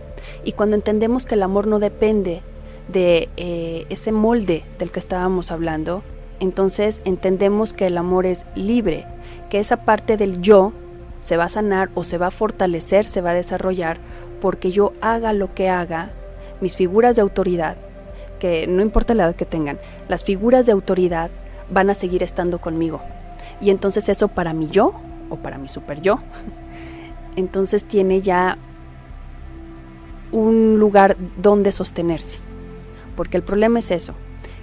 Y 0.43 0.53
cuando 0.53 0.76
entendemos 0.76 1.26
que 1.26 1.36
el 1.36 1.43
amor 1.43 1.68
no 1.68 1.80
depende 1.80 2.41
de 2.88 3.30
eh, 3.38 3.86
ese 3.89 4.12
molde 4.12 4.64
del 4.80 4.91
que 4.91 4.99
estábamos 4.99 5.51
hablando, 5.51 6.03
entonces 6.39 7.01
entendemos 7.03 7.74
que 7.74 7.88
el 7.88 7.97
amor 7.97 8.26
es 8.26 8.45
libre, 8.55 9.05
que 9.49 9.60
esa 9.60 9.84
parte 9.84 10.18
del 10.18 10.41
yo 10.41 10.72
se 11.22 11.38
va 11.38 11.45
a 11.45 11.49
sanar 11.49 11.89
o 11.95 12.03
se 12.03 12.18
va 12.18 12.28
a 12.28 12.32
fortalecer, 12.32 13.05
se 13.05 13.22
va 13.22 13.32
a 13.32 13.36
desarrollar, 13.36 13.97
porque 14.39 14.72
yo 14.72 14.93
haga 15.01 15.34
lo 15.34 15.53
que 15.53 15.70
haga, 15.70 16.12
mis 16.62 16.76
figuras 16.76 17.16
de 17.16 17.22
autoridad, 17.22 17.76
que 18.39 18.67
no 18.67 18.81
importa 18.81 19.13
la 19.13 19.25
edad 19.25 19.35
que 19.35 19.45
tengan, 19.45 19.79
las 20.07 20.23
figuras 20.23 20.65
de 20.65 20.71
autoridad 20.71 21.29
van 21.69 21.89
a 21.89 21.95
seguir 21.95 22.23
estando 22.23 22.59
conmigo. 22.59 23.01
Y 23.61 23.69
entonces 23.69 24.09
eso 24.09 24.27
para 24.27 24.53
mi 24.53 24.67
yo 24.67 24.93
o 25.29 25.38
para 25.38 25.57
mi 25.57 25.67
super 25.67 26.01
yo, 26.01 26.19
entonces 27.35 27.83
tiene 27.83 28.21
ya 28.21 28.57
un 30.31 30.79
lugar 30.79 31.17
donde 31.41 31.71
sostenerse. 31.71 32.39
Porque 33.15 33.38
el 33.38 33.43
problema 33.43 33.79
es 33.79 33.91
eso, 33.91 34.13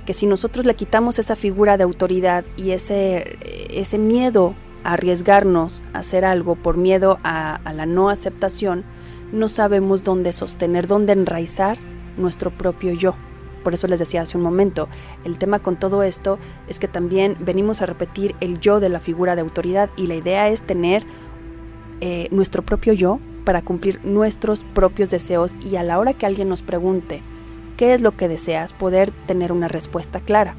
que 0.07 0.15
si 0.15 0.27
nosotros 0.27 0.67
le 0.67 0.75
quitamos 0.75 1.19
esa 1.19 1.37
figura 1.37 1.77
de 1.77 1.85
autoridad 1.85 2.45
y 2.57 2.71
ese, 2.71 3.39
ese 3.71 3.99
miedo 3.99 4.55
a 4.85 4.93
arriesgarnos 4.93 5.83
a 5.93 5.99
hacer 5.99 6.25
algo 6.25 6.57
por 6.57 6.77
miedo 6.77 7.19
a, 7.25 7.57
a 7.57 7.73
la 7.73 7.87
no 7.87 8.11
aceptación, 8.11 8.85
no 9.33 9.49
sabemos 9.49 10.05
dónde 10.05 10.33
sostener, 10.33 10.87
dónde 10.87 11.15
enraizar 11.15 11.79
nuestro 12.17 12.51
propio 12.57 12.93
yo. 12.93 13.17
Por 13.65 13.75
eso 13.75 13.89
les 13.89 13.99
decía 13.99 14.23
hace 14.23 14.37
un 14.37 14.45
momento, 14.45 14.89
el 15.25 15.39
tema 15.39 15.59
con 15.59 15.77
todo 15.77 16.05
esto 16.05 16.39
es 16.69 16.79
que 16.79 16.87
también 16.87 17.37
venimos 17.41 17.83
a 17.83 17.87
repetir 17.87 18.37
el 18.41 18.61
yo 18.61 18.79
de 18.79 18.91
la 18.91 19.01
figura 19.01 19.35
de 19.35 19.41
autoridad 19.41 19.91
y 19.97 20.07
la 20.07 20.15
idea 20.15 20.49
es 20.49 20.63
tener 20.63 21.05
eh, 22.01 22.29
nuestro 22.31 22.63
propio 22.63 22.93
yo 22.93 23.19
para 23.45 23.63
cumplir 23.63 24.05
nuestros 24.05 24.65
propios 24.65 25.11
deseos 25.11 25.57
y 25.61 25.77
a 25.77 25.83
la 25.83 25.99
hora 25.99 26.13
que 26.13 26.27
alguien 26.27 26.49
nos 26.49 26.63
pregunte 26.63 27.23
qué 27.77 27.95
es 27.95 28.01
lo 28.01 28.17
que 28.17 28.29
deseas, 28.29 28.73
poder 28.73 29.11
tener 29.27 29.51
una 29.51 29.69
respuesta 29.69 30.21
clara. 30.21 30.55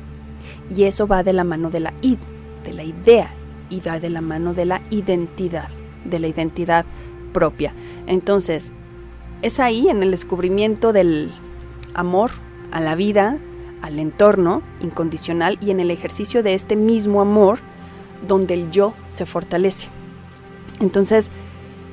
Y 0.76 0.84
eso 0.84 1.08
va 1.08 1.24
de 1.24 1.34
la 1.34 1.43
mano 1.43 1.70
de 1.70 1.80
la 1.80 1.93
id, 2.01 2.18
de 2.64 2.74
la 2.74 2.84
idea, 2.84 3.34
y 3.70 3.80
va 3.82 3.99
de 3.99 4.10
la 4.10 4.22
mano 4.22 4.53
de 4.53 4.66
la 4.66 4.82
identidad, 4.89 5.70
de 6.03 6.20
la 6.20 6.28
identidad 6.28 6.86
propia. 7.34 7.74
Entonces, 8.08 8.72
es 9.41 9.60
ahí 9.60 9.89
en 9.89 10.03
el 10.03 10.12
descubrimiento 10.12 10.93
del 10.93 11.32
amor 11.93 12.32
a 12.76 12.82
la 12.82 12.95
vida, 12.95 13.38
al 13.82 13.99
entorno 13.99 14.61
incondicional 14.82 15.57
y 15.61 15.71
en 15.71 15.80
el 15.80 15.91
ejercicio 15.91 16.43
de 16.43 16.55
este 16.55 16.76
mismo 16.76 17.21
amor 17.21 17.59
donde 18.28 18.53
el 18.53 18.69
yo 18.69 18.93
se 19.07 19.26
fortalece. 19.26 19.88
Entonces, 20.82 21.32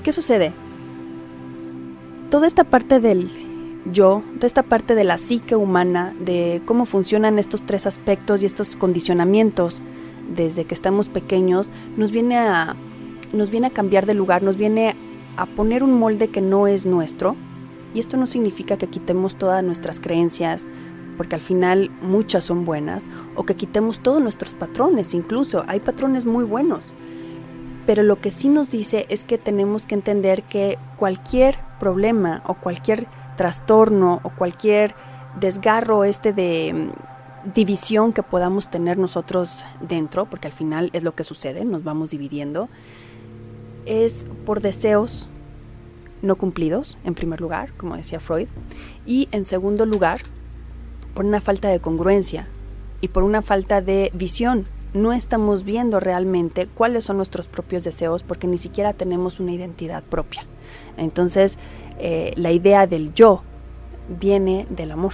¿qué 0.02 0.10
sucede? 0.10 0.52
Toda 2.30 2.48
esta 2.48 2.64
parte 2.64 2.98
del 2.98 3.30
yo, 3.92 4.24
toda 4.34 4.48
esta 4.48 4.64
parte 4.64 4.96
de 4.96 5.04
la 5.04 5.18
psique 5.18 5.54
humana, 5.54 6.16
de 6.18 6.62
cómo 6.66 6.84
funcionan 6.84 7.38
estos 7.38 7.62
tres 7.62 7.86
aspectos 7.86 8.42
y 8.42 8.46
estos 8.46 8.74
condicionamientos 8.74 9.80
desde 10.34 10.64
que 10.64 10.74
estamos 10.74 11.08
pequeños, 11.08 11.70
nos 11.96 12.10
viene 12.10 12.38
a, 12.38 12.74
nos 13.32 13.50
viene 13.50 13.68
a 13.68 13.70
cambiar 13.70 14.04
de 14.04 14.14
lugar, 14.14 14.42
nos 14.42 14.56
viene 14.56 14.96
a 15.36 15.46
poner 15.46 15.84
un 15.84 15.96
molde 15.96 16.28
que 16.28 16.40
no 16.40 16.66
es 16.66 16.86
nuestro, 16.86 17.36
y 17.94 18.00
esto 18.00 18.16
no 18.16 18.26
significa 18.26 18.76
que 18.76 18.88
quitemos 18.88 19.36
todas 19.36 19.62
nuestras 19.62 20.00
creencias, 20.00 20.66
porque 21.16 21.34
al 21.34 21.40
final 21.40 21.90
muchas 22.00 22.44
son 22.44 22.64
buenas, 22.64 23.04
o 23.36 23.44
que 23.44 23.54
quitemos 23.54 24.00
todos 24.00 24.22
nuestros 24.22 24.54
patrones, 24.54 25.14
incluso 25.14 25.64
hay 25.68 25.80
patrones 25.80 26.24
muy 26.24 26.44
buenos. 26.44 26.92
Pero 27.86 28.02
lo 28.02 28.20
que 28.20 28.30
sí 28.30 28.48
nos 28.48 28.70
dice 28.70 29.06
es 29.08 29.24
que 29.24 29.38
tenemos 29.38 29.86
que 29.86 29.94
entender 29.94 30.44
que 30.44 30.78
cualquier 30.96 31.58
problema 31.80 32.42
o 32.46 32.54
cualquier 32.54 33.08
trastorno 33.36 34.20
o 34.22 34.30
cualquier 34.30 34.94
desgarro 35.38 36.04
este 36.04 36.32
de 36.32 36.72
mm, 36.72 37.52
división 37.54 38.12
que 38.12 38.22
podamos 38.22 38.70
tener 38.70 38.98
nosotros 38.98 39.64
dentro, 39.80 40.26
porque 40.26 40.46
al 40.46 40.52
final 40.52 40.90
es 40.92 41.02
lo 41.02 41.14
que 41.14 41.24
sucede, 41.24 41.64
nos 41.64 41.82
vamos 41.82 42.10
dividiendo, 42.10 42.68
es 43.84 44.26
por 44.46 44.60
deseos 44.60 45.28
no 46.22 46.36
cumplidos, 46.36 46.96
en 47.04 47.14
primer 47.14 47.40
lugar, 47.40 47.72
como 47.76 47.96
decía 47.96 48.20
Freud, 48.20 48.48
y 49.06 49.28
en 49.32 49.44
segundo 49.44 49.84
lugar, 49.86 50.20
por 51.14 51.24
una 51.24 51.40
falta 51.40 51.68
de 51.68 51.80
congruencia 51.80 52.48
y 53.00 53.08
por 53.08 53.24
una 53.24 53.42
falta 53.42 53.80
de 53.80 54.10
visión. 54.14 54.66
No 54.94 55.12
estamos 55.12 55.64
viendo 55.64 56.00
realmente 56.00 56.66
cuáles 56.66 57.04
son 57.04 57.16
nuestros 57.16 57.46
propios 57.46 57.82
deseos 57.84 58.22
porque 58.22 58.46
ni 58.46 58.58
siquiera 58.58 58.92
tenemos 58.92 59.40
una 59.40 59.52
identidad 59.52 60.02
propia. 60.02 60.44
Entonces, 60.96 61.58
eh, 61.98 62.32
la 62.36 62.52
idea 62.52 62.86
del 62.86 63.14
yo 63.14 63.42
viene 64.20 64.66
del 64.70 64.90
amor, 64.92 65.12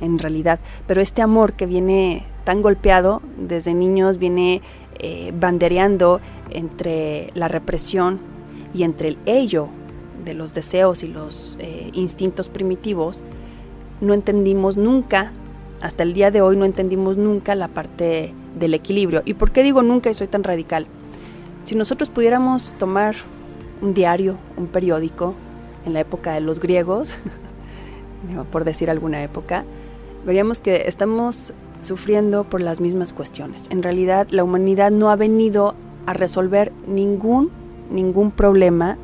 en 0.00 0.18
realidad. 0.18 0.58
Pero 0.86 1.00
este 1.00 1.22
amor 1.22 1.52
que 1.52 1.66
viene 1.66 2.24
tan 2.44 2.60
golpeado 2.60 3.22
desde 3.36 3.72
niños, 3.72 4.18
viene 4.18 4.62
eh, 4.98 5.32
bandereando 5.38 6.20
entre 6.50 7.30
la 7.34 7.48
represión 7.48 8.20
y 8.74 8.82
entre 8.82 9.08
el 9.08 9.18
ello 9.26 9.68
de 10.24 10.34
los 10.34 10.54
deseos 10.54 11.02
y 11.02 11.08
los 11.08 11.56
eh, 11.58 11.90
instintos 11.92 12.48
primitivos, 12.48 13.20
no 14.00 14.14
entendimos 14.14 14.76
nunca, 14.76 15.32
hasta 15.80 16.02
el 16.02 16.12
día 16.12 16.30
de 16.30 16.40
hoy 16.40 16.56
no 16.56 16.64
entendimos 16.64 17.16
nunca 17.16 17.54
la 17.54 17.68
parte 17.68 18.34
del 18.58 18.74
equilibrio. 18.74 19.22
¿Y 19.24 19.34
por 19.34 19.50
qué 19.50 19.62
digo 19.62 19.82
nunca 19.82 20.10
y 20.10 20.14
soy 20.14 20.28
tan 20.28 20.44
radical? 20.44 20.86
Si 21.64 21.74
nosotros 21.74 22.08
pudiéramos 22.08 22.74
tomar 22.78 23.14
un 23.80 23.94
diario, 23.94 24.36
un 24.56 24.66
periódico, 24.66 25.34
en 25.84 25.94
la 25.94 26.00
época 26.00 26.32
de 26.32 26.40
los 26.40 26.60
griegos, 26.60 27.16
por 28.50 28.64
decir 28.64 28.90
alguna 28.90 29.22
época, 29.22 29.64
veríamos 30.24 30.60
que 30.60 30.84
estamos 30.86 31.52
sufriendo 31.80 32.44
por 32.44 32.60
las 32.60 32.80
mismas 32.80 33.12
cuestiones. 33.12 33.66
En 33.70 33.82
realidad, 33.82 34.28
la 34.30 34.44
humanidad 34.44 34.90
no 34.90 35.10
ha 35.10 35.16
venido 35.16 35.74
a 36.06 36.12
resolver 36.12 36.72
ningún, 36.86 37.50
ningún 37.90 38.30
problema 38.30 38.98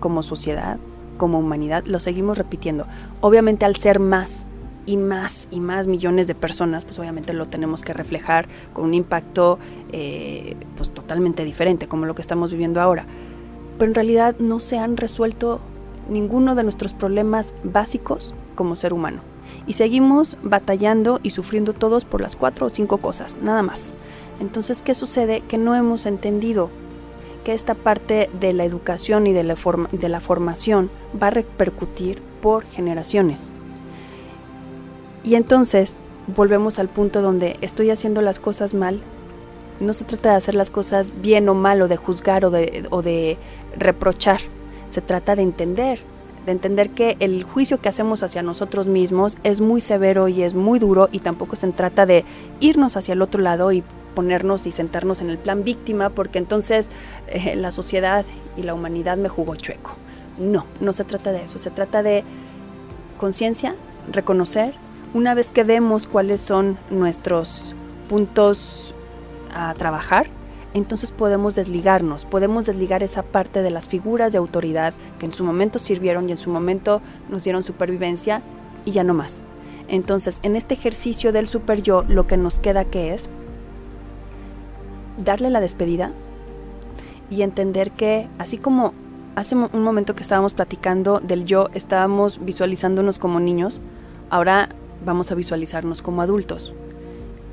como 0.00 0.22
sociedad, 0.22 0.78
como 1.16 1.38
humanidad. 1.38 1.84
Lo 1.86 1.98
seguimos 1.98 2.38
repitiendo. 2.38 2.86
Obviamente, 3.20 3.64
al 3.64 3.76
ser 3.76 4.00
más 4.00 4.46
y 4.86 4.96
más 4.96 5.48
y 5.50 5.60
más 5.60 5.86
millones 5.86 6.26
de 6.26 6.34
personas, 6.34 6.84
pues 6.84 6.98
obviamente 6.98 7.32
lo 7.32 7.46
tenemos 7.46 7.82
que 7.82 7.92
reflejar 7.92 8.48
con 8.72 8.84
un 8.84 8.94
impacto 8.94 9.58
eh, 9.92 10.56
pues 10.76 10.92
totalmente 10.92 11.44
diferente, 11.44 11.88
como 11.88 12.06
lo 12.06 12.14
que 12.14 12.22
estamos 12.22 12.52
viviendo 12.52 12.80
ahora. 12.80 13.06
Pero 13.78 13.90
en 13.90 13.94
realidad 13.94 14.36
no 14.38 14.60
se 14.60 14.78
han 14.78 14.96
resuelto 14.96 15.60
ninguno 16.08 16.54
de 16.54 16.62
nuestros 16.62 16.94
problemas 16.94 17.52
básicos 17.64 18.32
como 18.54 18.76
ser 18.76 18.92
humano. 18.92 19.20
Y 19.66 19.74
seguimos 19.74 20.38
batallando 20.42 21.20
y 21.22 21.30
sufriendo 21.30 21.72
todos 21.72 22.04
por 22.04 22.20
las 22.20 22.36
cuatro 22.36 22.66
o 22.66 22.70
cinco 22.70 22.98
cosas, 22.98 23.36
nada 23.42 23.62
más. 23.62 23.94
Entonces, 24.40 24.82
¿qué 24.82 24.94
sucede? 24.94 25.40
Que 25.42 25.58
no 25.58 25.74
hemos 25.74 26.06
entendido 26.06 26.70
que 27.46 27.54
esta 27.54 27.76
parte 27.76 28.28
de 28.40 28.52
la 28.52 28.64
educación 28.64 29.28
y 29.28 29.32
de 29.32 29.44
la, 29.44 29.54
de 29.92 30.08
la 30.08 30.18
formación 30.18 30.90
va 31.22 31.28
a 31.28 31.30
repercutir 31.30 32.20
por 32.42 32.64
generaciones. 32.64 33.52
Y 35.22 35.36
entonces 35.36 36.02
volvemos 36.26 36.80
al 36.80 36.88
punto 36.88 37.22
donde 37.22 37.56
estoy 37.60 37.90
haciendo 37.90 38.20
las 38.20 38.40
cosas 38.40 38.74
mal. 38.74 39.00
No 39.78 39.92
se 39.92 40.02
trata 40.02 40.30
de 40.30 40.34
hacer 40.34 40.56
las 40.56 40.70
cosas 40.70 41.12
bien 41.22 41.48
o 41.48 41.54
mal 41.54 41.80
o 41.82 41.86
de 41.86 41.96
juzgar 41.96 42.44
o 42.44 42.50
de, 42.50 42.84
o 42.90 43.00
de 43.02 43.36
reprochar. 43.78 44.40
Se 44.90 45.00
trata 45.00 45.36
de 45.36 45.42
entender, 45.42 46.00
de 46.46 46.50
entender 46.50 46.90
que 46.90 47.16
el 47.20 47.44
juicio 47.44 47.80
que 47.80 47.88
hacemos 47.88 48.24
hacia 48.24 48.42
nosotros 48.42 48.88
mismos 48.88 49.38
es 49.44 49.60
muy 49.60 49.80
severo 49.80 50.26
y 50.26 50.42
es 50.42 50.54
muy 50.54 50.80
duro 50.80 51.08
y 51.12 51.20
tampoco 51.20 51.54
se 51.54 51.68
trata 51.68 52.06
de 52.06 52.24
irnos 52.58 52.96
hacia 52.96 53.12
el 53.12 53.22
otro 53.22 53.40
lado 53.40 53.70
y 53.70 53.84
ponernos 54.16 54.66
y 54.66 54.72
sentarnos 54.72 55.20
en 55.20 55.28
el 55.28 55.36
plan 55.36 55.62
víctima 55.62 56.08
porque 56.08 56.38
entonces 56.38 56.88
eh, 57.28 57.54
la 57.54 57.70
sociedad 57.70 58.24
y 58.56 58.62
la 58.62 58.72
humanidad 58.72 59.18
me 59.18 59.28
jugó 59.28 59.54
chueco. 59.54 59.92
No, 60.38 60.64
no 60.80 60.92
se 60.94 61.04
trata 61.04 61.32
de 61.32 61.44
eso, 61.44 61.58
se 61.58 61.70
trata 61.70 62.02
de 62.02 62.24
conciencia, 63.18 63.76
reconocer, 64.10 64.74
una 65.12 65.34
vez 65.34 65.48
que 65.48 65.64
vemos 65.64 66.06
cuáles 66.06 66.40
son 66.40 66.78
nuestros 66.90 67.74
puntos 68.08 68.94
a 69.54 69.74
trabajar, 69.74 70.26
entonces 70.72 71.10
podemos 71.10 71.54
desligarnos, 71.54 72.24
podemos 72.24 72.66
desligar 72.66 73.02
esa 73.02 73.22
parte 73.22 73.62
de 73.62 73.70
las 73.70 73.86
figuras 73.86 74.32
de 74.32 74.38
autoridad 74.38 74.94
que 75.18 75.26
en 75.26 75.32
su 75.32 75.44
momento 75.44 75.78
sirvieron 75.78 76.28
y 76.28 76.32
en 76.32 76.38
su 76.38 76.50
momento 76.50 77.02
nos 77.28 77.44
dieron 77.44 77.64
supervivencia 77.64 78.42
y 78.84 78.92
ya 78.92 79.04
no 79.04 79.12
más. 79.12 79.44
Entonces, 79.88 80.38
en 80.42 80.56
este 80.56 80.74
ejercicio 80.74 81.32
del 81.32 81.48
super 81.48 81.82
yo, 81.82 82.04
lo 82.08 82.26
que 82.26 82.36
nos 82.36 82.58
queda 82.58 82.84
que 82.84 83.14
es 83.14 83.28
darle 85.16 85.50
la 85.50 85.60
despedida 85.60 86.12
y 87.30 87.42
entender 87.42 87.90
que 87.92 88.28
así 88.38 88.58
como 88.58 88.94
hace 89.34 89.54
un 89.54 89.82
momento 89.82 90.14
que 90.14 90.22
estábamos 90.22 90.54
platicando 90.54 91.20
del 91.20 91.44
yo, 91.44 91.68
estábamos 91.74 92.42
visualizándonos 92.44 93.18
como 93.18 93.38
niños, 93.38 93.80
ahora 94.30 94.70
vamos 95.04 95.30
a 95.30 95.34
visualizarnos 95.34 96.02
como 96.02 96.22
adultos. 96.22 96.72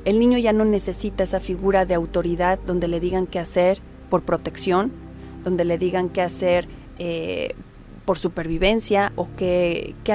El 0.06 0.20
niño 0.20 0.38
ya 0.38 0.54
no 0.54 0.66
necesita 0.66 1.24
esa 1.24 1.40
figura 1.40 1.86
de 1.86 1.94
autoridad 1.94 2.60
donde 2.66 2.88
le 2.88 3.00
digan 3.00 3.28
qué 3.28 3.40
hacer 3.40 3.80
por 4.10 4.24
protección, 4.24 4.92
donde 5.44 5.66
le 5.66 5.78
digan 5.78 6.10
qué 6.10 6.22
hacer 6.22 6.68
eh, 7.00 7.54
por 8.06 8.18
supervivencia 8.18 9.14
o 9.16 9.28
qué, 9.38 9.96
qué, 10.04 10.14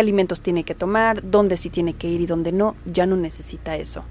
alimentos 0.00 0.40
tiene 0.40 0.64
que 0.64 0.74
tomar, 0.74 1.28
dónde 1.28 1.56
sí 1.56 1.70
tiene 1.70 1.94
que 1.94 2.08
ir 2.08 2.20
y 2.20 2.26
dónde 2.26 2.52
no, 2.52 2.76
ya 2.86 3.06
no 3.06 3.16
necesita 3.16 3.76
eso. 3.76 4.04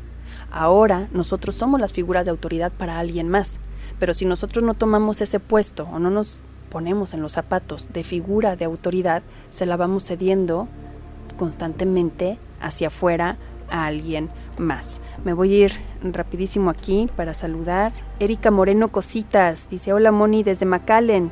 Ahora 0.52 1.08
nosotros 1.12 1.56
somos 1.56 1.80
las 1.80 1.94
figuras 1.94 2.26
de 2.26 2.32
autoridad 2.32 2.72
para 2.72 3.00
alguien 3.00 3.30
más, 3.30 3.60
pero 4.00 4.14
si 4.14 4.26
nosotros 4.26 4.64
no 4.64 4.74
tomamos 4.74 5.22
ese 5.22 5.40
puesto 5.40 5.88
o 5.92 6.00
no 6.00 6.10
nos 6.10 6.42
ponemos 6.70 7.14
en 7.14 7.22
los 7.22 7.34
zapatos 7.34 7.90
de 7.92 8.04
figura 8.04 8.56
de 8.56 8.66
autoridad, 8.66 9.24
se 9.50 9.66
la 9.66 9.78
vamos 9.78 10.06
cediendo 10.06 10.68
constantemente 11.38 12.38
hacia 12.62 12.88
afuera 12.88 13.38
a 13.70 13.86
alguien 13.86 14.30
más. 14.58 15.02
Me 15.24 15.34
voy 15.34 15.54
a 15.54 15.66
ir 15.66 15.72
rapidísimo 16.02 16.70
aquí 16.70 17.10
para 17.16 17.34
saludar. 17.34 17.94
Erika 18.20 18.52
Moreno 18.52 18.92
Cositas 18.92 19.68
dice, 19.70 19.94
hola 19.94 20.12
Moni 20.12 20.44
desde 20.44 20.66
McAllen. 20.66 21.32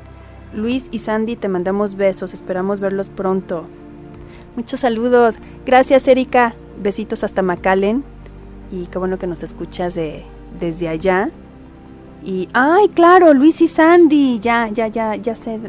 Luis 0.53 0.88
y 0.91 0.99
Sandy 0.99 1.36
te 1.36 1.49
mandamos 1.49 1.95
besos, 1.95 2.34
esperamos 2.34 2.80
verlos 2.80 3.09
pronto. 3.09 3.68
Muchos 4.55 4.80
saludos. 4.80 5.39
Gracias 5.65 6.07
Erika. 6.07 6.55
Besitos 6.82 7.24
hasta 7.24 7.41
McAllen. 7.41 8.03
Y 8.72 8.88
qué 8.88 8.99
bueno 8.99 9.18
que 9.18 9.28
nos 9.28 9.43
escuchas 9.43 9.95
de, 9.95 10.24
desde 10.59 10.89
allá. 10.89 11.30
Y, 12.24 12.49
ay, 12.53 12.89
claro, 12.89 13.34
Luis 13.34 13.61
y 13.61 13.68
Sandy. 13.68 14.39
Ya, 14.39 14.68
ya, 14.70 14.88
ya, 14.88 15.15
ya 15.15 15.36
sé. 15.36 15.59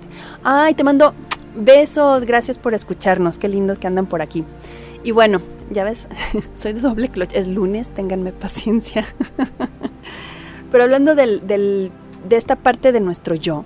Ay, 0.42 0.74
te 0.74 0.84
mando 0.84 1.14
besos. 1.55 2.24
Gracias 2.24 2.59
por 2.59 2.74
escucharnos. 2.74 3.38
Qué 3.38 3.49
lindo 3.49 3.78
que 3.78 3.86
andan 3.86 4.07
por 4.07 4.22
aquí. 4.22 4.44
Y 5.05 5.12
bueno, 5.12 5.40
ya 5.70 5.84
ves, 5.84 6.07
soy 6.55 6.72
de 6.72 6.80
doble 6.80 7.09
clutch. 7.09 7.34
Es 7.34 7.49
lunes, 7.49 7.90
ténganme 7.90 8.32
paciencia. 8.32 9.07
Pero 10.72 10.84
hablando 10.84 11.14
del, 11.14 11.46
del, 11.46 11.92
de 12.28 12.36
esta 12.36 12.57
parte 12.57 12.92
de 12.92 13.01
nuestro 13.01 13.34
yo, 13.34 13.64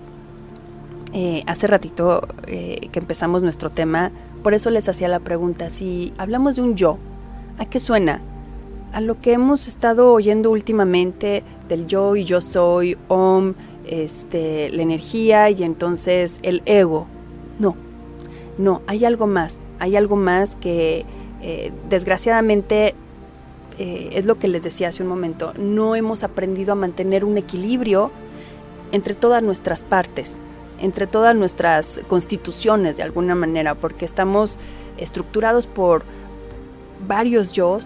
eh, 1.14 1.42
hace 1.46 1.66
ratito 1.66 2.26
eh, 2.46 2.88
que 2.92 2.98
empezamos 2.98 3.42
nuestro 3.42 3.70
tema, 3.70 4.12
por 4.42 4.54
eso 4.54 4.70
les 4.70 4.88
hacía 4.88 5.08
la 5.08 5.20
pregunta, 5.20 5.68
si 5.68 6.14
hablamos 6.16 6.56
de 6.56 6.62
un 6.62 6.74
yo, 6.74 6.98
¿a 7.58 7.66
qué 7.66 7.80
suena? 7.80 8.22
A 8.92 9.00
lo 9.00 9.20
que 9.20 9.32
hemos 9.32 9.68
estado 9.68 10.12
oyendo 10.12 10.50
últimamente 10.50 11.42
del 11.68 11.86
yo 11.86 12.14
y 12.14 12.24
yo 12.24 12.42
soy, 12.42 12.98
om, 13.08 13.54
este, 13.86 14.70
la 14.70 14.82
energía 14.82 15.48
y 15.48 15.62
entonces 15.62 16.38
el 16.42 16.62
ego. 16.66 17.06
No, 17.58 17.74
no, 18.58 18.82
hay 18.86 19.06
algo 19.06 19.26
más, 19.26 19.64
hay 19.78 19.96
algo 19.96 20.16
más 20.16 20.56
que 20.56 21.06
eh, 21.40 21.72
desgraciadamente, 21.88 22.94
eh, 23.78 24.10
es 24.12 24.26
lo 24.26 24.38
que 24.38 24.48
les 24.48 24.62
decía 24.62 24.88
hace 24.88 25.02
un 25.02 25.08
momento, 25.08 25.54
no 25.56 25.96
hemos 25.96 26.22
aprendido 26.22 26.72
a 26.72 26.76
mantener 26.76 27.24
un 27.24 27.38
equilibrio 27.38 28.10
entre 28.92 29.14
todas 29.14 29.42
nuestras 29.42 29.84
partes, 29.84 30.42
entre 30.78 31.06
todas 31.06 31.34
nuestras 31.34 32.02
constituciones 32.08 32.96
de 32.96 33.02
alguna 33.02 33.34
manera, 33.34 33.74
porque 33.74 34.04
estamos 34.04 34.58
estructurados 34.98 35.66
por 35.66 36.04
varios 37.06 37.52
yo, 37.52 37.80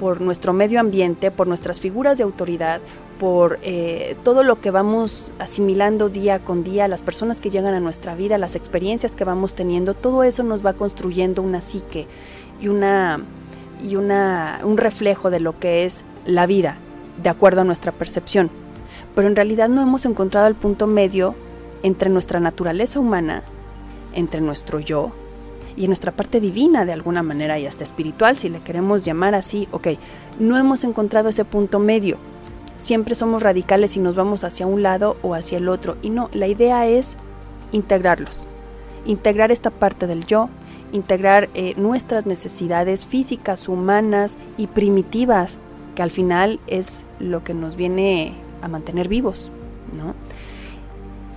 por 0.00 0.22
nuestro 0.22 0.54
medio 0.54 0.80
ambiente, 0.80 1.30
por 1.30 1.46
nuestras 1.46 1.78
figuras 1.78 2.16
de 2.16 2.24
autoridad, 2.24 2.80
por 3.18 3.58
eh, 3.62 4.16
todo 4.24 4.42
lo 4.42 4.58
que 4.58 4.70
vamos 4.70 5.30
asimilando 5.38 6.08
día 6.08 6.38
con 6.38 6.64
día, 6.64 6.88
las 6.88 7.02
personas 7.02 7.38
que 7.38 7.50
llegan 7.50 7.74
a 7.74 7.80
nuestra 7.80 8.14
vida, 8.14 8.38
las 8.38 8.56
experiencias 8.56 9.14
que 9.14 9.24
vamos 9.24 9.54
teniendo, 9.54 9.92
todo 9.92 10.24
eso 10.24 10.42
nos 10.42 10.64
va 10.64 10.72
construyendo 10.72 11.42
una 11.42 11.60
psique 11.60 12.06
y, 12.62 12.68
una, 12.68 13.20
y 13.86 13.96
una, 13.96 14.60
un 14.64 14.78
reflejo 14.78 15.28
de 15.28 15.40
lo 15.40 15.58
que 15.58 15.84
es 15.84 16.02
la 16.24 16.46
vida, 16.46 16.78
de 17.22 17.28
acuerdo 17.28 17.60
a 17.60 17.64
nuestra 17.64 17.92
percepción. 17.92 18.50
Pero 19.14 19.28
en 19.28 19.36
realidad 19.36 19.68
no 19.68 19.82
hemos 19.82 20.06
encontrado 20.06 20.46
el 20.46 20.54
punto 20.54 20.86
medio 20.86 21.34
entre 21.82 22.08
nuestra 22.08 22.40
naturaleza 22.40 22.98
humana, 23.00 23.42
entre 24.14 24.40
nuestro 24.40 24.80
yo 24.80 25.12
y 25.76 25.86
nuestra 25.86 26.12
parte 26.12 26.40
divina 26.40 26.84
de 26.84 26.92
alguna 26.92 27.22
manera 27.22 27.58
y 27.58 27.66
hasta 27.66 27.84
espiritual, 27.84 28.36
si 28.36 28.48
le 28.48 28.60
queremos 28.60 29.04
llamar 29.04 29.34
así, 29.34 29.68
ok, 29.72 29.88
no 30.38 30.58
hemos 30.58 30.84
encontrado 30.84 31.28
ese 31.28 31.44
punto 31.44 31.78
medio. 31.78 32.18
Siempre 32.80 33.14
somos 33.14 33.42
radicales 33.42 33.96
y 33.96 34.00
nos 34.00 34.14
vamos 34.14 34.44
hacia 34.44 34.66
un 34.66 34.82
lado 34.82 35.16
o 35.22 35.34
hacia 35.34 35.58
el 35.58 35.68
otro. 35.68 35.96
Y 36.02 36.10
no, 36.10 36.30
la 36.32 36.46
idea 36.46 36.86
es 36.86 37.16
integrarlos. 37.72 38.44
Integrar 39.04 39.52
esta 39.52 39.70
parte 39.70 40.06
del 40.06 40.24
yo 40.24 40.48
integrar 40.92 41.48
eh, 41.54 41.74
nuestras 41.76 42.26
necesidades 42.26 43.06
físicas, 43.06 43.68
humanas 43.68 44.36
y 44.56 44.66
primitivas, 44.68 45.58
que 45.94 46.02
al 46.02 46.10
final 46.10 46.60
es 46.66 47.04
lo 47.18 47.44
que 47.44 47.54
nos 47.54 47.76
viene 47.76 48.34
a 48.62 48.68
mantener 48.68 49.08
vivos, 49.08 49.50
¿no? 49.96 50.14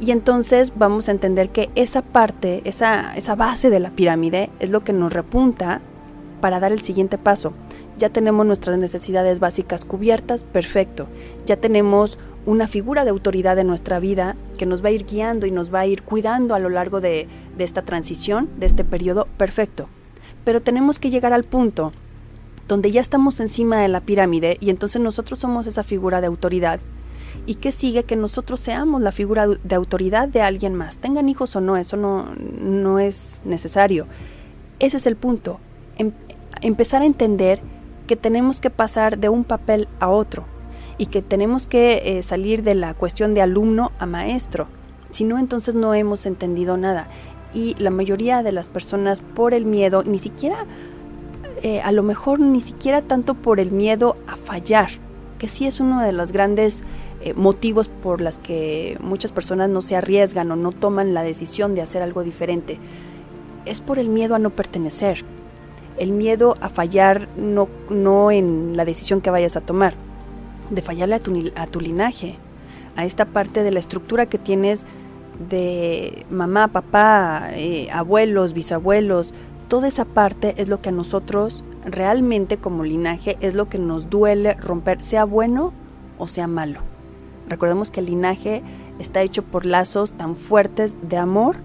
Y 0.03 0.11
entonces 0.11 0.73
vamos 0.75 1.07
a 1.07 1.13
entender 1.13 1.49
que 1.49 1.69
esa 1.75 2.01
parte, 2.01 2.61
esa, 2.65 3.15
esa 3.15 3.35
base 3.35 3.69
de 3.69 3.79
la 3.79 3.91
pirámide 3.91 4.49
es 4.59 4.69
lo 4.69 4.83
que 4.83 4.91
nos 4.91 5.13
repunta 5.13 5.79
para 6.41 6.59
dar 6.59 6.73
el 6.73 6.81
siguiente 6.81 7.17
paso. 7.17 7.53
Ya 7.97 8.09
tenemos 8.09 8.45
nuestras 8.45 8.77
necesidades 8.77 9.39
básicas 9.39 9.85
cubiertas, 9.85 10.43
perfecto. 10.43 11.07
Ya 11.45 11.55
tenemos 11.55 12.17
una 12.45 12.67
figura 12.67 13.05
de 13.05 13.11
autoridad 13.11 13.57
en 13.59 13.67
nuestra 13.67 14.01
vida 14.01 14.35
que 14.57 14.65
nos 14.65 14.83
va 14.83 14.89
a 14.89 14.91
ir 14.91 15.05
guiando 15.05 15.45
y 15.45 15.51
nos 15.51 15.73
va 15.73 15.79
a 15.79 15.85
ir 15.85 16.03
cuidando 16.03 16.53
a 16.53 16.59
lo 16.59 16.67
largo 16.67 16.99
de, 16.99 17.29
esta 17.57 17.83
transición, 17.83 18.49
de 18.59 18.65
este 18.65 18.83
periodo, 18.83 19.29
perfecto. 19.37 19.87
Pero 20.43 20.61
tenemos 20.61 20.99
que 20.99 21.11
llegar 21.11 21.31
al 21.31 21.45
punto 21.45 21.93
donde 22.67 22.91
ya 22.91 22.99
estamos 22.99 23.39
encima 23.39 23.77
de 23.77 23.87
la 23.87 24.01
pirámide 24.01 24.57
y 24.59 24.69
entonces 24.69 25.01
nosotros 25.01 25.39
somos 25.39 25.65
esa 25.65 25.83
figura 25.83 26.19
de 26.19 26.27
autoridad. 26.27 26.81
¿Y 27.45 27.55
qué 27.55 27.71
sigue? 27.71 28.03
Que 28.03 28.15
nosotros 28.15 28.59
seamos 28.59 29.01
la 29.01 29.11
figura 29.11 29.47
de 29.47 29.75
autoridad 29.75 30.27
de 30.29 30.41
alguien 30.41 30.75
más. 30.75 30.97
Tengan 30.97 31.27
hijos 31.27 31.55
o 31.55 31.61
no, 31.61 31.75
eso 31.75 31.97
no, 31.97 32.33
no 32.35 32.99
es 32.99 33.41
necesario. 33.45 34.07
Ese 34.79 34.97
es 34.97 35.07
el 35.07 35.15
punto. 35.15 35.59
em, 35.97 36.11
empezar 36.61 37.01
a 37.01 37.05
entender 37.05 37.59
que 38.07 38.15
tenemos 38.15 38.59
que 38.59 38.69
pasar 38.69 39.17
de 39.17 39.29
un 39.29 39.43
papel 39.43 39.87
a 39.99 40.09
otro 40.09 40.45
y 40.97 41.07
que 41.07 41.21
tenemos 41.21 41.67
que 41.67 42.17
eh, 42.17 42.23
salir 42.23 42.63
de 42.63 42.75
la 42.75 42.93
cuestión 42.93 43.33
de 43.33 43.41
alumno 43.41 43.91
a 43.99 44.05
maestro. 44.05 44.67
Si 45.11 45.23
no, 45.23 45.37
entonces 45.37 45.75
no 45.75 45.93
hemos 45.93 46.25
entendido 46.25 46.77
nada. 46.77 47.07
Y 47.53 47.75
la 47.77 47.89
mayoría 47.89 48.41
de 48.43 48.51
las 48.51 48.69
personas 48.69 49.21
por 49.21 49.53
el 49.53 49.65
miedo, 49.65 50.03
ni 50.03 50.19
siquiera, 50.19 50.65
eh, 51.61 51.81
a 51.81 51.91
lo 51.91 52.03
mejor 52.03 52.39
ni 52.39 52.61
siquiera 52.61 53.01
tanto 53.01 53.35
por 53.35 53.59
el 53.59 53.71
miedo 53.71 54.15
a 54.27 54.35
fallar, 54.37 54.89
que 55.43 55.49
sí 55.49 55.67
es 55.67 55.81
uno 55.81 55.99
de 55.99 56.13
los 56.13 56.31
grandes 56.31 56.83
eh, 57.19 57.33
motivos 57.33 57.89
por 57.89 58.21
las 58.21 58.37
que 58.37 58.97
muchas 59.01 59.33
personas 59.33 59.69
no 59.69 59.81
se 59.81 59.97
arriesgan 59.97 60.49
o 60.51 60.55
no 60.55 60.71
toman 60.71 61.13
la 61.13 61.21
decisión 61.21 61.75
de 61.75 61.81
hacer 61.81 62.01
algo 62.01 62.23
diferente. 62.23 62.79
Es 63.65 63.81
por 63.81 63.99
el 63.99 64.07
miedo 64.07 64.35
a 64.35 64.39
no 64.39 64.51
pertenecer, 64.51 65.25
el 65.97 66.13
miedo 66.13 66.55
a 66.61 66.69
fallar 66.69 67.27
no, 67.35 67.67
no 67.89 68.31
en 68.31 68.77
la 68.77 68.85
decisión 68.85 69.19
que 69.19 69.31
vayas 69.31 69.57
a 69.57 69.59
tomar, 69.59 69.95
de 70.69 70.81
fallarle 70.81 71.15
a 71.15 71.19
tu, 71.19 71.51
a 71.57 71.67
tu 71.67 71.81
linaje, 71.81 72.37
a 72.95 73.03
esta 73.03 73.25
parte 73.25 73.63
de 73.63 73.71
la 73.71 73.79
estructura 73.79 74.27
que 74.27 74.37
tienes 74.37 74.83
de 75.49 76.25
mamá, 76.29 76.69
papá, 76.69 77.49
eh, 77.51 77.89
abuelos, 77.91 78.53
bisabuelos, 78.53 79.33
toda 79.67 79.89
esa 79.89 80.05
parte 80.05 80.53
es 80.55 80.69
lo 80.69 80.79
que 80.79 80.87
a 80.87 80.93
nosotros 80.93 81.65
realmente 81.85 82.57
como 82.57 82.83
linaje 82.83 83.37
es 83.41 83.53
lo 83.53 83.69
que 83.69 83.79
nos 83.79 84.09
duele 84.09 84.53
romper, 84.55 85.01
sea 85.01 85.25
bueno 85.25 85.73
o 86.17 86.27
sea 86.27 86.47
malo. 86.47 86.79
Recordemos 87.47 87.91
que 87.91 87.99
el 87.99 88.07
linaje 88.07 88.63
está 88.99 89.21
hecho 89.21 89.43
por 89.43 89.65
lazos 89.65 90.13
tan 90.13 90.35
fuertes 90.35 90.95
de 91.01 91.17
amor 91.17 91.57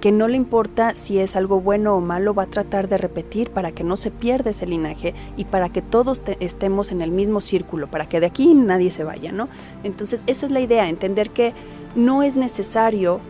que 0.00 0.12
no 0.12 0.28
le 0.28 0.36
importa 0.36 0.94
si 0.94 1.18
es 1.18 1.36
algo 1.36 1.60
bueno 1.60 1.96
o 1.96 2.00
malo, 2.00 2.34
va 2.34 2.44
a 2.44 2.46
tratar 2.46 2.88
de 2.88 2.98
repetir 2.98 3.50
para 3.50 3.72
que 3.72 3.84
no 3.84 3.96
se 3.96 4.10
pierda 4.10 4.50
ese 4.50 4.66
linaje 4.66 5.14
y 5.36 5.44
para 5.44 5.70
que 5.70 5.82
todos 5.82 6.22
estemos 6.40 6.92
en 6.92 7.02
el 7.02 7.10
mismo 7.10 7.40
círculo, 7.40 7.88
para 7.88 8.08
que 8.08 8.20
de 8.20 8.26
aquí 8.26 8.54
nadie 8.54 8.90
se 8.90 9.04
vaya, 9.04 9.32
¿no? 9.32 9.48
Entonces, 9.82 10.22
esa 10.26 10.46
es 10.46 10.52
la 10.52 10.60
idea, 10.60 10.88
entender 10.88 11.30
que 11.30 11.52
no 11.96 12.22
es 12.22 12.36
necesario 12.36 13.20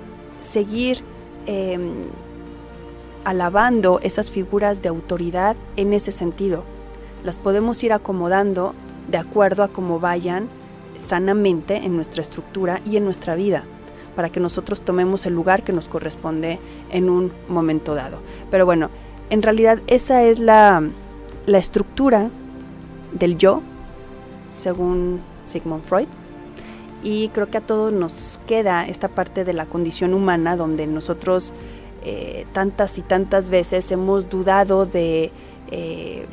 seguir 0.40 1.02
em, 1.46 1.92
alabando 3.28 4.00
esas 4.02 4.30
figuras 4.30 4.80
de 4.80 4.88
autoridad 4.88 5.54
en 5.76 5.92
ese 5.92 6.12
sentido. 6.12 6.64
Las 7.22 7.36
podemos 7.36 7.84
ir 7.84 7.92
acomodando 7.92 8.74
de 9.10 9.18
acuerdo 9.18 9.62
a 9.62 9.68
cómo 9.68 10.00
vayan 10.00 10.48
sanamente 10.96 11.76
en 11.76 11.94
nuestra 11.94 12.22
estructura 12.22 12.80
y 12.86 12.96
en 12.96 13.04
nuestra 13.04 13.34
vida 13.34 13.64
para 14.16 14.30
que 14.30 14.40
nosotros 14.40 14.80
tomemos 14.80 15.26
el 15.26 15.34
lugar 15.34 15.62
que 15.62 15.74
nos 15.74 15.88
corresponde 15.88 16.58
en 16.90 17.10
un 17.10 17.30
momento 17.48 17.94
dado. 17.94 18.20
Pero 18.50 18.64
bueno, 18.64 18.88
en 19.28 19.42
realidad 19.42 19.78
esa 19.88 20.22
es 20.22 20.38
la, 20.38 20.82
la 21.44 21.58
estructura 21.58 22.30
del 23.12 23.36
yo, 23.36 23.60
según 24.48 25.20
Sigmund 25.44 25.84
Freud. 25.84 26.08
Y 27.02 27.28
creo 27.28 27.50
que 27.50 27.58
a 27.58 27.60
todos 27.60 27.92
nos 27.92 28.40
queda 28.46 28.88
esta 28.88 29.08
parte 29.08 29.44
de 29.44 29.52
la 29.52 29.66
condición 29.66 30.14
humana 30.14 30.56
donde 30.56 30.86
nosotros 30.86 31.52
eh, 32.04 32.46
tantas 32.52 32.98
y 32.98 33.02
tantas 33.02 33.50
veces 33.50 33.90
hemos 33.90 34.30
dudado 34.30 34.86
de, 34.86 35.32
eh, 35.70 36.26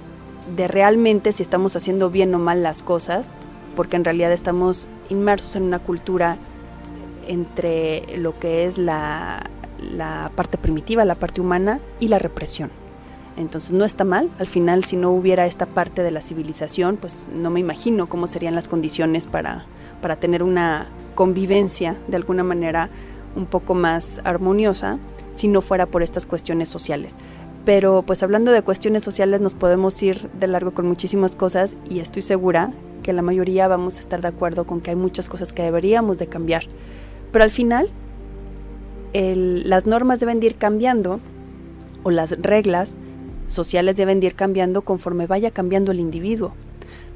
de 0.56 0.68
realmente 0.68 1.32
si 1.32 1.44
estamos 1.44 1.76
haciendo 1.76 2.10
bien 2.10 2.34
o 2.36 2.40
mal 2.40 2.64
las 2.64 2.84
cosas, 2.84 3.32
porque 3.76 3.96
en 3.96 4.06
realidad 4.06 4.32
estamos 4.32 4.88
inmersos 5.10 5.56
en 5.56 5.64
una 5.64 5.80
cultura 5.80 6.38
entre 7.28 8.18
lo 8.18 8.40
que 8.40 8.66
es 8.66 8.78
la, 8.78 9.50
parte 10.36 10.58
primitiva, 10.58 11.06
la 11.06 11.16
parte 11.16 11.42
humana 11.42 11.80
y 12.00 12.08
la 12.08 12.20
represión. 12.20 12.72
Entonces 13.38 13.74
no 13.74 13.84
está 13.84 14.06
mal, 14.06 14.30
al 14.40 14.48
final 14.48 14.86
si 14.86 14.96
no 14.96 15.12
hubiera 15.12 15.46
esta 15.46 15.66
parte 15.66 16.04
de 16.04 16.12
la 16.12 16.22
civilización, 16.22 16.96
pues 16.98 17.28
no 17.34 17.50
me 17.50 17.60
imagino 17.60 18.08
cómo 18.08 18.28
serían 18.28 18.56
las 18.56 18.70
condiciones 18.70 19.28
para, 19.28 19.66
para 20.02 20.16
tener 20.16 20.42
una 20.42 20.88
convivencia 21.16 21.98
de 22.08 22.16
alguna 22.16 22.44
manera 22.44 22.90
un 23.36 23.46
poco 23.46 23.74
más 23.74 24.22
armoniosa 24.24 25.00
si 25.36 25.48
no 25.48 25.62
fuera 25.62 25.86
por 25.86 26.02
estas 26.02 26.26
cuestiones 26.26 26.68
sociales. 26.68 27.14
Pero 27.64 28.04
pues 28.04 28.24
hablando 28.24 28.52
de 28.52 28.64
cuestiones 28.64 29.04
sociales 29.04 29.42
nos 29.42 29.54
podemos 29.54 30.02
ir 30.02 30.30
de 30.32 30.48
largo 30.48 30.74
con 30.74 30.88
muchísimas 30.88 31.36
cosas 31.36 31.78
y 31.88 32.00
estoy 32.00 32.24
segura 32.24 32.72
que 33.04 33.14
la 33.14 33.22
mayoría 33.22 33.68
vamos 33.68 33.98
a 33.98 34.00
estar 34.00 34.22
de 34.22 34.28
acuerdo 34.28 34.66
con 34.66 34.82
que 34.82 34.90
hay 34.90 34.96
muchas 34.96 35.30
cosas 35.30 35.54
que 35.54 35.62
deberíamos 35.62 36.18
de 36.18 36.26
cambiar 36.28 36.64
pero 37.36 37.44
al 37.44 37.52
final, 37.52 37.90
las 39.14 39.86
normas 39.86 40.22
deben 40.22 40.42
ir 40.42 40.56
cambiando 40.56 41.20
o 42.04 42.10
las 42.10 42.32
reglas 42.42 42.96
sociales 43.48 43.98
deben 43.98 44.24
ir 44.24 44.36
cambiando 44.36 44.84
conforme 44.84 45.28
vaya 45.28 45.52
cambiando 45.52 45.92
el 45.92 46.00
individuo. 46.00 46.54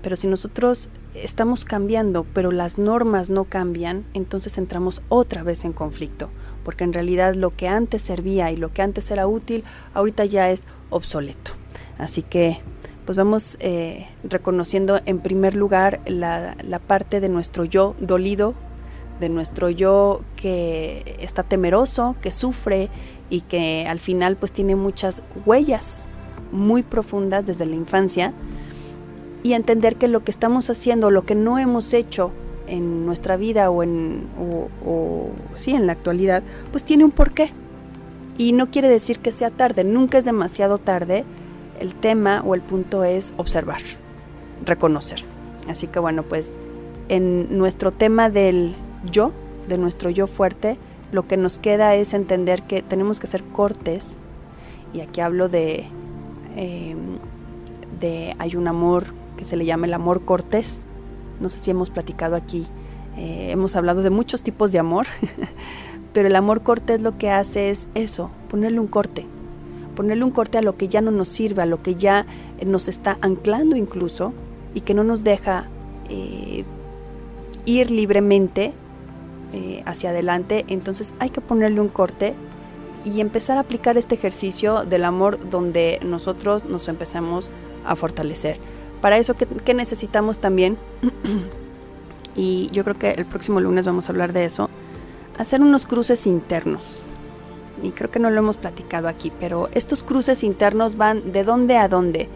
Pero 0.01 0.17
si 0.17 0.28
nosotros 0.28 0.89
estamos 1.13 1.63
cambiando, 1.63 2.26
pero 2.34 2.51
las 2.51 2.78
normas 2.78 3.30
no 3.30 3.45
cambian, 3.45 4.03
entonces 4.13 4.57
entramos 4.57 5.01
otra 5.07 5.43
vez 5.43 5.63
en 5.63 5.72
conflicto, 5.72 6.32
porque 6.64 6.84
en 6.84 6.93
realidad 6.93 7.36
lo 7.36 7.55
que 7.55 7.68
antes 7.68 8.01
servía 8.01 8.51
y 8.51 8.57
lo 8.57 8.74
que 8.74 8.82
antes 8.82 9.10
era 9.12 9.28
útil, 9.28 9.64
ahorita 9.93 10.26
ya 10.26 10.49
es 10.51 10.66
obsoleto. 10.89 11.51
Así 11.97 12.22
que, 12.22 12.60
pues 13.05 13.18
vamos 13.18 13.57
eh, 13.60 14.07
reconociendo 14.24 14.99
en 15.05 15.20
primer 15.20 15.55
lugar 15.55 15.99
la, 16.05 16.55
la 16.64 16.80
parte 16.80 17.20
de 17.20 17.30
nuestro 17.30 17.66
yo 17.66 17.95
dolido 17.99 18.55
de 19.20 19.30
nuestro 19.30 19.70
yo 19.70 20.22
que 20.36 21.18
está 21.20 21.43
temeroso, 21.43 22.16
que 22.22 22.32
sufre 22.32 22.89
y 23.30 23.41
que 23.41 23.86
al 23.88 23.99
final 23.99 24.38
pues 24.38 24.51
tiene 24.51 24.76
muchas 24.76 25.24
huellas 25.45 26.05
muy 26.51 26.84
profundas 26.84 27.45
desde 27.45 27.66
la 27.66 27.76
infancia 27.76 28.34
y 29.43 29.53
entender 29.53 29.95
que 29.97 30.07
lo 30.07 30.24
que 30.24 30.32
estamos 30.32 30.70
haciendo, 30.70 31.12
lo 31.12 31.26
que 31.26 31.36
no 31.36 31.60
hemos 31.60 31.93
hecho 31.93 32.32
en 32.70 33.05
nuestra 33.05 33.38
vida 33.38 33.70
o 33.70 33.84
en 33.84 34.28
o, 34.86 35.30
sí 35.55 35.74
en 35.74 35.88
la 35.88 35.93
actualidad, 35.93 36.43
pues 36.72 36.84
tiene 36.84 37.03
un 37.03 37.11
porqué. 37.11 37.51
Y 38.38 38.53
no 38.53 38.67
quiere 38.67 38.88
decir 38.88 39.20
que 39.20 39.32
sea 39.32 39.49
tarde, 39.49 39.84
nunca 39.84 40.17
es 40.17 40.26
demasiado 40.26 40.78
tarde. 40.78 41.26
El 41.80 41.95
tema 41.95 42.41
o 42.45 42.55
el 42.55 42.61
punto 42.61 43.03
es 43.03 43.34
observar, 43.38 43.82
reconocer. 44.65 45.24
Así 45.67 45.88
que 45.88 45.99
bueno, 45.99 46.24
pues 46.24 46.51
en 47.09 47.57
nuestro 47.57 47.91
tema 47.91 48.30
del 48.30 48.76
yo, 49.11 49.32
de 49.67 49.78
nuestro 49.78 50.09
yo 50.09 50.28
fuerte, 50.28 50.78
lo 51.11 51.28
que 51.28 51.38
nos 51.38 51.57
queda 51.57 51.95
es 51.95 52.13
entender 52.13 52.63
que 52.63 52.82
tenemos 52.82 53.20
que 53.20 53.28
hacer 53.28 53.43
cortes, 53.43 54.17
y 54.93 55.01
aquí 55.01 55.22
hablo 55.22 55.49
de, 55.49 55.86
em, 56.55 57.17
de 57.99 58.36
hay 58.39 58.55
un 58.55 58.67
amor 58.67 59.05
que 59.38 59.45
se 59.45 59.55
le 59.55 59.65
llama 59.65 59.86
el 59.86 59.93
amor 59.93 60.26
cortés, 60.26 60.86
no 61.39 61.49
sé 61.49 61.59
si 61.59 61.71
hemos 61.71 61.89
platicado 61.89 62.35
aquí, 62.35 62.67
eh, 63.17 63.51
hemos 63.51 63.75
hablado 63.75 64.01
de 64.01 64.09
muchos 64.09 64.41
tipos 64.41 64.71
de 64.71 64.79
amor, 64.79 65.07
pero 66.13 66.27
el 66.27 66.35
amor 66.35 66.63
cortés 66.63 67.01
lo 67.01 67.17
que 67.17 67.29
hace 67.29 67.69
es 67.69 67.87
eso, 67.95 68.31
ponerle 68.49 68.79
un 68.79 68.87
corte, 68.87 69.25
ponerle 69.95 70.23
un 70.23 70.31
corte 70.31 70.57
a 70.57 70.61
lo 70.61 70.77
que 70.77 70.87
ya 70.87 71.01
no 71.01 71.11
nos 71.11 71.27
sirve, 71.27 71.61
a 71.61 71.65
lo 71.65 71.81
que 71.83 71.95
ya 71.95 72.25
nos 72.65 72.87
está 72.87 73.17
anclando 73.21 73.75
incluso 73.75 74.33
y 74.73 74.81
que 74.81 74.93
no 74.93 75.03
nos 75.03 75.23
deja 75.23 75.67
eh, 76.09 76.63
ir 77.65 77.91
libremente 77.91 78.73
eh, 79.53 79.83
hacia 79.85 80.11
adelante, 80.11 80.65
entonces 80.67 81.13
hay 81.19 81.31
que 81.31 81.41
ponerle 81.41 81.81
un 81.81 81.89
corte 81.89 82.35
y 83.05 83.21
empezar 83.21 83.57
a 83.57 83.61
aplicar 83.61 83.97
este 83.97 84.15
ejercicio 84.15 84.85
del 84.85 85.05
amor 85.05 85.49
donde 85.49 85.99
nosotros 86.03 86.65
nos 86.65 86.87
empezamos 86.87 87.49
a 87.85 87.95
fortalecer. 87.95 88.59
Para 89.01 89.17
eso, 89.17 89.35
¿qué, 89.35 89.73
necesitamos 89.73 90.39
también? 90.39 90.77
y 92.35 92.69
yo 92.71 92.83
creo 92.83 92.97
que 92.97 93.11
el 93.11 93.25
próximo 93.25 93.59
lunes 93.59 93.85
vamos 93.85 94.09
a 94.09 94.11
hablar 94.11 94.33
de 94.33 94.45
eso. 94.45 94.69
Hacer 95.37 95.61
unos 95.61 95.85
cruces 95.85 96.27
internos. 96.27 96.97
Y 97.81 97.91
creo 97.91 98.11
que 98.11 98.19
no 98.19 98.29
lo 98.29 98.39
hemos 98.39 98.57
platicado 98.57 99.07
aquí, 99.07 99.31
pero 99.39 99.69
estos 99.73 100.03
cruces 100.03 100.43
internos 100.43 100.97
van 100.97 101.31
de 101.31 101.45
dónde 101.45 101.77
a 101.77 101.87
dónde. 101.87 102.27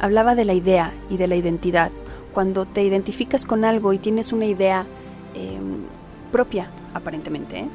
Hablaba 0.00 0.36
de 0.36 0.44
la 0.44 0.54
idea 0.54 0.92
y 1.10 1.16
de 1.16 1.26
la 1.26 1.34
identidad. 1.34 1.90
Cuando 2.32 2.64
te 2.64 2.84
identificas 2.84 3.44
con 3.44 3.64
algo 3.64 3.92
y 3.92 3.98
tienes 3.98 4.32
una 4.32 4.46
idea, 4.46 4.86
em, 5.34 5.82
propia, 6.30 6.70
aparentemente, 6.94 7.58
¿eh? 7.58 7.68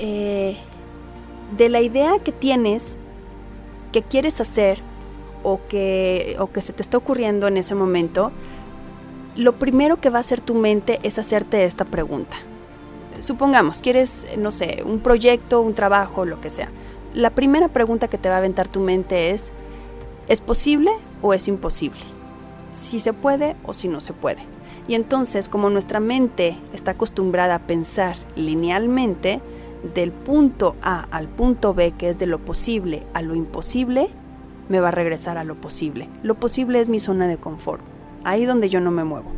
Eh, 0.00 0.56
de 1.56 1.68
la 1.68 1.80
idea 1.80 2.18
que 2.18 2.32
tienes, 2.32 2.96
que 3.92 4.02
quieres 4.02 4.40
hacer 4.40 4.82
o 5.44 5.60
que, 5.68 6.36
o 6.40 6.50
que 6.50 6.60
se 6.60 6.72
te 6.72 6.82
está 6.82 6.98
ocurriendo 6.98 7.46
en 7.46 7.56
ese 7.56 7.76
momento, 7.76 8.32
lo 9.36 9.52
primero 9.52 10.00
que 10.00 10.10
va 10.10 10.18
a 10.18 10.20
hacer 10.20 10.40
tu 10.40 10.54
mente 10.54 10.98
es 11.04 11.18
hacerte 11.18 11.64
esta 11.64 11.84
pregunta. 11.84 12.36
Supongamos, 13.20 13.78
quieres, 13.78 14.26
no 14.36 14.50
sé, 14.50 14.82
un 14.84 14.98
proyecto, 14.98 15.60
un 15.60 15.74
trabajo, 15.74 16.24
lo 16.24 16.40
que 16.40 16.50
sea. 16.50 16.70
La 17.12 17.30
primera 17.30 17.68
pregunta 17.68 18.08
que 18.08 18.18
te 18.18 18.28
va 18.28 18.36
a 18.36 18.38
aventar 18.38 18.66
tu 18.66 18.80
mente 18.80 19.30
es, 19.30 19.52
¿es 20.26 20.40
posible 20.40 20.90
o 21.22 21.32
es 21.32 21.46
imposible? 21.46 22.00
Si 22.72 22.98
se 22.98 23.12
puede 23.12 23.54
o 23.62 23.72
si 23.72 23.86
no 23.86 24.00
se 24.00 24.12
puede. 24.12 24.42
Y 24.88 24.94
entonces, 24.94 25.48
como 25.48 25.70
nuestra 25.70 26.00
mente 26.00 26.58
está 26.72 26.92
acostumbrada 26.92 27.54
a 27.54 27.66
pensar 27.66 28.16
linealmente, 28.34 29.40
del 29.94 30.12
punto 30.12 30.76
A 30.80 31.02
al 31.10 31.28
punto 31.28 31.74
B, 31.74 31.92
que 31.92 32.08
es 32.10 32.18
de 32.18 32.26
lo 32.26 32.38
posible 32.38 33.06
a 33.12 33.22
lo 33.22 33.34
imposible, 33.34 34.08
me 34.68 34.80
va 34.80 34.88
a 34.88 34.92
regresar 34.92 35.38
a 35.38 35.44
lo 35.44 35.60
posible. 35.60 36.08
Lo 36.22 36.34
posible 36.34 36.80
es 36.80 36.88
mi 36.88 37.00
zona 37.00 37.26
de 37.28 37.36
confort, 37.36 37.82
ahí 38.24 38.44
donde 38.44 38.68
yo 38.68 38.80
no 38.80 38.90
me 38.90 39.04
muevo. 39.04 39.30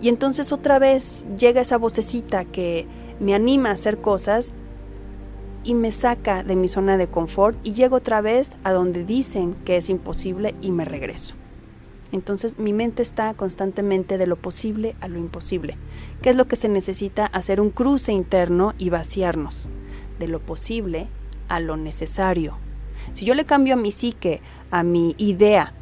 Y 0.00 0.08
entonces 0.08 0.52
otra 0.52 0.78
vez 0.78 1.26
llega 1.38 1.60
esa 1.60 1.78
vocecita 1.78 2.44
que 2.44 2.86
me 3.20 3.34
anima 3.34 3.70
a 3.70 3.74
hacer 3.74 4.00
cosas 4.00 4.52
y 5.64 5.74
me 5.74 5.92
saca 5.92 6.42
de 6.42 6.56
mi 6.56 6.68
zona 6.68 6.96
de 6.96 7.06
confort 7.06 7.56
y 7.62 7.72
llego 7.72 7.96
otra 7.96 8.20
vez 8.20 8.56
a 8.64 8.72
donde 8.72 9.04
dicen 9.04 9.54
que 9.64 9.76
es 9.76 9.88
imposible 9.90 10.54
y 10.60 10.72
me 10.72 10.84
regreso. 10.84 11.36
Entonces 12.10 12.58
mi 12.58 12.72
mente 12.72 13.02
está 13.02 13.32
constantemente 13.34 14.18
de 14.18 14.26
lo 14.26 14.36
posible 14.36 14.96
a 15.00 15.08
lo 15.08 15.18
imposible. 15.18 15.78
¿Qué 16.20 16.30
es 16.30 16.36
lo 16.36 16.46
que 16.46 16.56
se 16.56 16.68
necesita? 16.68 17.26
Hacer 17.26 17.60
un 17.60 17.70
cruce 17.70 18.12
interno 18.12 18.74
y 18.76 18.90
vaciarnos 18.90 19.68
de 20.18 20.28
lo 20.28 20.40
posible 20.40 21.08
a 21.48 21.60
lo 21.60 21.76
necesario. 21.76 22.58
Si 23.12 23.24
yo 23.24 23.34
le 23.34 23.44
cambio 23.44 23.74
a 23.74 23.76
mi 23.76 23.92
psique, 23.92 24.40
a 24.70 24.82
mi 24.82 25.14
idea, 25.18 25.72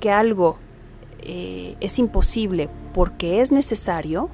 que 0.00 0.10
algo 0.10 0.58
eh, 1.20 1.76
es 1.80 1.98
imposible 1.98 2.68
porque 2.94 3.40
es 3.40 3.52
necesario, 3.52 4.30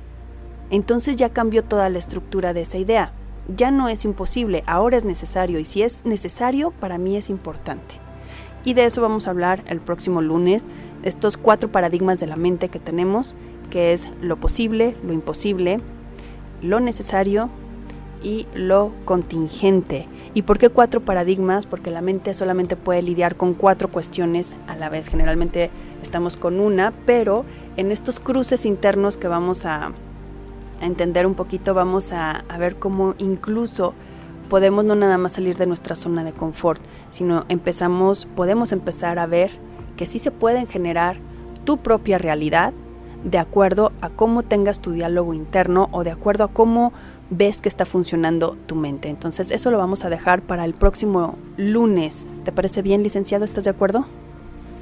entonces 0.71 1.17
ya 1.17 1.31
cambió 1.31 1.65
toda 1.65 1.89
la 1.89 1.99
estructura 1.99 2.53
de 2.53 2.63
esa 2.63 2.79
idea 2.79 3.13
ya 3.49 3.71
no 3.71 3.89
es 3.89 4.05
imposible, 4.05 4.63
ahora 4.67 4.97
es 4.97 5.05
necesario 5.05 5.59
y 5.59 5.65
si 5.65 5.83
es 5.83 6.05
necesario, 6.05 6.71
para 6.71 6.99
mí 6.99 7.17
es 7.17 7.31
importante. 7.31 7.97
Y 8.65 8.75
de 8.75 8.87
eso 8.87 9.03
vamos 9.03 9.27
a 9.27 9.31
hablar 9.31 9.63
el 9.67 9.81
próximo 9.81 10.23
lunes, 10.23 10.65
estos 11.03 11.37
cuatro 11.37 11.71
paradigmas 11.71 12.19
de 12.19 12.27
la 12.27 12.37
mente 12.37 12.71
que 12.71 12.79
tenemos, 12.79 13.35
que 13.71 13.93
es 13.93 14.09
lo 14.23 14.39
posible, 14.39 14.97
lo 15.05 15.13
imposible, 15.13 15.81
lo 16.63 16.81
necesario 16.81 17.51
y 18.23 18.47
lo 18.55 18.93
contingente. 19.05 20.09
¿Y 20.35 20.43
por 20.43 20.59
qué 20.59 20.69
cuatro 20.69 21.01
paradigmas? 21.01 21.65
Porque 21.65 21.93
la 21.93 22.03
mente 22.03 22.35
solamente 22.35 22.75
puede 22.75 23.03
lidiar 23.03 23.37
con 23.37 23.55
cuatro 23.55 23.89
cuestiones 23.89 24.57
a 24.67 24.75
la 24.75 24.89
vez. 24.89 25.09
Generalmente 25.09 25.71
estamos 26.03 26.37
con 26.37 26.59
una, 26.59 26.93
pero 27.07 27.45
en 27.77 27.93
estos 27.93 28.19
cruces 28.19 28.67
internos 28.67 29.17
que 29.17 29.29
vamos 29.29 29.65
a, 29.65 29.93
entender 30.81 31.27
un 31.27 31.35
poquito, 31.35 31.73
vamos 31.73 32.13
a, 32.13 32.45
ver 32.59 32.77
cómo 32.77 33.15
incluso 33.19 33.95
podemos 34.51 34.85
no 34.85 34.97
nada 34.97 35.19
más 35.19 35.33
salir 35.33 35.57
de 35.57 35.67
nuestra 35.67 35.95
zona 35.95 36.25
de 36.25 36.33
confort, 36.33 36.83
sino 37.11 37.45
empezamos, 37.49 38.27
podemos 38.27 38.73
empezar 38.73 39.21
a 39.21 39.27
ver 39.27 39.53
que 39.97 40.05
sí 40.05 40.19
se 40.19 40.33
pueden 40.33 40.67
generar 40.67 41.17
tu 41.65 41.79
propia 41.79 42.19
realidad 42.19 42.75
de 43.25 43.39
acuerdo 43.39 43.93
a 44.03 44.11
cómo 44.11 44.43
tengas 44.43 44.81
tu 44.81 44.91
diálogo 44.91 45.33
interno 45.33 45.89
o 45.93 46.05
de 46.05 46.11
acuerdo 46.11 46.45
a 46.45 46.49
cómo 46.49 46.93
ves 47.31 47.61
que 47.61 47.69
está 47.69 47.85
funcionando 47.85 48.57
tu 48.67 48.75
mente. 48.75 49.09
Entonces 49.09 49.51
eso 49.51 49.71
lo 49.71 49.79
vamos 49.79 50.05
a 50.05 50.11
dejar 50.11 50.43
para 50.43 50.65
el 50.65 50.75
próximo 50.75 51.39
lunes. 51.57 52.27
¿Te 52.45 52.53
parece 52.53 52.83
bien, 52.83 53.03
licenciado? 53.03 53.45
¿Estás 53.45 53.65
de 53.65 53.71
acuerdo? 53.71 54.07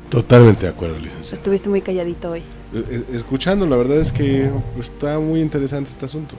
Totalmente 0.08 0.66
de 0.66 0.72
acuerdo, 0.72 0.98
licenciado. 0.98 1.34
Estuviste 1.34 1.68
muy 1.68 1.80
calladito 1.80 2.32
hoy. 2.32 2.40
Eh, 2.74 2.84
eh, 2.90 3.04
escuchando, 3.14 3.66
la 3.66 3.76
verdad 3.76 3.98
es 3.98 4.12
que 4.12 4.50
está 4.78 5.18
muy 5.18 5.40
interesante 5.40 5.90
este 5.90 6.04
asunto. 6.04 6.34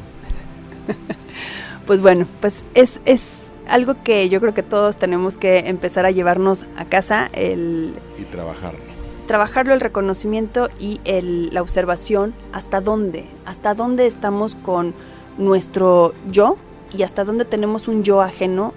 pues 1.87 2.01
bueno, 2.01 2.27
pues 2.39 2.63
es, 2.75 2.99
es 3.05 3.43
algo 3.67 3.95
que 4.03 4.29
yo 4.29 4.39
creo 4.39 4.53
que 4.53 4.63
todos 4.63 4.97
tenemos 4.97 5.37
que 5.37 5.69
empezar 5.69 6.05
a 6.05 6.11
llevarnos 6.11 6.65
a 6.77 6.85
casa. 6.85 7.29
El, 7.33 7.95
y 8.19 8.23
trabajarlo. 8.23 8.79
Trabajarlo, 9.27 9.73
el 9.73 9.79
reconocimiento 9.79 10.69
y 10.79 10.99
el, 11.05 11.49
la 11.53 11.61
observación, 11.61 12.33
hasta 12.51 12.81
dónde, 12.81 13.25
hasta 13.45 13.73
dónde 13.73 14.05
estamos 14.05 14.55
con 14.55 14.93
nuestro 15.37 16.13
yo 16.29 16.57
y 16.91 17.03
hasta 17.03 17.23
dónde 17.23 17.45
tenemos 17.45 17.87
un 17.87 18.03
yo 18.03 18.21
ajeno 18.21 18.73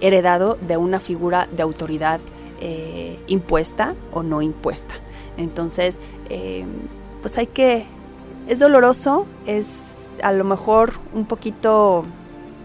heredado 0.00 0.58
de 0.66 0.76
una 0.76 1.00
figura 1.00 1.48
de 1.50 1.62
autoridad 1.62 2.20
eh, 2.60 3.18
impuesta 3.26 3.94
o 4.12 4.22
no 4.22 4.42
impuesta. 4.42 4.94
Entonces, 5.36 6.00
eh, 6.28 6.64
pues 7.20 7.38
hay 7.38 7.46
que, 7.46 7.86
es 8.48 8.58
doloroso, 8.58 9.26
es 9.46 10.08
a 10.22 10.32
lo 10.32 10.44
mejor 10.44 10.94
un 11.14 11.26
poquito 11.26 12.04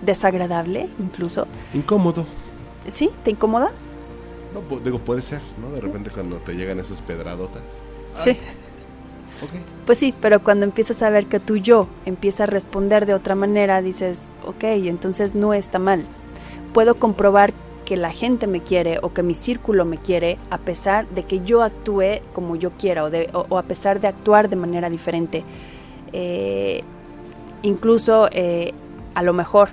desagradable 0.01 0.89
incluso. 0.99 1.47
Incómodo. 1.73 2.25
¿Sí? 2.91 3.09
¿Te 3.23 3.31
incomoda? 3.31 3.71
No, 4.53 4.79
digo, 4.79 4.99
puede 4.99 5.21
ser, 5.21 5.41
¿no? 5.59 5.69
De 5.71 5.81
repente 5.81 6.11
cuando 6.11 6.37
te 6.37 6.53
llegan 6.53 6.79
esos 6.79 7.01
pedradotas. 7.01 7.63
Sí. 8.13 8.37
Pues 9.85 9.97
sí, 9.97 10.13
pero 10.21 10.43
cuando 10.43 10.65
empiezas 10.65 11.01
a 11.01 11.09
ver 11.09 11.25
que 11.25 11.39
tu 11.39 11.57
yo 11.57 11.87
empieza 12.05 12.43
a 12.43 12.47
responder 12.47 13.05
de 13.05 13.13
otra 13.13 13.35
manera, 13.35 13.81
dices, 13.81 14.29
ok, 14.45 14.63
entonces 14.63 15.35
no 15.35 15.53
está 15.53 15.79
mal. 15.79 16.05
Puedo 16.73 16.95
comprobar 16.95 17.53
que 17.83 17.97
la 17.97 18.11
gente 18.11 18.47
me 18.47 18.61
quiere 18.61 18.99
o 19.01 19.13
que 19.13 19.23
mi 19.23 19.33
círculo 19.33 19.85
me 19.85 19.97
quiere 19.97 20.37
a 20.49 20.57
pesar 20.57 21.07
de 21.09 21.23
que 21.23 21.41
yo 21.41 21.63
actúe 21.63 22.21
como 22.33 22.55
yo 22.55 22.71
quiera 22.71 23.03
o, 23.05 23.57
a 23.57 23.63
pesar 23.63 23.99
de 23.99 24.07
actuar 24.07 24.49
de 24.49 24.55
manera 24.55 24.89
diferente. 24.89 25.43
Eh, 26.13 26.81
incluso 27.61 28.29
eh, 28.31 28.73
a 29.15 29.21
lo 29.21 29.33
mejor 29.33 29.69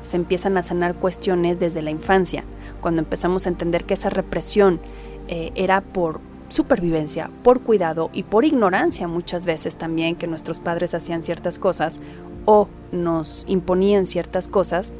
se 0.00 0.16
empiezan 0.16 0.56
a 0.56 0.62
sanar 0.62 0.94
cuestiones 0.94 1.58
desde 1.58 1.82
la 1.82 1.90
infancia, 1.90 2.44
cuando 2.80 3.00
empezamos 3.02 3.46
a 3.46 3.48
entender 3.48 3.84
que 3.84 3.94
esa 3.94 4.08
represión 4.08 4.80
eh, 5.28 5.50
era 5.54 5.80
por 5.80 6.20
supervivencia, 6.56 7.30
por 7.42 7.60
cuidado 7.60 8.08
y 8.14 8.22
por 8.22 8.44
ignorancia 8.46 9.06
muchas 9.06 9.44
veces 9.44 9.76
también 9.76 10.16
que 10.16 10.26
nuestros 10.26 10.58
padres 10.58 10.94
hacían 10.94 11.22
ciertas 11.22 11.58
cosas 11.58 12.00
o 12.46 12.68
nos 12.92 13.44
imponían 13.46 14.06
ciertas 14.06 14.48
cosas 14.48 14.94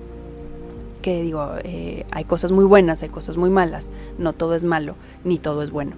que 1.00 1.22
digo, 1.22 1.52
eh, 1.62 2.04
hay 2.10 2.24
cosas 2.24 2.52
muy 2.52 2.64
buenas, 2.64 3.02
hay 3.02 3.08
cosas 3.08 3.36
muy 3.36 3.48
malas, 3.48 3.90
no 4.18 4.32
todo 4.32 4.54
es 4.54 4.64
malo, 4.64 4.96
ni 5.24 5.38
todo 5.38 5.62
es 5.62 5.70
bueno. 5.70 5.92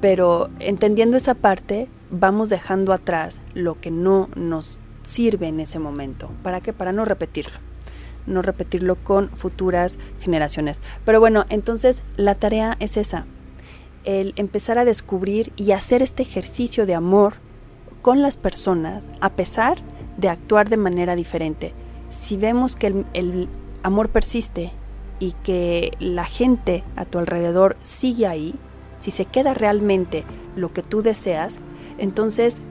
Pero 0.00 0.50
entendiendo 0.58 1.16
esa 1.16 1.34
parte, 1.34 1.88
vamos 2.10 2.48
dejando 2.48 2.92
atrás 2.92 3.40
lo 3.52 3.78
que 3.80 3.90
no 3.90 4.30
nos 4.34 4.80
sirve 5.02 5.48
en 5.48 5.60
ese 5.60 5.78
momento. 5.78 6.30
¿Para 6.42 6.60
qué? 6.60 6.72
Para 6.72 6.92
no 6.92 7.04
repetirlo. 7.04 7.58
No 8.26 8.40
repetirlo 8.40 8.96
con 8.96 9.28
futuras 9.28 9.98
generaciones. 10.20 10.80
Pero 11.04 11.20
bueno, 11.20 11.44
entonces 11.50 12.02
la 12.16 12.34
tarea 12.34 12.76
es 12.80 12.96
esa. 12.96 13.26
El 14.04 14.34
empezar 14.36 14.78
a 14.78 14.84
descubrir 14.84 15.52
y 15.56 15.72
hacer 15.72 16.02
este 16.02 16.22
ejercicio 16.22 16.86
de 16.86 16.94
amor 16.94 17.34
con 18.02 18.20
las 18.20 18.36
personas 18.36 19.08
a 19.20 19.30
pesar 19.30 19.78
de 20.18 20.28
actuar 20.28 20.68
de 20.68 20.76
manera 20.76 21.16
diferente. 21.16 21.72
Si 22.10 22.36
vemos 22.36 22.76
que 22.76 23.04
el, 23.14 23.48
amor 23.82 24.08
persiste 24.08 24.72
y 25.20 25.32
que 25.42 25.92
la 26.00 26.24
gente 26.24 26.84
a 26.96 27.04
tu 27.04 27.18
alrededor 27.18 27.76
sigue 27.82 28.26
ahí, 28.26 28.54
si 28.98 29.10
se 29.10 29.26
queda 29.26 29.52
realmente 29.52 30.24
lo 30.56 30.72
que 30.72 30.82
tú 30.82 31.02
deseas, 31.02 31.60
entonces 31.98 32.62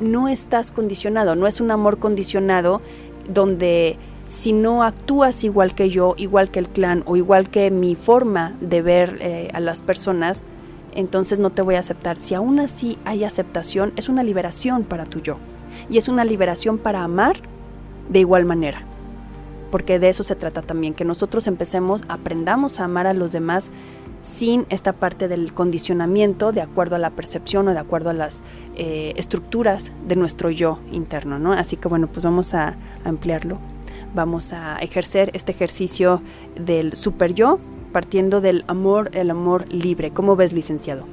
no 0.00 0.28
estás 0.28 0.72
condicionado, 0.72 1.36
no 1.36 1.46
es 1.46 1.60
un 1.60 1.70
amor 1.70 1.98
condicionado 1.98 2.80
donde 3.28 3.96
si 4.28 4.52
no 4.52 4.82
actúas 4.82 5.44
igual 5.44 5.74
que 5.74 5.90
yo, 5.90 6.14
igual 6.16 6.50
que 6.50 6.58
el 6.58 6.68
clan 6.68 7.02
o 7.06 7.16
igual 7.16 7.50
que 7.50 7.70
mi 7.70 7.94
forma 7.94 8.56
de 8.60 8.82
ver 8.82 9.18
eh, 9.20 9.50
a 9.54 9.60
las 9.60 9.82
personas, 9.82 10.44
entonces 10.94 11.38
no 11.38 11.50
te 11.50 11.62
voy 11.62 11.76
a 11.76 11.80
aceptar. 11.80 12.20
Si 12.20 12.34
aún 12.34 12.60
así 12.60 12.98
hay 13.04 13.24
aceptación, 13.24 13.92
es 13.96 14.08
una 14.08 14.22
liberación 14.22 14.84
para 14.84 15.06
tu 15.06 15.20
yo. 15.20 15.38
Y 15.88 15.98
es 15.98 16.08
una 16.08 16.24
liberación 16.24 16.78
para 16.78 17.04
amar 17.04 17.36
de 18.08 18.20
igual 18.20 18.44
manera 18.44 18.84
porque 19.70 19.98
de 19.98 20.08
eso 20.08 20.22
se 20.22 20.36
trata 20.36 20.62
también, 20.62 20.94
que 20.94 21.04
nosotros 21.04 21.46
empecemos, 21.46 22.02
aprendamos 22.08 22.80
a 22.80 22.84
amar 22.84 23.06
a 23.06 23.14
los 23.14 23.32
demás 23.32 23.70
sin 24.22 24.66
esta 24.68 24.94
parte 24.94 25.28
del 25.28 25.52
condicionamiento 25.52 26.52
de 26.52 26.60
acuerdo 26.60 26.96
a 26.96 26.98
la 26.98 27.10
percepción 27.10 27.68
o 27.68 27.72
de 27.72 27.78
acuerdo 27.78 28.10
a 28.10 28.12
las 28.12 28.42
eh, 28.74 29.12
estructuras 29.16 29.92
de 30.06 30.16
nuestro 30.16 30.50
yo 30.50 30.78
interno, 30.90 31.38
¿no? 31.38 31.52
Así 31.52 31.76
que 31.76 31.88
bueno, 31.88 32.08
pues 32.08 32.24
vamos 32.24 32.54
a, 32.54 32.76
ampliarlo, 33.04 33.58
vamos 34.14 34.52
a 34.52 34.76
ejercer 34.78 35.30
este 35.34 35.52
ejercicio 35.52 36.22
del 36.56 36.94
super 36.94 37.34
yo 37.34 37.58
partiendo 37.92 38.40
del 38.40 38.64
amor, 38.68 39.10
el 39.14 39.30
amor 39.30 39.70
libre. 39.72 40.10
¿Cómo 40.10 40.36
ves, 40.36 40.52
licenciado? 40.52 41.04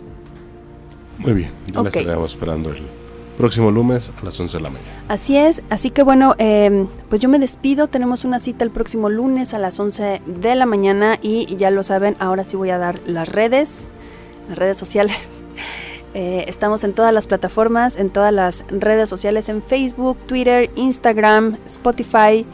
Muy 1.18 1.34
bien, 1.34 1.52
ya 1.72 1.80
okay. 1.80 2.02
estaríamos 2.02 2.34
esperando 2.34 2.70
el 2.70 2.82
próximo 3.38 3.72
lunes 3.72 4.12
a 4.22 4.26
las 4.26 4.40
11 4.40 4.58
de 4.58 4.64
la 4.64 4.70
mañana. 4.70 5.04
Así 5.08 5.38
es, 5.38 5.62
así 5.70 5.90
que 5.90 6.04
bueno, 6.04 6.36
eh, 6.38 6.88
pues 7.10 7.22
yo 7.22 7.30
me 7.30 7.40
despido, 7.40 7.88
tenemos 7.88 8.26
una 8.26 8.40
cita 8.40 8.64
el 8.64 8.72
próximo 8.72 9.10
lunes 9.10 9.54
a 9.54 9.60
las 9.60 9.80
11 9.80 10.22
de 10.26 10.56
la 10.56 10.66
mañana 10.66 11.18
y 11.22 11.56
ya 11.56 11.72
lo 11.72 11.84
saben, 11.84 12.16
ahora 12.20 12.44
sí 12.44 12.58
voy 12.58 12.70
a 12.70 12.78
dar 12.78 13.00
las 13.06 13.30
redes, 13.30 13.92
las 14.50 14.58
redes 14.58 14.78
sociales. 14.78 15.16
Eh, 16.18 16.46
estamos 16.48 16.86
en 16.86 16.94
todas 16.94 17.14
las 17.14 17.28
plataformas, 17.28 17.98
en 17.98 18.10
todas 18.10 18.32
las 18.32 18.64
redes 18.70 19.10
sociales, 19.10 19.50
en 19.50 19.62
Facebook, 19.62 20.18
Twitter, 20.28 20.72
Instagram, 20.78 21.58
Spotify, 21.66 22.46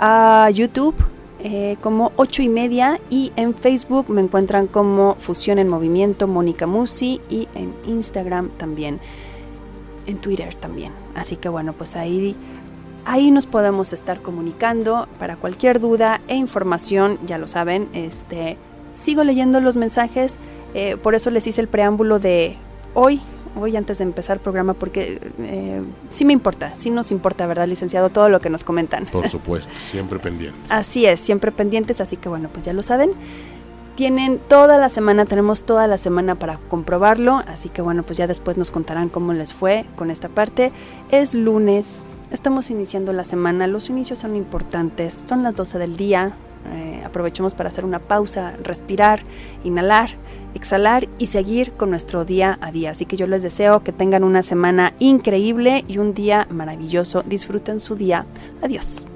uh, 0.00 0.50
YouTube. 0.50 0.94
Eh, 1.38 1.76
como 1.82 2.12
8 2.16 2.42
y 2.42 2.48
media 2.48 2.98
y 3.10 3.30
en 3.36 3.54
Facebook 3.54 4.08
me 4.08 4.22
encuentran 4.22 4.66
como 4.66 5.16
Fusión 5.16 5.58
en 5.58 5.68
Movimiento 5.68 6.26
Mónica 6.26 6.66
Musi 6.66 7.20
y 7.28 7.46
en 7.54 7.74
Instagram 7.84 8.48
también 8.56 9.00
en 10.06 10.18
Twitter 10.18 10.54
también. 10.54 10.92
Así 11.14 11.36
que 11.36 11.48
bueno, 11.48 11.72
pues 11.72 11.96
ahí, 11.96 12.34
ahí 13.04 13.30
nos 13.30 13.46
podemos 13.46 13.92
estar 13.92 14.22
comunicando 14.22 15.08
para 15.18 15.36
cualquier 15.36 15.80
duda 15.80 16.20
e 16.28 16.36
información, 16.36 17.18
ya 17.26 17.38
lo 17.38 17.48
saben, 17.48 17.88
este, 17.92 18.56
sigo 18.90 19.24
leyendo 19.24 19.60
los 19.60 19.76
mensajes 19.76 20.38
Eh, 20.74 20.98
por 20.98 21.14
eso 21.14 21.30
les 21.30 21.46
hice 21.46 21.62
el 21.62 21.68
preámbulo 21.68 22.18
de 22.18 22.56
hoy, 22.92 23.22
hoy 23.56 23.76
antes 23.76 23.98
de 23.98 24.04
empezar 24.04 24.36
el 24.36 24.42
programa, 24.42 24.74
porque 24.74 25.20
eh, 25.38 25.82
sí 26.08 26.24
me 26.24 26.32
importa, 26.32 26.74
sí 26.76 26.90
nos 26.90 27.10
importa, 27.10 27.46
¿verdad, 27.46 27.66
licenciado? 27.66 28.10
Todo 28.10 28.28
lo 28.28 28.40
que 28.40 28.50
nos 28.50 28.64
comentan. 28.64 29.06
Por 29.06 29.28
supuesto, 29.30 29.72
siempre 29.90 30.18
pendientes. 30.18 30.70
Así 30.70 31.06
es, 31.06 31.20
siempre 31.20 31.52
pendientes, 31.52 32.00
así 32.00 32.16
que 32.16 32.28
bueno, 32.28 32.48
pues 32.52 32.64
ya 32.64 32.72
lo 32.72 32.82
saben. 32.82 33.10
Tienen 33.96 34.38
toda 34.38 34.76
la 34.76 34.90
semana, 34.90 35.24
tenemos 35.24 35.64
toda 35.64 35.86
la 35.86 35.96
semana 35.96 36.34
para 36.34 36.58
comprobarlo, 36.58 37.40
así 37.46 37.70
que 37.70 37.80
bueno, 37.80 38.02
pues 38.02 38.18
ya 38.18 38.26
después 38.26 38.58
nos 38.58 38.70
contarán 38.70 39.08
cómo 39.08 39.32
les 39.32 39.54
fue 39.54 39.86
con 39.96 40.10
esta 40.10 40.28
parte. 40.28 40.70
Es 41.10 41.34
lunes, 41.34 42.04
estamos 42.30 42.70
iniciando 42.70 43.14
la 43.14 43.24
semana, 43.24 43.66
los 43.66 43.88
inicios 43.88 44.18
son 44.18 44.36
importantes, 44.36 45.22
son 45.24 45.42
las 45.42 45.54
12 45.54 45.78
del 45.78 45.96
día, 45.96 46.36
eh, 46.72 47.02
aprovechemos 47.06 47.54
para 47.54 47.68
hacer 47.68 47.84
una 47.84 48.00
pausa, 48.00 48.54
respirar, 48.62 49.22
inhalar, 49.64 50.10
exhalar 50.56 51.08
y 51.18 51.26
seguir 51.26 51.72
con 51.72 51.90
nuestro 51.90 52.24
día 52.24 52.58
a 52.60 52.70
día. 52.70 52.90
Así 52.90 53.06
que 53.06 53.16
yo 53.16 53.26
les 53.26 53.42
deseo 53.42 53.82
que 53.82 53.92
tengan 53.92 54.24
una 54.24 54.42
semana 54.42 54.94
increíble 54.98 55.84
y 55.88 55.98
un 55.98 56.14
día 56.14 56.46
maravilloso. 56.50 57.22
Disfruten 57.22 57.80
su 57.80 57.94
día. 57.94 58.26
Adiós. 58.62 59.06